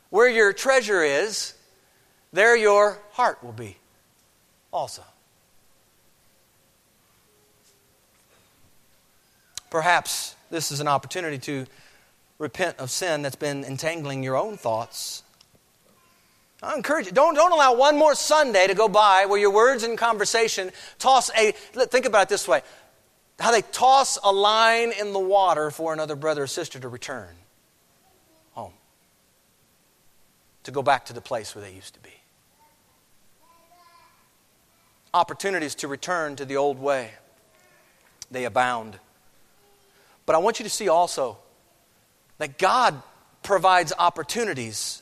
Where 0.10 0.28
your 0.28 0.54
treasure 0.54 1.04
is, 1.04 1.54
there 2.34 2.56
your 2.56 3.00
heart 3.12 3.44
will 3.44 3.52
be 3.52 3.78
also. 4.74 5.04
Perhaps 9.72 10.36
this 10.52 10.72
is 10.72 10.82
an 10.82 10.88
opportunity 10.88 11.40
to 11.40 11.66
repent 12.38 12.78
of 12.78 12.92
sin 12.92 13.24
that's 13.24 13.36
been 13.36 13.64
entangling 13.64 14.22
your 14.22 14.36
own 14.36 14.58
thoughts. 14.58 15.24
I 16.62 16.76
encourage 16.76 17.08
you, 17.08 17.12
don't, 17.12 17.34
don't 17.34 17.52
allow 17.52 17.76
one 17.76 17.98
more 17.98 18.14
Sunday 18.14 18.68
to 18.68 18.76
go 18.76 18.88
by 18.88 19.26
where 19.26 19.40
your 19.40 19.52
words 19.52 19.84
and 19.84 19.98
conversation 19.98 20.72
toss 21.00 21.32
a, 21.32 21.54
think 21.54 22.06
about 22.06 22.24
it 22.24 22.30
this 22.30 22.48
way 22.48 22.62
how 23.40 23.52
they 23.52 23.64
toss 23.64 24.20
a 24.24 24.32
line 24.32 24.92
in 24.92 25.14
the 25.14 25.20
water 25.20 25.72
for 25.72 25.94
another 25.94 26.16
brother 26.16 26.44
or 26.44 26.48
sister 26.48 26.80
to 26.80 26.88
return 26.88 27.34
home, 28.52 28.74
to 30.64 30.70
go 30.70 30.84
back 30.84 31.06
to 31.06 31.14
the 31.14 31.22
place 31.22 31.56
where 31.56 31.64
they 31.64 31.74
used 31.74 31.96
to 31.96 32.00
be. 32.02 32.12
Opportunities 35.12 35.74
to 35.76 35.88
return 35.88 36.36
to 36.36 36.46
the 36.46 36.56
old 36.56 36.78
way, 36.78 37.12
they 38.30 38.46
abound. 38.46 39.00
But 40.32 40.38
I 40.38 40.40
want 40.40 40.60
you 40.60 40.64
to 40.64 40.70
see 40.70 40.88
also 40.88 41.38
that 42.38 42.58
God 42.58 43.04
provides 43.44 43.92
opportunities 44.00 45.02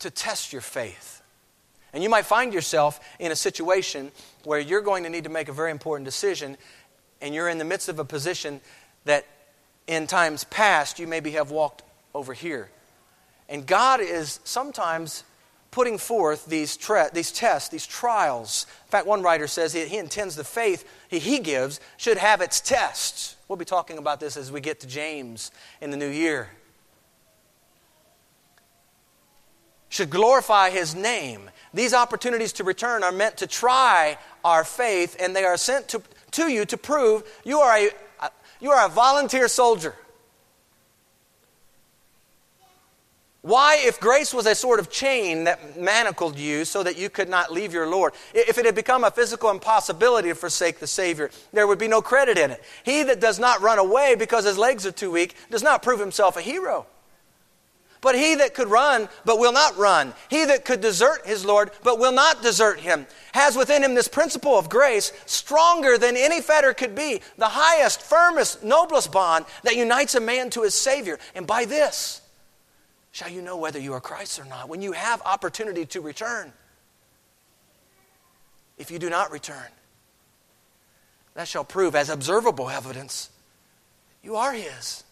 to 0.00 0.10
test 0.10 0.52
your 0.52 0.60
faith. 0.60 1.22
And 1.94 2.02
you 2.02 2.10
might 2.10 2.26
find 2.26 2.52
yourself 2.52 3.00
in 3.18 3.32
a 3.32 3.36
situation 3.36 4.12
where 4.42 4.60
you're 4.60 4.82
going 4.82 5.04
to 5.04 5.08
need 5.08 5.24
to 5.24 5.30
make 5.30 5.48
a 5.48 5.52
very 5.54 5.70
important 5.70 6.04
decision, 6.04 6.58
and 7.22 7.34
you're 7.34 7.48
in 7.48 7.56
the 7.56 7.64
midst 7.64 7.88
of 7.88 7.98
a 7.98 8.04
position 8.04 8.60
that 9.06 9.24
in 9.86 10.06
times 10.06 10.44
past 10.44 10.98
you 10.98 11.06
maybe 11.06 11.30
have 11.30 11.50
walked 11.50 11.84
over 12.14 12.34
here. 12.34 12.68
And 13.48 13.66
God 13.66 14.00
is 14.02 14.40
sometimes 14.44 15.24
putting 15.70 15.96
forth 15.96 16.44
these, 16.44 16.76
tre- 16.76 17.08
these 17.14 17.32
tests, 17.32 17.70
these 17.70 17.86
trials. 17.86 18.66
In 18.84 18.90
fact, 18.90 19.06
one 19.06 19.22
writer 19.22 19.46
says 19.46 19.72
he, 19.72 19.86
he 19.86 19.96
intends 19.96 20.36
the 20.36 20.44
faith 20.44 20.86
he, 21.08 21.18
he 21.18 21.38
gives 21.38 21.80
should 21.96 22.18
have 22.18 22.42
its 22.42 22.60
tests. 22.60 23.33
We'll 23.48 23.56
be 23.56 23.64
talking 23.64 23.98
about 23.98 24.20
this 24.20 24.36
as 24.36 24.50
we 24.50 24.60
get 24.60 24.80
to 24.80 24.86
James 24.86 25.50
in 25.80 25.90
the 25.90 25.96
new 25.96 26.08
year. 26.08 26.48
Should 29.90 30.10
glorify 30.10 30.70
his 30.70 30.94
name. 30.94 31.50
These 31.72 31.94
opportunities 31.94 32.52
to 32.54 32.64
return 32.64 33.04
are 33.04 33.12
meant 33.12 33.36
to 33.38 33.46
try 33.46 34.18
our 34.44 34.64
faith, 34.64 35.16
and 35.20 35.36
they 35.36 35.44
are 35.44 35.56
sent 35.56 35.88
to, 35.88 36.02
to 36.32 36.48
you 36.48 36.64
to 36.64 36.76
prove 36.76 37.22
you 37.44 37.60
are 37.60 37.76
a, 37.76 37.90
you 38.60 38.70
are 38.70 38.86
a 38.86 38.88
volunteer 38.88 39.46
soldier. 39.46 39.94
Why, 43.44 43.76
if 43.78 44.00
grace 44.00 44.32
was 44.32 44.46
a 44.46 44.54
sort 44.54 44.80
of 44.80 44.88
chain 44.88 45.44
that 45.44 45.78
manacled 45.78 46.38
you 46.38 46.64
so 46.64 46.82
that 46.82 46.96
you 46.96 47.10
could 47.10 47.28
not 47.28 47.52
leave 47.52 47.74
your 47.74 47.86
Lord, 47.86 48.14
if 48.32 48.56
it 48.56 48.64
had 48.64 48.74
become 48.74 49.04
a 49.04 49.10
physical 49.10 49.50
impossibility 49.50 50.30
to 50.30 50.34
forsake 50.34 50.78
the 50.78 50.86
Savior, 50.86 51.30
there 51.52 51.66
would 51.66 51.78
be 51.78 51.86
no 51.86 52.00
credit 52.00 52.38
in 52.38 52.52
it. 52.52 52.64
He 52.84 53.02
that 53.02 53.20
does 53.20 53.38
not 53.38 53.60
run 53.60 53.78
away 53.78 54.14
because 54.14 54.46
his 54.46 54.56
legs 54.56 54.86
are 54.86 54.92
too 54.92 55.10
weak 55.10 55.34
does 55.50 55.62
not 55.62 55.82
prove 55.82 56.00
himself 56.00 56.38
a 56.38 56.40
hero. 56.40 56.86
But 58.00 58.14
he 58.14 58.34
that 58.36 58.54
could 58.54 58.68
run, 58.68 59.10
but 59.26 59.38
will 59.38 59.52
not 59.52 59.76
run, 59.76 60.14
he 60.30 60.46
that 60.46 60.64
could 60.64 60.80
desert 60.80 61.26
his 61.26 61.44
Lord, 61.44 61.70
but 61.82 61.98
will 61.98 62.12
not 62.12 62.42
desert 62.42 62.80
him, 62.80 63.06
has 63.32 63.56
within 63.56 63.84
him 63.84 63.94
this 63.94 64.08
principle 64.08 64.58
of 64.58 64.70
grace, 64.70 65.12
stronger 65.26 65.98
than 65.98 66.16
any 66.16 66.40
fetter 66.40 66.72
could 66.72 66.94
be, 66.94 67.20
the 67.36 67.50
highest, 67.50 68.00
firmest, 68.00 68.64
noblest 68.64 69.12
bond 69.12 69.44
that 69.64 69.76
unites 69.76 70.14
a 70.14 70.20
man 70.20 70.48
to 70.48 70.62
his 70.62 70.74
Savior. 70.74 71.18
And 71.34 71.46
by 71.46 71.66
this 71.66 72.22
shall 73.14 73.30
you 73.30 73.40
know 73.40 73.56
whether 73.56 73.78
you 73.78 73.92
are 73.92 74.00
Christ 74.00 74.40
or 74.40 74.44
not, 74.44 74.68
when 74.68 74.82
you 74.82 74.90
have 74.90 75.22
opportunity 75.24 75.86
to 75.86 76.00
return. 76.00 76.52
If 78.76 78.90
you 78.90 78.98
do 78.98 79.08
not 79.08 79.30
return, 79.30 79.68
that 81.34 81.46
shall 81.46 81.62
prove 81.62 81.94
as 81.94 82.10
observable 82.10 82.68
evidence 82.68 83.30
you 84.20 84.34
are 84.34 84.52
His. 84.52 85.04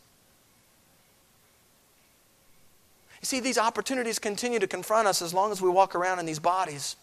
You 3.20 3.26
see, 3.26 3.38
these 3.38 3.56
opportunities 3.56 4.18
continue 4.18 4.58
to 4.58 4.66
confront 4.66 5.06
us 5.06 5.22
as 5.22 5.32
long 5.32 5.52
as 5.52 5.62
we 5.62 5.70
walk 5.70 5.94
around 5.94 6.18
in 6.18 6.26
these 6.26 6.40
bodies. 6.40 6.96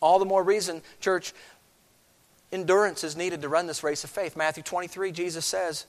All 0.00 0.20
the 0.20 0.24
more 0.24 0.44
reason, 0.44 0.82
church, 1.00 1.32
endurance 2.52 3.02
is 3.02 3.16
needed 3.16 3.42
to 3.42 3.48
run 3.48 3.66
this 3.66 3.82
race 3.82 4.04
of 4.04 4.10
faith. 4.10 4.36
Matthew 4.36 4.62
23, 4.62 5.10
Jesus 5.10 5.44
says, 5.44 5.86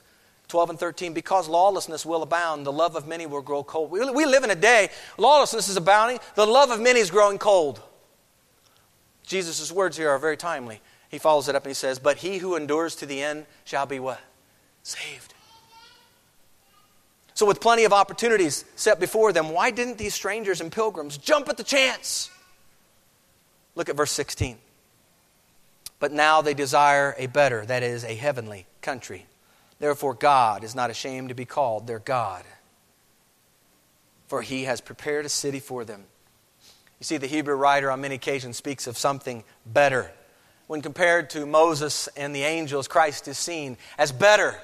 12 0.54 0.70
and 0.70 0.80
13, 0.80 1.14
because 1.14 1.49
lawlessness 1.49 2.06
will 2.06 2.22
abound, 2.22 2.64
the 2.64 2.72
love 2.72 2.95
of 2.95 3.08
many 3.08 3.26
will 3.26 3.41
grow 3.41 3.64
cold. 3.64 3.89
We, 3.89 4.08
we 4.12 4.24
live 4.24 4.43
in 4.43 4.51
a 4.51 4.56
day, 4.56 4.89
lawlessness 5.18 5.68
is 5.68 5.78
abounding, 5.78 6.20
the 6.36 6.45
love 6.45 6.70
of 6.70 6.80
many 6.80 6.99
is 6.99 7.10
growing 7.10 7.39
cold. 7.39 7.82
Jesus' 9.26 9.72
words 9.72 9.97
here 9.97 10.12
are 10.12 10.20
very 10.20 10.38
timely. 10.38 10.80
He 11.10 11.18
follows 11.18 11.49
it 11.49 11.56
up 11.56 11.64
and 11.64 11.72
he 11.72 11.74
says, 11.74 11.97
But 11.97 12.18
he 12.18 12.38
who 12.38 12.56
endures 12.56 12.95
to 12.97 13.08
the 13.08 13.20
end 13.20 13.47
shall 13.66 13.88
be 13.88 13.99
what? 13.99 14.22
Saved. 14.84 15.34
So, 17.34 17.47
with 17.47 17.60
plenty 17.60 17.86
of 17.86 17.91
opportunities 17.91 18.64
set 18.76 18.99
before 18.99 19.34
them, 19.34 19.49
why 19.49 19.72
didn't 19.72 19.97
these 19.97 20.14
strangers 20.14 20.62
and 20.62 20.72
pilgrims 20.72 21.18
jump 21.18 21.49
at 21.49 21.58
the 21.58 21.64
chance? 21.64 22.30
Look 23.74 23.89
at 23.89 23.95
verse 23.95 24.12
16. 24.12 24.60
But 25.99 26.12
now 26.12 26.43
they 26.43 26.54
desire 26.54 27.16
a 27.18 27.26
better, 27.26 27.66
that 27.66 27.82
is, 27.82 28.04
a 28.04 28.14
heavenly 28.14 28.68
country. 28.84 29.26
Therefore, 29.84 30.13
God 30.13 30.63
is 30.63 30.75
not 30.75 30.89
ashamed 30.89 31.27
to 31.27 31.36
be 31.36 31.43
called 31.43 31.88
their 31.88 31.99
God, 31.99 32.45
for 34.27 34.41
he 34.41 34.63
has 34.63 34.79
prepared 34.79 35.25
a 35.25 35.29
city 35.29 35.59
for 35.59 35.84
them. 35.84 36.05
You 37.01 37.03
see, 37.03 37.17
the 37.17 37.27
Hebrew 37.27 37.55
writer 37.55 37.91
on 37.91 37.99
many 37.99 38.15
occasions 38.15 38.55
speaks 38.55 38.88
of 38.88 38.97
something 38.97 39.43
better. 39.65 40.09
When 40.67 40.81
compared 40.81 41.29
to 41.31 41.45
Moses 41.45 42.07
and 42.15 42.34
the 42.34 42.43
angels, 42.43 42.88
Christ 42.88 43.27
is 43.27 43.38
seen 43.38 43.75
as 43.97 44.13
better. 44.13 44.57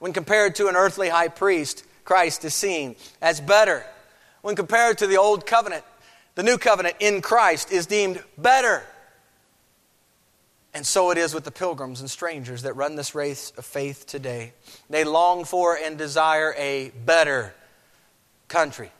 When 0.00 0.12
compared 0.12 0.54
to 0.56 0.68
an 0.68 0.76
earthly 0.76 1.08
high 1.08 1.28
priest, 1.28 1.86
Christ 2.04 2.44
is 2.44 2.52
seen 2.52 2.96
as 3.22 3.40
better. 3.40 3.86
When 4.42 4.54
compared 4.54 4.98
to 4.98 5.06
the 5.06 5.16
old 5.16 5.46
covenant, 5.46 5.84
the 6.34 6.42
new 6.42 6.58
covenant 6.58 6.96
in 7.00 7.22
Christ 7.22 7.72
is 7.72 7.86
deemed 7.86 8.22
better. 8.36 8.82
And 10.74 10.86
so 10.86 11.10
it 11.10 11.18
is 11.18 11.34
with 11.34 11.44
the 11.44 11.50
pilgrims 11.50 12.00
and 12.00 12.10
strangers 12.10 12.62
that 12.62 12.74
run 12.74 12.94
this 12.94 13.14
race 13.14 13.52
of 13.56 13.64
faith 13.64 14.06
today. 14.06 14.52
They 14.90 15.02
long 15.02 15.44
for 15.44 15.76
and 15.76 15.96
desire 15.96 16.54
a 16.56 16.92
better 17.04 17.54
country, 18.48 18.90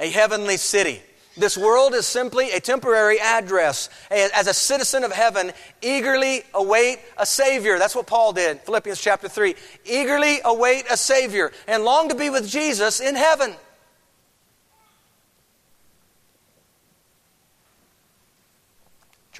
a 0.00 0.08
heavenly 0.08 0.56
city. 0.56 1.00
This 1.36 1.56
world 1.56 1.94
is 1.94 2.06
simply 2.06 2.50
a 2.50 2.60
temporary 2.60 3.20
address. 3.20 3.88
As 4.10 4.46
a 4.46 4.54
citizen 4.54 5.04
of 5.04 5.12
heaven, 5.12 5.52
eagerly 5.80 6.42
await 6.54 6.98
a 7.16 7.24
Savior. 7.24 7.78
That's 7.78 7.94
what 7.94 8.06
Paul 8.06 8.32
did, 8.32 8.60
Philippians 8.62 9.00
chapter 9.00 9.28
3. 9.28 9.54
Eagerly 9.84 10.40
await 10.44 10.86
a 10.90 10.96
Savior 10.96 11.52
and 11.68 11.84
long 11.84 12.08
to 12.08 12.14
be 12.14 12.30
with 12.30 12.48
Jesus 12.48 13.00
in 13.00 13.14
heaven. 13.14 13.54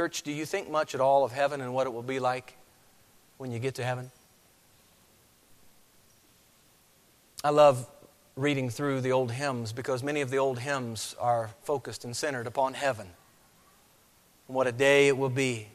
Church, 0.01 0.23
do 0.23 0.33
you 0.33 0.47
think 0.47 0.71
much 0.71 0.95
at 0.95 1.01
all 1.03 1.25
of 1.25 1.33
heaven 1.33 1.61
and 1.61 1.75
what 1.75 1.87
it 1.87 1.91
will 1.91 2.03
be 2.03 2.21
like 2.21 2.57
when 3.37 3.53
you 3.53 3.59
get 3.59 3.75
to 3.75 3.85
heaven? 3.85 4.11
I 7.45 7.51
love 7.51 7.87
reading 8.35 8.71
through 8.71 9.03
the 9.03 9.13
old 9.13 9.31
hymns 9.31 9.75
because 9.75 10.03
many 10.03 10.23
of 10.23 10.31
the 10.31 10.39
old 10.39 10.59
hymns 10.59 11.15
are 11.21 11.51
focused 11.65 12.07
and 12.07 12.17
centered 12.17 12.47
upon 12.47 12.73
heaven. 12.73 13.11
What 14.47 14.67
a 14.67 14.73
day 14.73 15.09
it 15.09 15.19
will 15.19 15.29
be. 15.29 15.69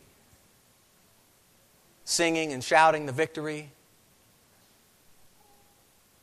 Singing 2.03 2.51
and 2.51 2.63
shouting 2.63 3.05
the 3.05 3.11
victory 3.11 3.69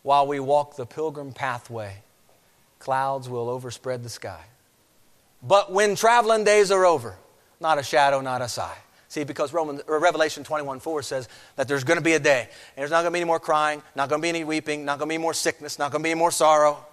while 0.02 0.26
we 0.26 0.40
walk 0.40 0.74
the 0.74 0.86
pilgrim 0.86 1.32
pathway. 1.32 2.02
Clouds 2.80 3.28
will 3.28 3.48
overspread 3.48 4.02
the 4.02 4.08
sky. 4.08 4.42
But 5.40 5.70
when 5.70 5.94
traveling 5.94 6.42
days 6.42 6.72
are 6.72 6.84
over, 6.84 7.16
not 7.62 7.78
a 7.78 7.82
shadow, 7.82 8.20
not 8.20 8.42
a 8.42 8.48
sigh. 8.48 8.76
See, 9.08 9.24
because 9.24 9.52
Roman, 9.52 9.80
Revelation 9.86 10.42
21 10.42 10.80
4 10.80 11.02
says 11.02 11.28
that 11.56 11.68
there's 11.68 11.84
going 11.84 11.98
to 11.98 12.04
be 12.04 12.14
a 12.14 12.18
day. 12.18 12.40
And 12.40 12.80
there's 12.80 12.90
not 12.90 13.02
going 13.02 13.12
to 13.12 13.16
be 13.16 13.20
any 13.20 13.26
more 13.26 13.40
crying, 13.40 13.82
not 13.94 14.08
going 14.08 14.20
to 14.20 14.22
be 14.22 14.28
any 14.28 14.42
weeping, 14.44 14.84
not 14.84 14.98
going 14.98 15.08
to 15.08 15.12
be 15.12 15.18
more 15.18 15.34
sickness, 15.34 15.78
not 15.78 15.92
going 15.92 16.02
to 16.02 16.06
be 16.06 16.10
any 16.10 16.18
more 16.18 16.30
sorrow. 16.30 16.84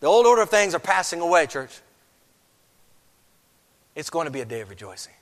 The 0.00 0.06
old 0.06 0.26
order 0.26 0.42
of 0.42 0.48
things 0.48 0.74
are 0.74 0.80
passing 0.80 1.20
away, 1.20 1.46
church. 1.46 1.78
It's 3.94 4.08
going 4.08 4.24
to 4.24 4.30
be 4.30 4.40
a 4.40 4.46
day 4.46 4.62
of 4.62 4.70
rejoicing. 4.70 5.12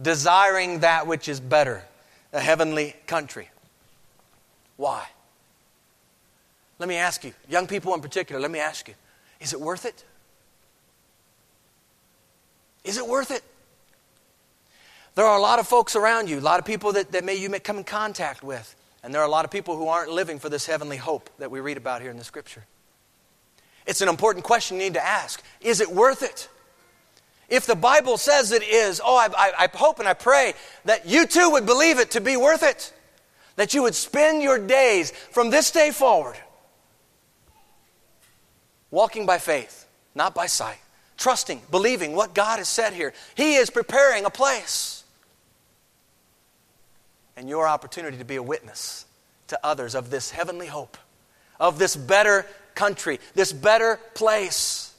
Desiring 0.00 0.80
that 0.80 1.06
which 1.06 1.28
is 1.28 1.40
better, 1.40 1.84
a 2.32 2.40
heavenly 2.40 2.94
country. 3.06 3.50
Why? 4.76 5.04
Let 6.78 6.88
me 6.88 6.96
ask 6.96 7.24
you, 7.24 7.34
young 7.48 7.66
people 7.66 7.92
in 7.94 8.00
particular, 8.00 8.40
let 8.40 8.50
me 8.50 8.60
ask 8.60 8.88
you, 8.88 8.94
is 9.40 9.52
it 9.52 9.60
worth 9.60 9.84
it? 9.84 10.04
Is 12.84 12.96
it 12.96 13.06
worth 13.06 13.30
it? 13.30 13.42
There 15.14 15.24
are 15.24 15.36
a 15.36 15.42
lot 15.42 15.58
of 15.58 15.66
folks 15.66 15.96
around 15.96 16.30
you, 16.30 16.38
a 16.38 16.40
lot 16.40 16.60
of 16.60 16.64
people 16.64 16.92
that, 16.92 17.12
that 17.12 17.24
may 17.24 17.34
you 17.34 17.50
may 17.50 17.58
come 17.58 17.78
in 17.78 17.84
contact 17.84 18.42
with. 18.42 18.74
And 19.02 19.14
there 19.14 19.20
are 19.20 19.26
a 19.26 19.30
lot 19.30 19.44
of 19.44 19.50
people 19.50 19.76
who 19.76 19.88
aren't 19.88 20.10
living 20.10 20.38
for 20.38 20.48
this 20.48 20.66
heavenly 20.66 20.96
hope 20.96 21.30
that 21.38 21.50
we 21.50 21.60
read 21.60 21.76
about 21.76 22.02
here 22.02 22.10
in 22.10 22.16
the 22.16 22.24
scripture. 22.24 22.64
It's 23.86 24.00
an 24.00 24.08
important 24.08 24.44
question 24.44 24.76
you 24.76 24.84
need 24.84 24.94
to 24.94 25.04
ask. 25.04 25.42
Is 25.60 25.80
it 25.80 25.90
worth 25.90 26.22
it? 26.22 26.48
If 27.48 27.66
the 27.66 27.74
Bible 27.74 28.16
says 28.16 28.52
it 28.52 28.62
is, 28.62 29.00
oh, 29.04 29.16
I, 29.16 29.28
I, 29.36 29.52
I 29.64 29.68
hope 29.74 29.98
and 29.98 30.08
I 30.08 30.14
pray 30.14 30.54
that 30.84 31.06
you 31.06 31.26
too 31.26 31.50
would 31.50 31.66
believe 31.66 31.98
it 31.98 32.12
to 32.12 32.20
be 32.20 32.36
worth 32.36 32.62
it. 32.62 32.92
That 33.56 33.74
you 33.74 33.82
would 33.82 33.94
spend 33.94 34.42
your 34.42 34.58
days 34.58 35.10
from 35.10 35.50
this 35.50 35.70
day 35.70 35.90
forward 35.90 36.36
walking 38.90 39.26
by 39.26 39.38
faith, 39.38 39.86
not 40.14 40.34
by 40.34 40.46
sight 40.46 40.78
trusting, 41.20 41.60
believing 41.70 42.16
what 42.16 42.34
God 42.34 42.58
has 42.58 42.68
said 42.68 42.94
here. 42.94 43.12
He 43.36 43.54
is 43.54 43.70
preparing 43.70 44.24
a 44.24 44.30
place. 44.30 45.04
And 47.36 47.48
your 47.48 47.68
opportunity 47.68 48.16
to 48.16 48.24
be 48.24 48.36
a 48.36 48.42
witness 48.42 49.04
to 49.48 49.60
others 49.64 49.94
of 49.94 50.10
this 50.10 50.30
heavenly 50.30 50.66
hope, 50.66 50.96
of 51.60 51.78
this 51.78 51.94
better 51.94 52.46
country, 52.74 53.20
this 53.34 53.52
better 53.52 54.00
place. 54.14 54.94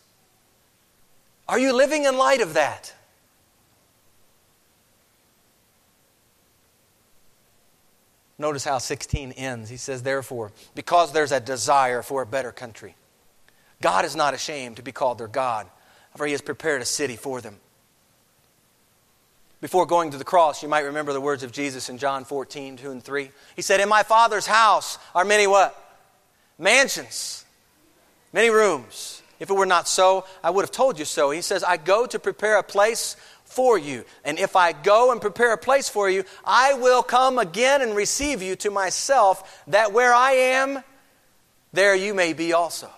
Are 1.49 1.59
you 1.59 1.73
living 1.73 2.05
in 2.05 2.17
light 2.17 2.41
of 2.41 2.53
that? 2.53 2.93
Notice 8.37 8.63
how 8.63 8.77
16 8.77 9.33
ends. 9.33 9.69
He 9.69 9.77
says, 9.77 10.03
Therefore, 10.03 10.51
because 10.75 11.13
there's 11.13 11.31
a 11.31 11.39
desire 11.39 12.01
for 12.01 12.21
a 12.21 12.25
better 12.25 12.51
country, 12.51 12.95
God 13.81 14.05
is 14.05 14.15
not 14.15 14.33
ashamed 14.33 14.77
to 14.77 14.83
be 14.83 14.91
called 14.91 15.17
their 15.17 15.27
God 15.27 15.67
for 16.15 16.25
he 16.25 16.31
has 16.33 16.41
prepared 16.41 16.81
a 16.81 16.85
city 16.85 17.15
for 17.15 17.41
them. 17.41 17.57
Before 19.61 19.85
going 19.85 20.11
to 20.11 20.17
the 20.17 20.23
cross, 20.23 20.63
you 20.63 20.69
might 20.69 20.81
remember 20.81 21.13
the 21.13 21.21
words 21.21 21.43
of 21.43 21.51
Jesus 21.51 21.87
in 21.87 21.99
John 21.99 22.25
14, 22.25 22.77
2 22.77 22.91
and 22.91 23.03
3. 23.03 23.29
He 23.55 23.61
said, 23.61 23.79
In 23.79 23.89
my 23.89 24.01
Father's 24.01 24.47
house 24.47 24.97
are 25.13 25.23
many 25.23 25.45
what? 25.45 25.77
Mansions, 26.57 27.45
many 28.33 28.49
rooms. 28.49 29.21
If 29.39 29.49
it 29.49 29.53
were 29.53 29.65
not 29.65 29.87
so, 29.87 30.25
I 30.43 30.49
would 30.49 30.63
have 30.63 30.71
told 30.71 30.99
you 30.99 31.05
so. 31.05 31.31
He 31.31 31.41
says, 31.41 31.63
I 31.63 31.77
go 31.77 32.05
to 32.05 32.19
prepare 32.19 32.57
a 32.57 32.63
place 32.63 33.15
for 33.45 33.77
you. 33.77 34.05
And 34.23 34.39
if 34.39 34.55
I 34.55 34.71
go 34.71 35.11
and 35.11 35.19
prepare 35.19 35.53
a 35.53 35.57
place 35.57 35.89
for 35.89 36.09
you, 36.09 36.23
I 36.45 36.75
will 36.75 37.03
come 37.03 37.37
again 37.37 37.81
and 37.81 37.95
receive 37.95 38.41
you 38.41 38.55
to 38.57 38.71
myself, 38.71 39.63
that 39.67 39.93
where 39.93 40.13
I 40.13 40.31
am, 40.31 40.83
there 41.73 41.95
you 41.95 42.13
may 42.13 42.33
be 42.33 42.53
also. 42.53 42.89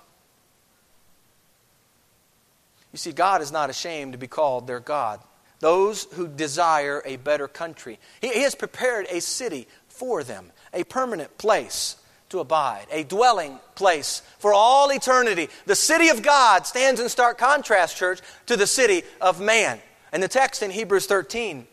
You 2.94 2.98
see, 2.98 3.12
God 3.12 3.42
is 3.42 3.52
not 3.52 3.70
ashamed 3.70 4.14
to 4.14 4.18
be 4.18 4.28
called 4.28 4.68
their 4.68 4.80
God. 4.80 5.20
Those 5.60 6.06
who 6.14 6.28
desire 6.28 7.02
a 7.06 7.18
better 7.18 7.48
country. 7.48 8.00
He, 8.22 8.44
has 8.44 8.56
prepared 8.56 9.08
a 9.10 9.20
city 9.20 9.68
for 9.88 10.24
them, 10.24 10.52
a 10.74 10.84
permanent 10.84 11.38
place 11.38 11.98
to 12.30 12.40
abide, 12.40 12.86
a 12.92 13.04
dwelling 13.04 13.60
place 13.76 14.22
for 14.40 14.54
all 14.54 14.92
eternity. 14.92 15.50
The 15.66 15.76
city 15.76 16.10
of 16.10 16.22
God 16.22 16.68
stands 16.68 17.00
in 17.00 17.10
stark 17.10 17.38
contrast, 17.38 17.98
church, 17.98 18.20
to 18.46 18.56
the 18.56 18.68
city 18.68 19.04
of 19.20 19.42
man. 19.42 19.80
And 20.12 20.22
the 20.22 20.28
text 20.28 20.62
in 20.62 20.70
Hebrews 20.70 21.08
13, 21.08 21.66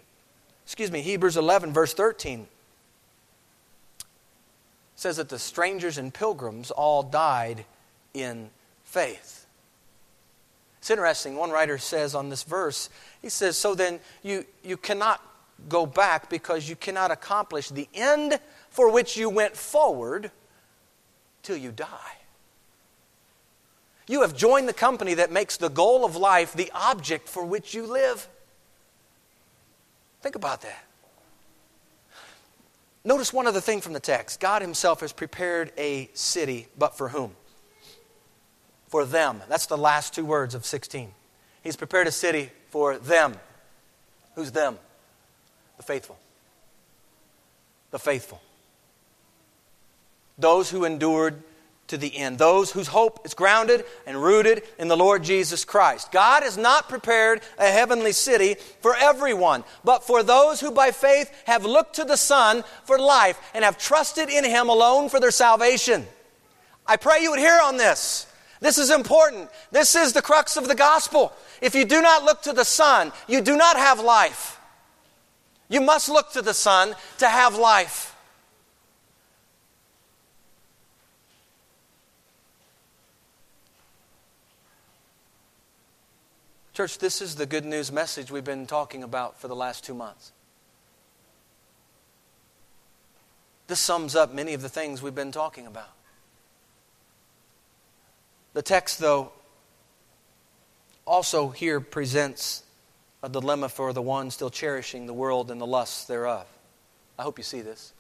excuse 0.64 0.90
me, 0.90 1.02
Hebrews 1.02 1.36
11, 1.36 1.72
verse 1.72 1.92
13 1.94 2.46
says 4.96 5.16
that 5.16 5.30
the 5.30 5.38
strangers 5.38 5.96
and 5.96 6.12
pilgrims 6.12 6.70
all 6.70 7.02
died 7.02 7.64
in 8.12 8.50
faith. 8.84 9.39
It's 10.80 10.90
interesting. 10.90 11.36
One 11.36 11.50
writer 11.50 11.76
says 11.76 12.14
on 12.14 12.30
this 12.30 12.42
verse, 12.42 12.88
he 13.20 13.28
says, 13.28 13.56
So 13.56 13.74
then 13.74 14.00
you, 14.22 14.46
you 14.64 14.78
cannot 14.78 15.22
go 15.68 15.84
back 15.84 16.30
because 16.30 16.68
you 16.68 16.74
cannot 16.74 17.10
accomplish 17.10 17.68
the 17.68 17.86
end 17.94 18.40
for 18.70 18.90
which 18.90 19.16
you 19.16 19.28
went 19.28 19.56
forward 19.56 20.30
till 21.42 21.56
you 21.56 21.70
die. 21.70 22.16
You 24.08 24.22
have 24.22 24.34
joined 24.34 24.68
the 24.68 24.72
company 24.72 25.14
that 25.14 25.30
makes 25.30 25.58
the 25.58 25.68
goal 25.68 26.04
of 26.04 26.16
life 26.16 26.54
the 26.54 26.70
object 26.74 27.28
for 27.28 27.44
which 27.44 27.74
you 27.74 27.86
live. 27.86 28.26
Think 30.22 30.34
about 30.34 30.62
that. 30.62 30.84
Notice 33.04 33.32
one 33.32 33.46
other 33.46 33.60
thing 33.60 33.80
from 33.80 33.92
the 33.92 34.00
text 34.00 34.40
God 34.40 34.62
Himself 34.62 35.00
has 35.00 35.12
prepared 35.12 35.72
a 35.76 36.08
city, 36.14 36.68
but 36.78 36.96
for 36.96 37.10
whom? 37.10 37.36
For 38.90 39.04
them. 39.04 39.42
That's 39.48 39.66
the 39.66 39.78
last 39.78 40.14
two 40.14 40.24
words 40.24 40.54
of 40.54 40.66
16. 40.66 41.12
He's 41.62 41.76
prepared 41.76 42.06
a 42.06 42.12
city 42.12 42.50
for 42.68 42.98
them. 42.98 43.34
Who's 44.34 44.52
them? 44.52 44.78
The 45.78 45.82
faithful. 45.82 46.18
The 47.90 47.98
faithful. 47.98 48.42
Those 50.38 50.70
who 50.70 50.84
endured 50.84 51.42
to 51.90 51.98
the 51.98 52.16
end. 52.16 52.38
Those 52.38 52.70
whose 52.70 52.86
hope 52.86 53.26
is 53.26 53.34
grounded 53.34 53.84
and 54.06 54.22
rooted 54.22 54.62
in 54.78 54.88
the 54.88 54.96
Lord 54.96 55.22
Jesus 55.22 55.64
Christ. 55.64 56.10
God 56.12 56.42
has 56.42 56.56
not 56.56 56.88
prepared 56.88 57.42
a 57.58 57.70
heavenly 57.70 58.12
city 58.12 58.54
for 58.80 58.96
everyone, 58.96 59.64
but 59.84 60.04
for 60.04 60.22
those 60.22 60.60
who 60.60 60.70
by 60.70 60.92
faith 60.92 61.30
have 61.46 61.64
looked 61.64 61.96
to 61.96 62.04
the 62.04 62.16
Son 62.16 62.64
for 62.84 62.98
life 62.98 63.40
and 63.54 63.64
have 63.64 63.76
trusted 63.76 64.28
in 64.28 64.44
Him 64.44 64.68
alone 64.68 65.08
for 65.08 65.20
their 65.20 65.32
salvation. 65.32 66.06
I 66.86 66.96
pray 66.96 67.22
you 67.22 67.30
would 67.30 67.40
hear 67.40 67.58
on 67.62 67.76
this. 67.76 68.26
This 68.60 68.76
is 68.76 68.90
important. 68.90 69.50
This 69.72 69.96
is 69.96 70.12
the 70.12 70.22
crux 70.22 70.56
of 70.56 70.68
the 70.68 70.74
gospel. 70.74 71.32
If 71.62 71.74
you 71.74 71.84
do 71.84 72.02
not 72.02 72.24
look 72.24 72.42
to 72.42 72.52
the 72.52 72.64
Son, 72.64 73.10
you 73.26 73.40
do 73.40 73.56
not 73.56 73.76
have 73.76 74.00
life. 74.00 74.60
You 75.68 75.80
must 75.80 76.08
look 76.08 76.32
to 76.32 76.42
the 76.42 76.54
Son 76.54 76.94
to 77.18 77.28
have 77.28 77.56
life. 77.56 78.14
Church, 86.74 86.98
this 86.98 87.20
is 87.20 87.34
the 87.34 87.46
good 87.46 87.64
news 87.64 87.90
message 87.90 88.30
we've 88.30 88.44
been 88.44 88.66
talking 88.66 89.02
about 89.02 89.38
for 89.40 89.48
the 89.48 89.56
last 89.56 89.84
two 89.84 89.94
months. 89.94 90.32
This 93.66 93.80
sums 93.80 94.16
up 94.16 94.34
many 94.34 94.54
of 94.54 94.62
the 94.62 94.68
things 94.68 95.02
we've 95.02 95.14
been 95.14 95.32
talking 95.32 95.66
about. 95.66 95.90
The 98.52 98.62
text, 98.62 98.98
though, 98.98 99.32
also 101.06 101.48
here 101.50 101.80
presents 101.80 102.62
a 103.22 103.28
dilemma 103.28 103.68
for 103.68 103.92
the 103.92 104.02
one 104.02 104.30
still 104.30 104.50
cherishing 104.50 105.06
the 105.06 105.12
world 105.12 105.50
and 105.50 105.60
the 105.60 105.66
lusts 105.66 106.06
thereof. 106.06 106.46
I 107.18 107.22
hope 107.22 107.38
you 107.38 107.44
see 107.44 107.60
this. 107.60 107.92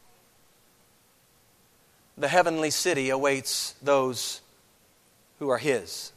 The 2.16 2.28
heavenly 2.28 2.70
city 2.70 3.10
awaits 3.10 3.74
those 3.82 4.40
who 5.38 5.48
are 5.48 5.58
His 5.58 6.12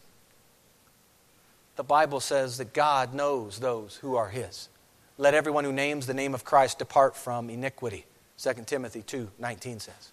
the 1.76 1.84
Bible 1.84 2.20
says 2.20 2.58
that 2.58 2.74
God 2.74 3.14
knows 3.14 3.60
those 3.60 3.96
who 3.98 4.16
are 4.16 4.30
His. 4.30 4.70
Let 5.18 5.34
everyone 5.34 5.64
who 5.64 5.74
names 5.74 6.06
the 6.06 6.14
name 6.14 6.34
of 6.34 6.44
Christ 6.44 6.80
depart 6.80 7.16
from 7.16 7.50
iniquity. 7.50 8.06
2 8.38 8.54
Timothy 8.66 9.02
2 9.02 9.30
19 9.40 9.80
says. 9.80 10.13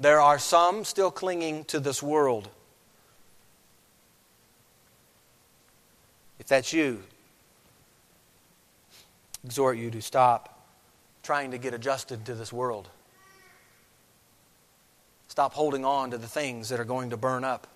There 0.00 0.20
are 0.20 0.38
some 0.38 0.84
still 0.84 1.10
clinging 1.10 1.64
to 1.64 1.78
this 1.78 2.02
world. 2.02 2.48
If 6.38 6.46
that's 6.46 6.72
you, 6.72 7.02
exhort 9.44 9.76
you 9.76 9.90
to 9.90 10.00
stop 10.00 10.56
trying 11.22 11.50
to 11.50 11.58
get 11.58 11.74
adjusted 11.74 12.24
to 12.24 12.34
this 12.34 12.50
world. 12.50 12.88
Stop 15.28 15.52
holding 15.52 15.84
on 15.84 16.10
to 16.12 16.18
the 16.18 16.26
things 16.26 16.70
that 16.70 16.80
are 16.80 16.84
going 16.84 17.10
to 17.10 17.18
burn 17.18 17.44
up. 17.44 17.66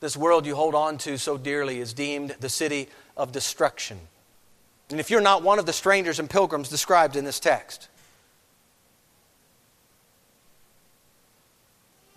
This 0.00 0.16
world 0.16 0.46
you 0.46 0.56
hold 0.56 0.74
on 0.74 0.98
to 0.98 1.16
so 1.16 1.38
dearly 1.38 1.78
is 1.78 1.92
deemed 1.92 2.34
the 2.40 2.48
city 2.48 2.88
of 3.16 3.30
destruction. 3.30 4.00
And 4.90 4.98
if 4.98 5.10
you're 5.10 5.20
not 5.20 5.44
one 5.44 5.60
of 5.60 5.66
the 5.66 5.72
strangers 5.72 6.18
and 6.18 6.28
pilgrims 6.28 6.68
described 6.68 7.14
in 7.14 7.24
this 7.24 7.38
text, 7.38 7.88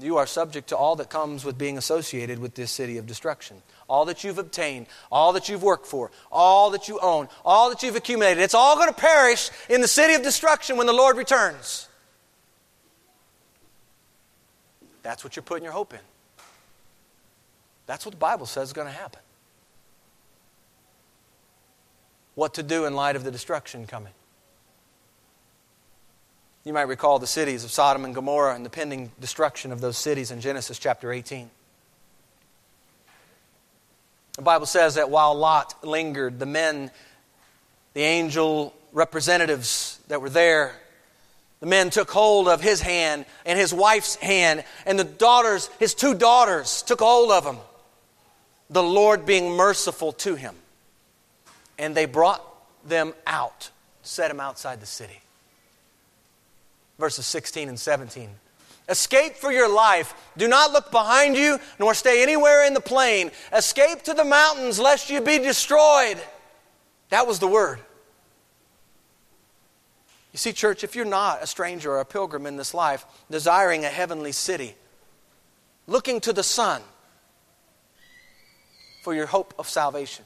you 0.04 0.18
are 0.18 0.28
subject 0.28 0.70
to 0.70 0.78
all 0.78 0.96
that 0.98 1.10
comes 1.10 1.46
with 1.46 1.58
being 1.58 1.78
associated 1.78 2.40
with 2.40 2.56
this 2.56 2.72
city 2.72 2.98
of 2.98 3.08
destruction. 3.08 3.62
All 3.88 4.06
that 4.06 4.24
you've 4.24 4.38
obtained, 4.38 4.88
all 5.12 5.34
that 5.34 5.50
you've 5.50 5.64
worked 5.64 5.86
for, 5.86 6.12
all 6.32 6.72
that 6.72 6.88
you 6.88 7.00
own, 7.00 7.30
all 7.46 7.70
that 7.70 7.84
you've 7.84 7.96
accumulated, 7.96 8.44
it's 8.44 8.54
all 8.54 8.76
going 8.76 8.90
to 8.90 8.94
perish 8.94 9.50
in 9.70 9.82
the 9.82 9.88
city 9.88 10.14
of 10.14 10.22
destruction 10.22 10.78
when 10.78 10.88
the 10.88 10.94
Lord 10.94 11.18
returns. 11.18 11.88
That's 15.04 15.24
what 15.24 15.36
you're 15.36 15.44
putting 15.44 15.64
your 15.64 15.74
hope 15.74 15.94
in. 15.94 16.00
That's 17.86 18.06
what 18.06 18.12
the 18.12 18.18
Bible 18.18 18.46
says 18.46 18.70
is 18.70 18.74
going 18.74 18.88
to 18.88 18.94
happen. 18.94 19.22
What 22.36 22.56
to 22.56 22.64
do 22.64 22.86
in 22.86 22.96
light 22.96 23.16
of 23.16 23.24
the 23.24 23.32
destruction 23.32 23.86
coming. 23.86 24.14
You 26.64 26.72
might 26.72 26.84
recall 26.84 27.20
the 27.20 27.28
cities 27.28 27.64
of 27.64 27.72
Sodom 27.72 28.06
and 28.06 28.16
Gomorrah 28.16 28.56
and 28.56 28.66
the 28.66 28.70
pending 28.70 29.12
destruction 29.20 29.72
of 29.72 29.82
those 29.82 29.98
cities 29.98 30.32
in 30.32 30.40
Genesis 30.40 30.80
chapter 30.80 31.12
18. 31.12 31.50
The 34.38 34.42
Bible 34.42 34.66
says 34.66 34.96
that 34.96 35.10
while 35.10 35.36
Lot 35.36 35.84
lingered, 35.84 36.40
the 36.40 36.46
men, 36.46 36.90
the 37.94 38.02
angel 38.02 38.74
representatives 38.94 40.00
that 40.08 40.22
were 40.22 40.30
there, 40.30 40.74
the 41.60 41.66
men 41.68 41.90
took 41.90 42.10
hold 42.10 42.48
of 42.48 42.62
his 42.62 42.82
hand 42.82 43.26
and 43.46 43.60
his 43.60 43.74
wife's 43.74 44.16
hand, 44.16 44.64
and 44.86 44.98
the 44.98 45.04
daughters, 45.04 45.70
his 45.80 45.94
two 45.94 46.14
daughters, 46.14 46.82
took 46.82 47.00
hold 47.00 47.32
of 47.32 47.46
him 47.46 47.58
the 48.70 48.84
Lord 48.84 49.26
being 49.26 49.52
merciful 49.52 50.12
to 50.14 50.36
him. 50.36 50.56
And 51.78 51.96
they 51.96 52.06
brought 52.06 52.44
them 52.88 53.14
out, 53.28 53.70
set 54.02 54.30
them 54.30 54.40
outside 54.40 54.82
the 54.82 54.86
city. 54.86 55.23
Verses 57.00 57.26
16 57.26 57.70
and 57.70 57.80
17. 57.80 58.30
Escape 58.90 59.36
for 59.36 59.52
your 59.52 59.74
life. 59.74 60.14
Do 60.38 60.48
not 60.48 60.74
look 60.74 60.92
behind 60.92 61.38
you, 61.38 61.58
nor 61.80 61.94
stay 61.94 62.22
anywhere 62.22 62.66
in 62.66 62.74
the 62.74 62.82
plain. 62.82 63.32
Escape 63.56 64.04
to 64.04 64.14
the 64.14 64.26
mountains, 64.26 64.80
lest 64.80 65.10
you 65.10 65.22
be 65.22 65.40
destroyed. 65.40 66.18
That 67.10 67.26
was 67.26 67.40
the 67.40 67.48
word. 67.48 67.80
You 70.34 70.38
see, 70.38 70.52
church, 70.52 70.84
if 70.84 70.96
you're 70.96 71.06
not 71.06 71.44
a 71.44 71.48
stranger 71.48 71.92
or 71.92 72.00
a 72.00 72.06
pilgrim 72.06 72.46
in 72.46 72.58
this 72.58 72.74
life, 72.74 73.06
desiring 73.30 73.86
a 73.86 73.90
heavenly 73.90 74.32
city, 74.32 74.76
looking 75.88 76.20
to 76.22 76.34
the 76.34 76.44
Son 76.44 76.82
for 79.04 79.14
your 79.14 79.28
hope 79.28 79.54
of 79.60 79.70
salvation. 79.70 80.26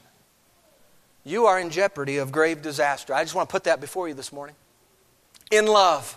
You 1.24 1.46
are 1.46 1.60
in 1.60 1.68
jeopardy 1.68 2.16
of 2.16 2.32
grave 2.32 2.62
disaster. 2.62 3.12
I 3.12 3.22
just 3.22 3.34
want 3.34 3.48
to 3.48 3.52
put 3.52 3.64
that 3.64 3.80
before 3.80 4.08
you 4.08 4.14
this 4.14 4.32
morning. 4.32 4.56
In 5.50 5.66
love. 5.66 6.16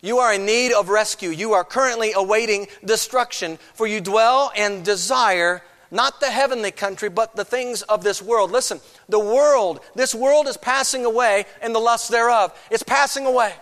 You 0.00 0.18
are 0.18 0.34
in 0.34 0.46
need 0.46 0.72
of 0.72 0.88
rescue. 0.88 1.30
You 1.30 1.54
are 1.54 1.64
currently 1.64 2.12
awaiting 2.12 2.68
destruction, 2.84 3.58
for 3.74 3.86
you 3.86 4.00
dwell 4.00 4.52
and 4.56 4.84
desire 4.84 5.62
not 5.90 6.20
the 6.20 6.30
heavenly 6.30 6.72
country, 6.72 7.08
but 7.08 7.36
the 7.36 7.44
things 7.44 7.82
of 7.82 8.02
this 8.02 8.20
world. 8.20 8.50
Listen, 8.50 8.80
the 9.08 9.20
world, 9.20 9.80
this 9.94 10.14
world 10.14 10.48
is 10.48 10.56
passing 10.56 11.04
away 11.04 11.46
and 11.62 11.74
the 11.74 11.78
lust 11.78 12.10
thereof. 12.10 12.52
It's 12.70 12.82
passing 12.82 13.26
away. 13.26 13.54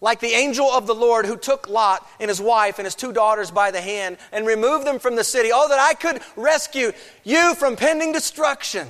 Like 0.00 0.20
the 0.20 0.32
angel 0.32 0.70
of 0.70 0.86
the 0.86 0.94
Lord 0.94 1.26
who 1.26 1.36
took 1.36 1.68
Lot 1.68 2.06
and 2.20 2.28
his 2.28 2.40
wife 2.40 2.78
and 2.78 2.86
his 2.86 2.94
two 2.94 3.12
daughters 3.12 3.50
by 3.50 3.70
the 3.70 3.80
hand 3.80 4.18
and 4.30 4.46
removed 4.46 4.86
them 4.86 4.98
from 4.98 5.16
the 5.16 5.24
city. 5.24 5.50
Oh, 5.52 5.68
that 5.68 5.78
I 5.78 5.94
could 5.94 6.20
rescue 6.36 6.92
you 7.24 7.54
from 7.54 7.76
pending 7.76 8.12
destruction 8.12 8.88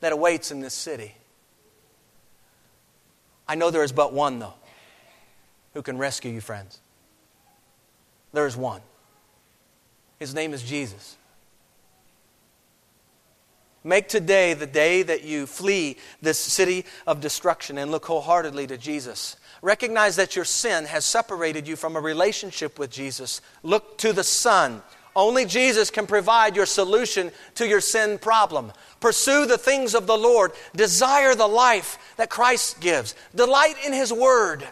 that 0.00 0.12
awaits 0.12 0.50
in 0.50 0.60
this 0.60 0.74
city. 0.74 1.14
I 3.46 3.54
know 3.54 3.70
there 3.70 3.82
is 3.82 3.92
but 3.92 4.12
one, 4.12 4.38
though, 4.38 4.54
who 5.74 5.82
can 5.82 5.98
rescue 5.98 6.30
you, 6.30 6.40
friends. 6.40 6.78
There 8.32 8.46
is 8.46 8.56
one. 8.56 8.80
His 10.18 10.34
name 10.34 10.54
is 10.54 10.62
Jesus. 10.62 11.16
Make 13.86 14.08
today 14.08 14.54
the 14.54 14.66
day 14.66 15.02
that 15.02 15.24
you 15.24 15.46
flee 15.46 15.98
this 16.22 16.38
city 16.38 16.86
of 17.06 17.20
destruction 17.20 17.76
and 17.76 17.90
look 17.90 18.06
wholeheartedly 18.06 18.66
to 18.68 18.78
Jesus. 18.78 19.36
Recognize 19.60 20.16
that 20.16 20.36
your 20.36 20.46
sin 20.46 20.86
has 20.86 21.04
separated 21.04 21.68
you 21.68 21.76
from 21.76 21.94
a 21.94 22.00
relationship 22.00 22.78
with 22.78 22.90
Jesus. 22.90 23.42
Look 23.62 23.98
to 23.98 24.14
the 24.14 24.24
Son. 24.24 24.82
Only 25.16 25.44
Jesus 25.44 25.90
can 25.90 26.06
provide 26.06 26.56
your 26.56 26.66
solution 26.66 27.30
to 27.54 27.66
your 27.66 27.80
sin 27.80 28.18
problem. 28.18 28.72
Pursue 29.00 29.46
the 29.46 29.58
things 29.58 29.94
of 29.94 30.06
the 30.06 30.16
Lord. 30.16 30.52
Desire 30.74 31.34
the 31.34 31.46
life 31.46 31.98
that 32.16 32.30
Christ 32.30 32.80
gives. 32.80 33.14
Delight 33.34 33.76
in 33.86 33.92
His 33.92 34.12
Word. 34.12 34.66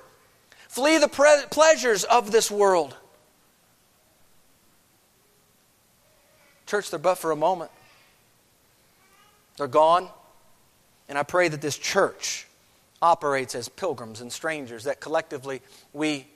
Flee 0.68 0.98
the 0.98 1.08
pre- 1.08 1.44
pleasures 1.50 2.02
of 2.04 2.32
this 2.32 2.50
world. 2.50 2.96
Church, 6.66 6.90
they're 6.90 6.98
but 6.98 7.16
for 7.16 7.30
a 7.30 7.36
moment. 7.36 7.70
They're 9.58 9.68
gone. 9.68 10.08
And 11.08 11.18
I 11.18 11.22
pray 11.22 11.48
that 11.48 11.60
this 11.60 11.76
church 11.76 12.46
operates 13.02 13.54
as 13.54 13.68
pilgrims 13.68 14.20
and 14.20 14.32
strangers, 14.32 14.84
that 14.84 14.98
collectively 14.98 15.60
we 15.92 16.26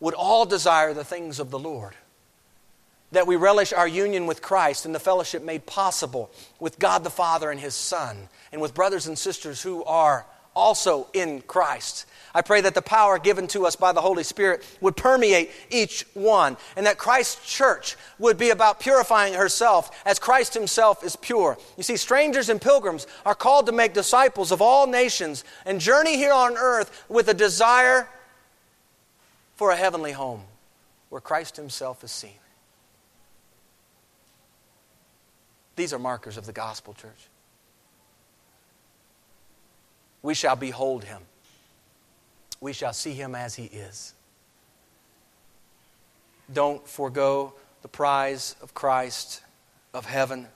would 0.00 0.14
all 0.14 0.44
desire 0.44 0.92
the 0.92 1.04
things 1.04 1.40
of 1.40 1.50
the 1.50 1.58
Lord. 1.58 1.94
That 3.12 3.26
we 3.26 3.36
relish 3.36 3.72
our 3.72 3.88
union 3.88 4.26
with 4.26 4.42
Christ 4.42 4.86
and 4.86 4.94
the 4.94 5.00
fellowship 5.00 5.42
made 5.42 5.66
possible 5.66 6.30
with 6.60 6.78
God 6.78 7.04
the 7.04 7.10
Father 7.10 7.50
and 7.50 7.60
His 7.60 7.74
Son, 7.74 8.28
and 8.50 8.60
with 8.60 8.74
brothers 8.74 9.06
and 9.06 9.18
sisters 9.18 9.62
who 9.62 9.84
are 9.84 10.26
also 10.54 11.08
in 11.12 11.40
Christ. 11.42 12.06
I 12.34 12.40
pray 12.40 12.62
that 12.62 12.74
the 12.74 12.82
power 12.82 13.18
given 13.18 13.46
to 13.48 13.66
us 13.66 13.76
by 13.76 13.92
the 13.92 14.00
Holy 14.00 14.22
Spirit 14.22 14.64
would 14.80 14.96
permeate 14.96 15.50
each 15.70 16.06
one, 16.14 16.56
and 16.76 16.86
that 16.86 16.98
Christ's 16.98 17.50
church 17.50 17.96
would 18.18 18.38
be 18.38 18.50
about 18.50 18.80
purifying 18.80 19.34
herself 19.34 20.02
as 20.06 20.18
Christ 20.18 20.54
himself 20.54 21.04
is 21.04 21.16
pure. 21.16 21.58
You 21.76 21.82
see, 21.82 21.96
strangers 21.96 22.48
and 22.48 22.60
pilgrims 22.60 23.06
are 23.26 23.34
called 23.34 23.66
to 23.66 23.72
make 23.72 23.92
disciples 23.92 24.50
of 24.52 24.62
all 24.62 24.86
nations 24.86 25.44
and 25.66 25.80
journey 25.80 26.16
here 26.16 26.32
on 26.32 26.56
earth 26.56 27.04
with 27.08 27.28
a 27.28 27.34
desire 27.34 28.08
for 29.56 29.70
a 29.70 29.76
heavenly 29.76 30.12
home 30.12 30.42
where 31.10 31.20
Christ 31.20 31.56
himself 31.56 32.02
is 32.02 32.10
seen. 32.10 32.41
These 35.76 35.92
are 35.92 35.98
markers 35.98 36.36
of 36.36 36.46
the 36.46 36.52
gospel, 36.52 36.94
church. 36.94 37.28
We 40.22 40.34
shall 40.34 40.56
behold 40.56 41.04
him 41.04 41.22
we 42.62 42.72
shall 42.72 42.92
see 42.92 43.12
him 43.12 43.34
as 43.34 43.56
he 43.56 43.64
is. 43.64 44.14
Don't 46.50 46.86
forego 46.86 47.54
the 47.82 47.88
prize 47.88 48.54
of 48.62 48.72
Christ, 48.72 49.42
of 49.92 50.06
heaven, 50.06 50.46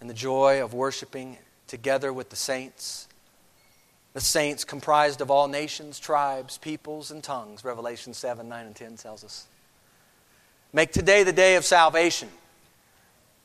and 0.00 0.08
the 0.08 0.14
joy 0.14 0.62
of 0.62 0.72
worshiping 0.72 1.36
together 1.66 2.12
with 2.12 2.30
the 2.30 2.36
saints. 2.36 3.08
The 4.12 4.20
saints 4.20 4.62
comprised 4.62 5.20
of 5.20 5.32
all 5.32 5.48
nations, 5.48 5.98
tribes, 5.98 6.58
peoples, 6.58 7.10
and 7.10 7.24
tongues, 7.24 7.64
Revelation 7.64 8.14
7, 8.14 8.48
9, 8.48 8.66
and 8.66 8.76
10 8.76 8.96
tells 8.96 9.24
us. 9.24 9.48
Make 10.72 10.92
today 10.92 11.24
the 11.24 11.32
day 11.32 11.56
of 11.56 11.64
salvation. 11.64 12.28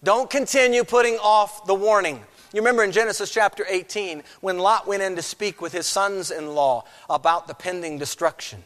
Don't 0.04 0.30
continue 0.30 0.84
putting 0.84 1.16
off 1.16 1.66
the 1.66 1.76
warning. 1.76 2.24
You 2.54 2.62
remember 2.62 2.84
in 2.84 2.92
Genesis 2.92 3.32
chapter 3.32 3.66
18 3.68 4.24
when 4.42 4.58
Lot 4.58 4.88
went 4.88 5.04
in 5.04 5.16
to 5.18 5.22
speak 5.22 5.62
with 5.62 5.74
his 5.74 5.86
sons 5.86 6.32
in 6.32 6.56
law 6.56 6.86
about 7.10 7.48
the 7.48 7.54
pending 7.54 8.00
destruction. 8.00 8.64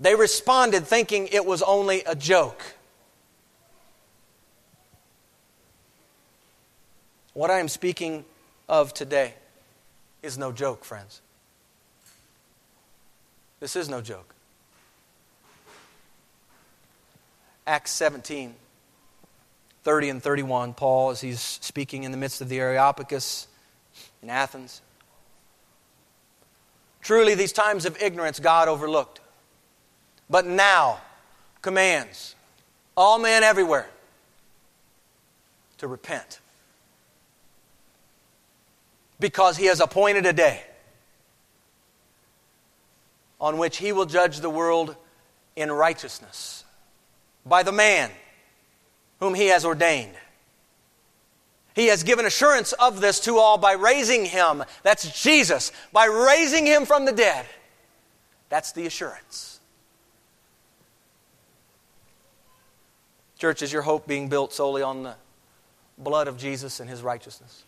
They 0.00 0.14
responded 0.14 0.86
thinking 0.86 1.28
it 1.28 1.44
was 1.44 1.62
only 1.62 2.02
a 2.04 2.14
joke. 2.14 2.62
What 7.34 7.50
I 7.50 7.60
am 7.60 7.68
speaking 7.68 8.24
of 8.68 8.94
today 8.94 9.34
is 10.22 10.38
no 10.38 10.50
joke, 10.50 10.84
friends. 10.84 11.20
This 13.60 13.76
is 13.76 13.88
no 13.88 14.00
joke. 14.00 14.34
Acts 17.66 17.90
17. 17.92 18.54
30 19.88 20.10
and 20.10 20.22
31, 20.22 20.74
Paul, 20.74 21.08
as 21.08 21.22
he's 21.22 21.40
speaking 21.40 22.04
in 22.04 22.10
the 22.10 22.18
midst 22.18 22.42
of 22.42 22.50
the 22.50 22.60
Areopagus 22.60 23.48
in 24.22 24.28
Athens. 24.28 24.82
Truly, 27.00 27.34
these 27.34 27.54
times 27.54 27.86
of 27.86 27.96
ignorance 28.02 28.38
God 28.38 28.68
overlooked. 28.68 29.20
But 30.28 30.44
now 30.44 31.00
commands 31.62 32.36
all 32.98 33.18
men 33.18 33.42
everywhere 33.42 33.88
to 35.78 35.88
repent. 35.88 36.40
Because 39.18 39.56
he 39.56 39.64
has 39.68 39.80
appointed 39.80 40.26
a 40.26 40.34
day 40.34 40.64
on 43.40 43.56
which 43.56 43.78
he 43.78 43.92
will 43.92 44.04
judge 44.04 44.40
the 44.40 44.50
world 44.50 44.96
in 45.56 45.72
righteousness 45.72 46.62
by 47.46 47.62
the 47.62 47.72
man 47.72 48.10
whom 49.20 49.34
he 49.34 49.46
has 49.48 49.64
ordained. 49.64 50.14
He 51.74 51.86
has 51.86 52.02
given 52.02 52.26
assurance 52.26 52.72
of 52.72 53.00
this 53.00 53.20
to 53.20 53.38
all 53.38 53.56
by 53.56 53.72
raising 53.72 54.24
him. 54.24 54.64
That's 54.82 55.22
Jesus. 55.22 55.70
By 55.92 56.06
raising 56.06 56.66
him 56.66 56.86
from 56.86 57.04
the 57.04 57.12
dead. 57.12 57.46
That's 58.48 58.72
the 58.72 58.86
assurance. 58.86 59.60
Church, 63.38 63.62
is 63.62 63.72
your 63.72 63.82
hope 63.82 64.08
being 64.08 64.28
built 64.28 64.52
solely 64.52 64.82
on 64.82 65.04
the 65.04 65.14
blood 65.96 66.26
of 66.26 66.36
Jesus 66.36 66.80
and 66.80 66.90
his 66.90 67.02
righteousness? 67.02 67.62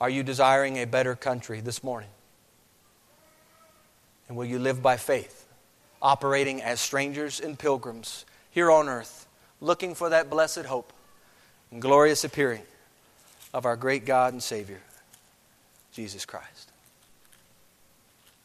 Are 0.00 0.08
you 0.08 0.22
desiring 0.22 0.78
a 0.78 0.86
better 0.86 1.14
country 1.14 1.60
this 1.60 1.84
morning? 1.84 2.08
And 4.28 4.36
will 4.36 4.46
you 4.46 4.58
live 4.58 4.80
by 4.80 4.96
faith, 4.96 5.46
operating 6.00 6.62
as 6.62 6.80
strangers 6.80 7.40
and 7.40 7.58
pilgrims 7.58 8.24
here 8.50 8.70
on 8.70 8.88
earth? 8.88 9.19
Looking 9.60 9.94
for 9.94 10.08
that 10.08 10.30
blessed 10.30 10.64
hope 10.64 10.92
and 11.70 11.80
glorious 11.80 12.24
appearing 12.24 12.62
of 13.52 13.66
our 13.66 13.76
great 13.76 14.04
God 14.04 14.32
and 14.32 14.42
Savior, 14.42 14.80
Jesus 15.92 16.24
Christ. 16.24 16.70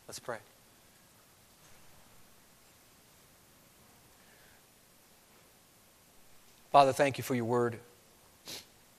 Let's 0.08 0.20
pray. 0.20 0.38
Father, 6.72 6.92
thank 6.92 7.18
you 7.18 7.24
for 7.24 7.36
your 7.36 7.46
word. 7.46 7.80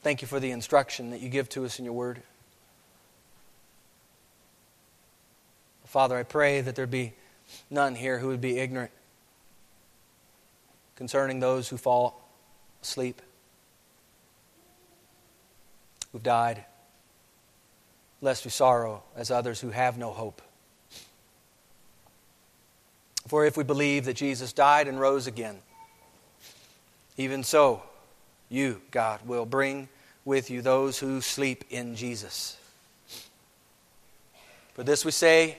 Thank 0.02 0.22
you 0.22 0.28
for 0.28 0.40
the 0.40 0.50
instruction 0.50 1.10
that 1.10 1.20
you 1.20 1.28
give 1.28 1.48
to 1.50 1.64
us 1.64 1.78
in 1.78 1.84
your 1.84 1.94
word. 1.94 2.22
Father, 5.84 6.16
I 6.16 6.22
pray 6.22 6.60
that 6.60 6.74
there 6.74 6.86
be 6.86 7.12
none 7.70 7.94
here 7.94 8.18
who 8.18 8.28
would 8.28 8.40
be 8.40 8.58
ignorant 8.58 8.90
concerning 10.97 11.40
those 11.40 11.68
who 11.68 11.76
fall 11.76 12.22
asleep, 12.82 13.22
who've 16.11 16.22
died, 16.22 16.64
lest 18.20 18.44
we 18.44 18.51
sorrow 18.51 19.03
as 19.14 19.30
others 19.30 19.61
who 19.61 19.70
have 19.70 19.99
no 19.99 20.11
hope. 20.11 20.42
For 23.28 23.44
if 23.44 23.57
we 23.57 23.64
believe 23.64 24.05
that 24.07 24.14
Jesus 24.14 24.53
died 24.53 24.88
and 24.88 24.99
rose 24.99 25.26
again, 25.26 25.59
even 27.16 27.42
so, 27.42 27.82
you, 28.49 28.80
God, 28.90 29.20
will 29.26 29.47
bring 29.47 29.88
with 30.24 30.51
you 30.51 30.62
those 30.62 30.99
who 30.99 31.20
sleep 31.20 31.64
in 31.70 31.97
Jesus. 31.97 32.57
For 34.74 34.82
this 34.82 35.05
we 35.05 35.11
say 35.11 35.59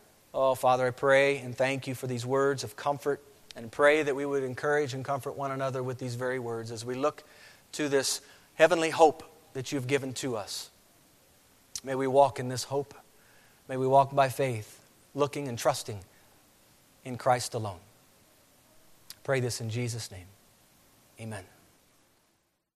Oh, 0.33 0.55
Father, 0.55 0.87
I 0.87 0.91
pray 0.91 1.37
and 1.39 1.55
thank 1.55 1.87
you 1.87 1.95
for 1.95 2.07
these 2.07 2.25
words 2.25 2.63
of 2.63 2.75
comfort 2.75 3.21
and 3.55 3.71
pray 3.71 4.03
that 4.03 4.15
we 4.15 4.25
would 4.25 4.43
encourage 4.43 4.93
and 4.93 5.03
comfort 5.03 5.33
one 5.33 5.51
another 5.51 5.83
with 5.83 5.99
these 5.99 6.15
very 6.15 6.39
words 6.39 6.71
as 6.71 6.85
we 6.85 6.95
look 6.95 7.23
to 7.73 7.89
this 7.89 8.21
heavenly 8.55 8.89
hope 8.89 9.23
that 9.53 9.71
you've 9.71 9.87
given 9.87 10.13
to 10.13 10.37
us. 10.37 10.69
May 11.83 11.95
we 11.95 12.07
walk 12.07 12.39
in 12.39 12.47
this 12.47 12.63
hope. 12.63 12.93
May 13.67 13.77
we 13.77 13.87
walk 13.87 14.15
by 14.15 14.29
faith, 14.29 14.81
looking 15.13 15.47
and 15.47 15.57
trusting 15.57 15.99
in 17.03 17.17
Christ 17.17 17.53
alone. 17.53 17.79
pray 19.23 19.39
this 19.39 19.61
in 19.61 19.69
Jesus' 19.69 20.11
name. 20.11 20.27
Amen. 21.19 21.50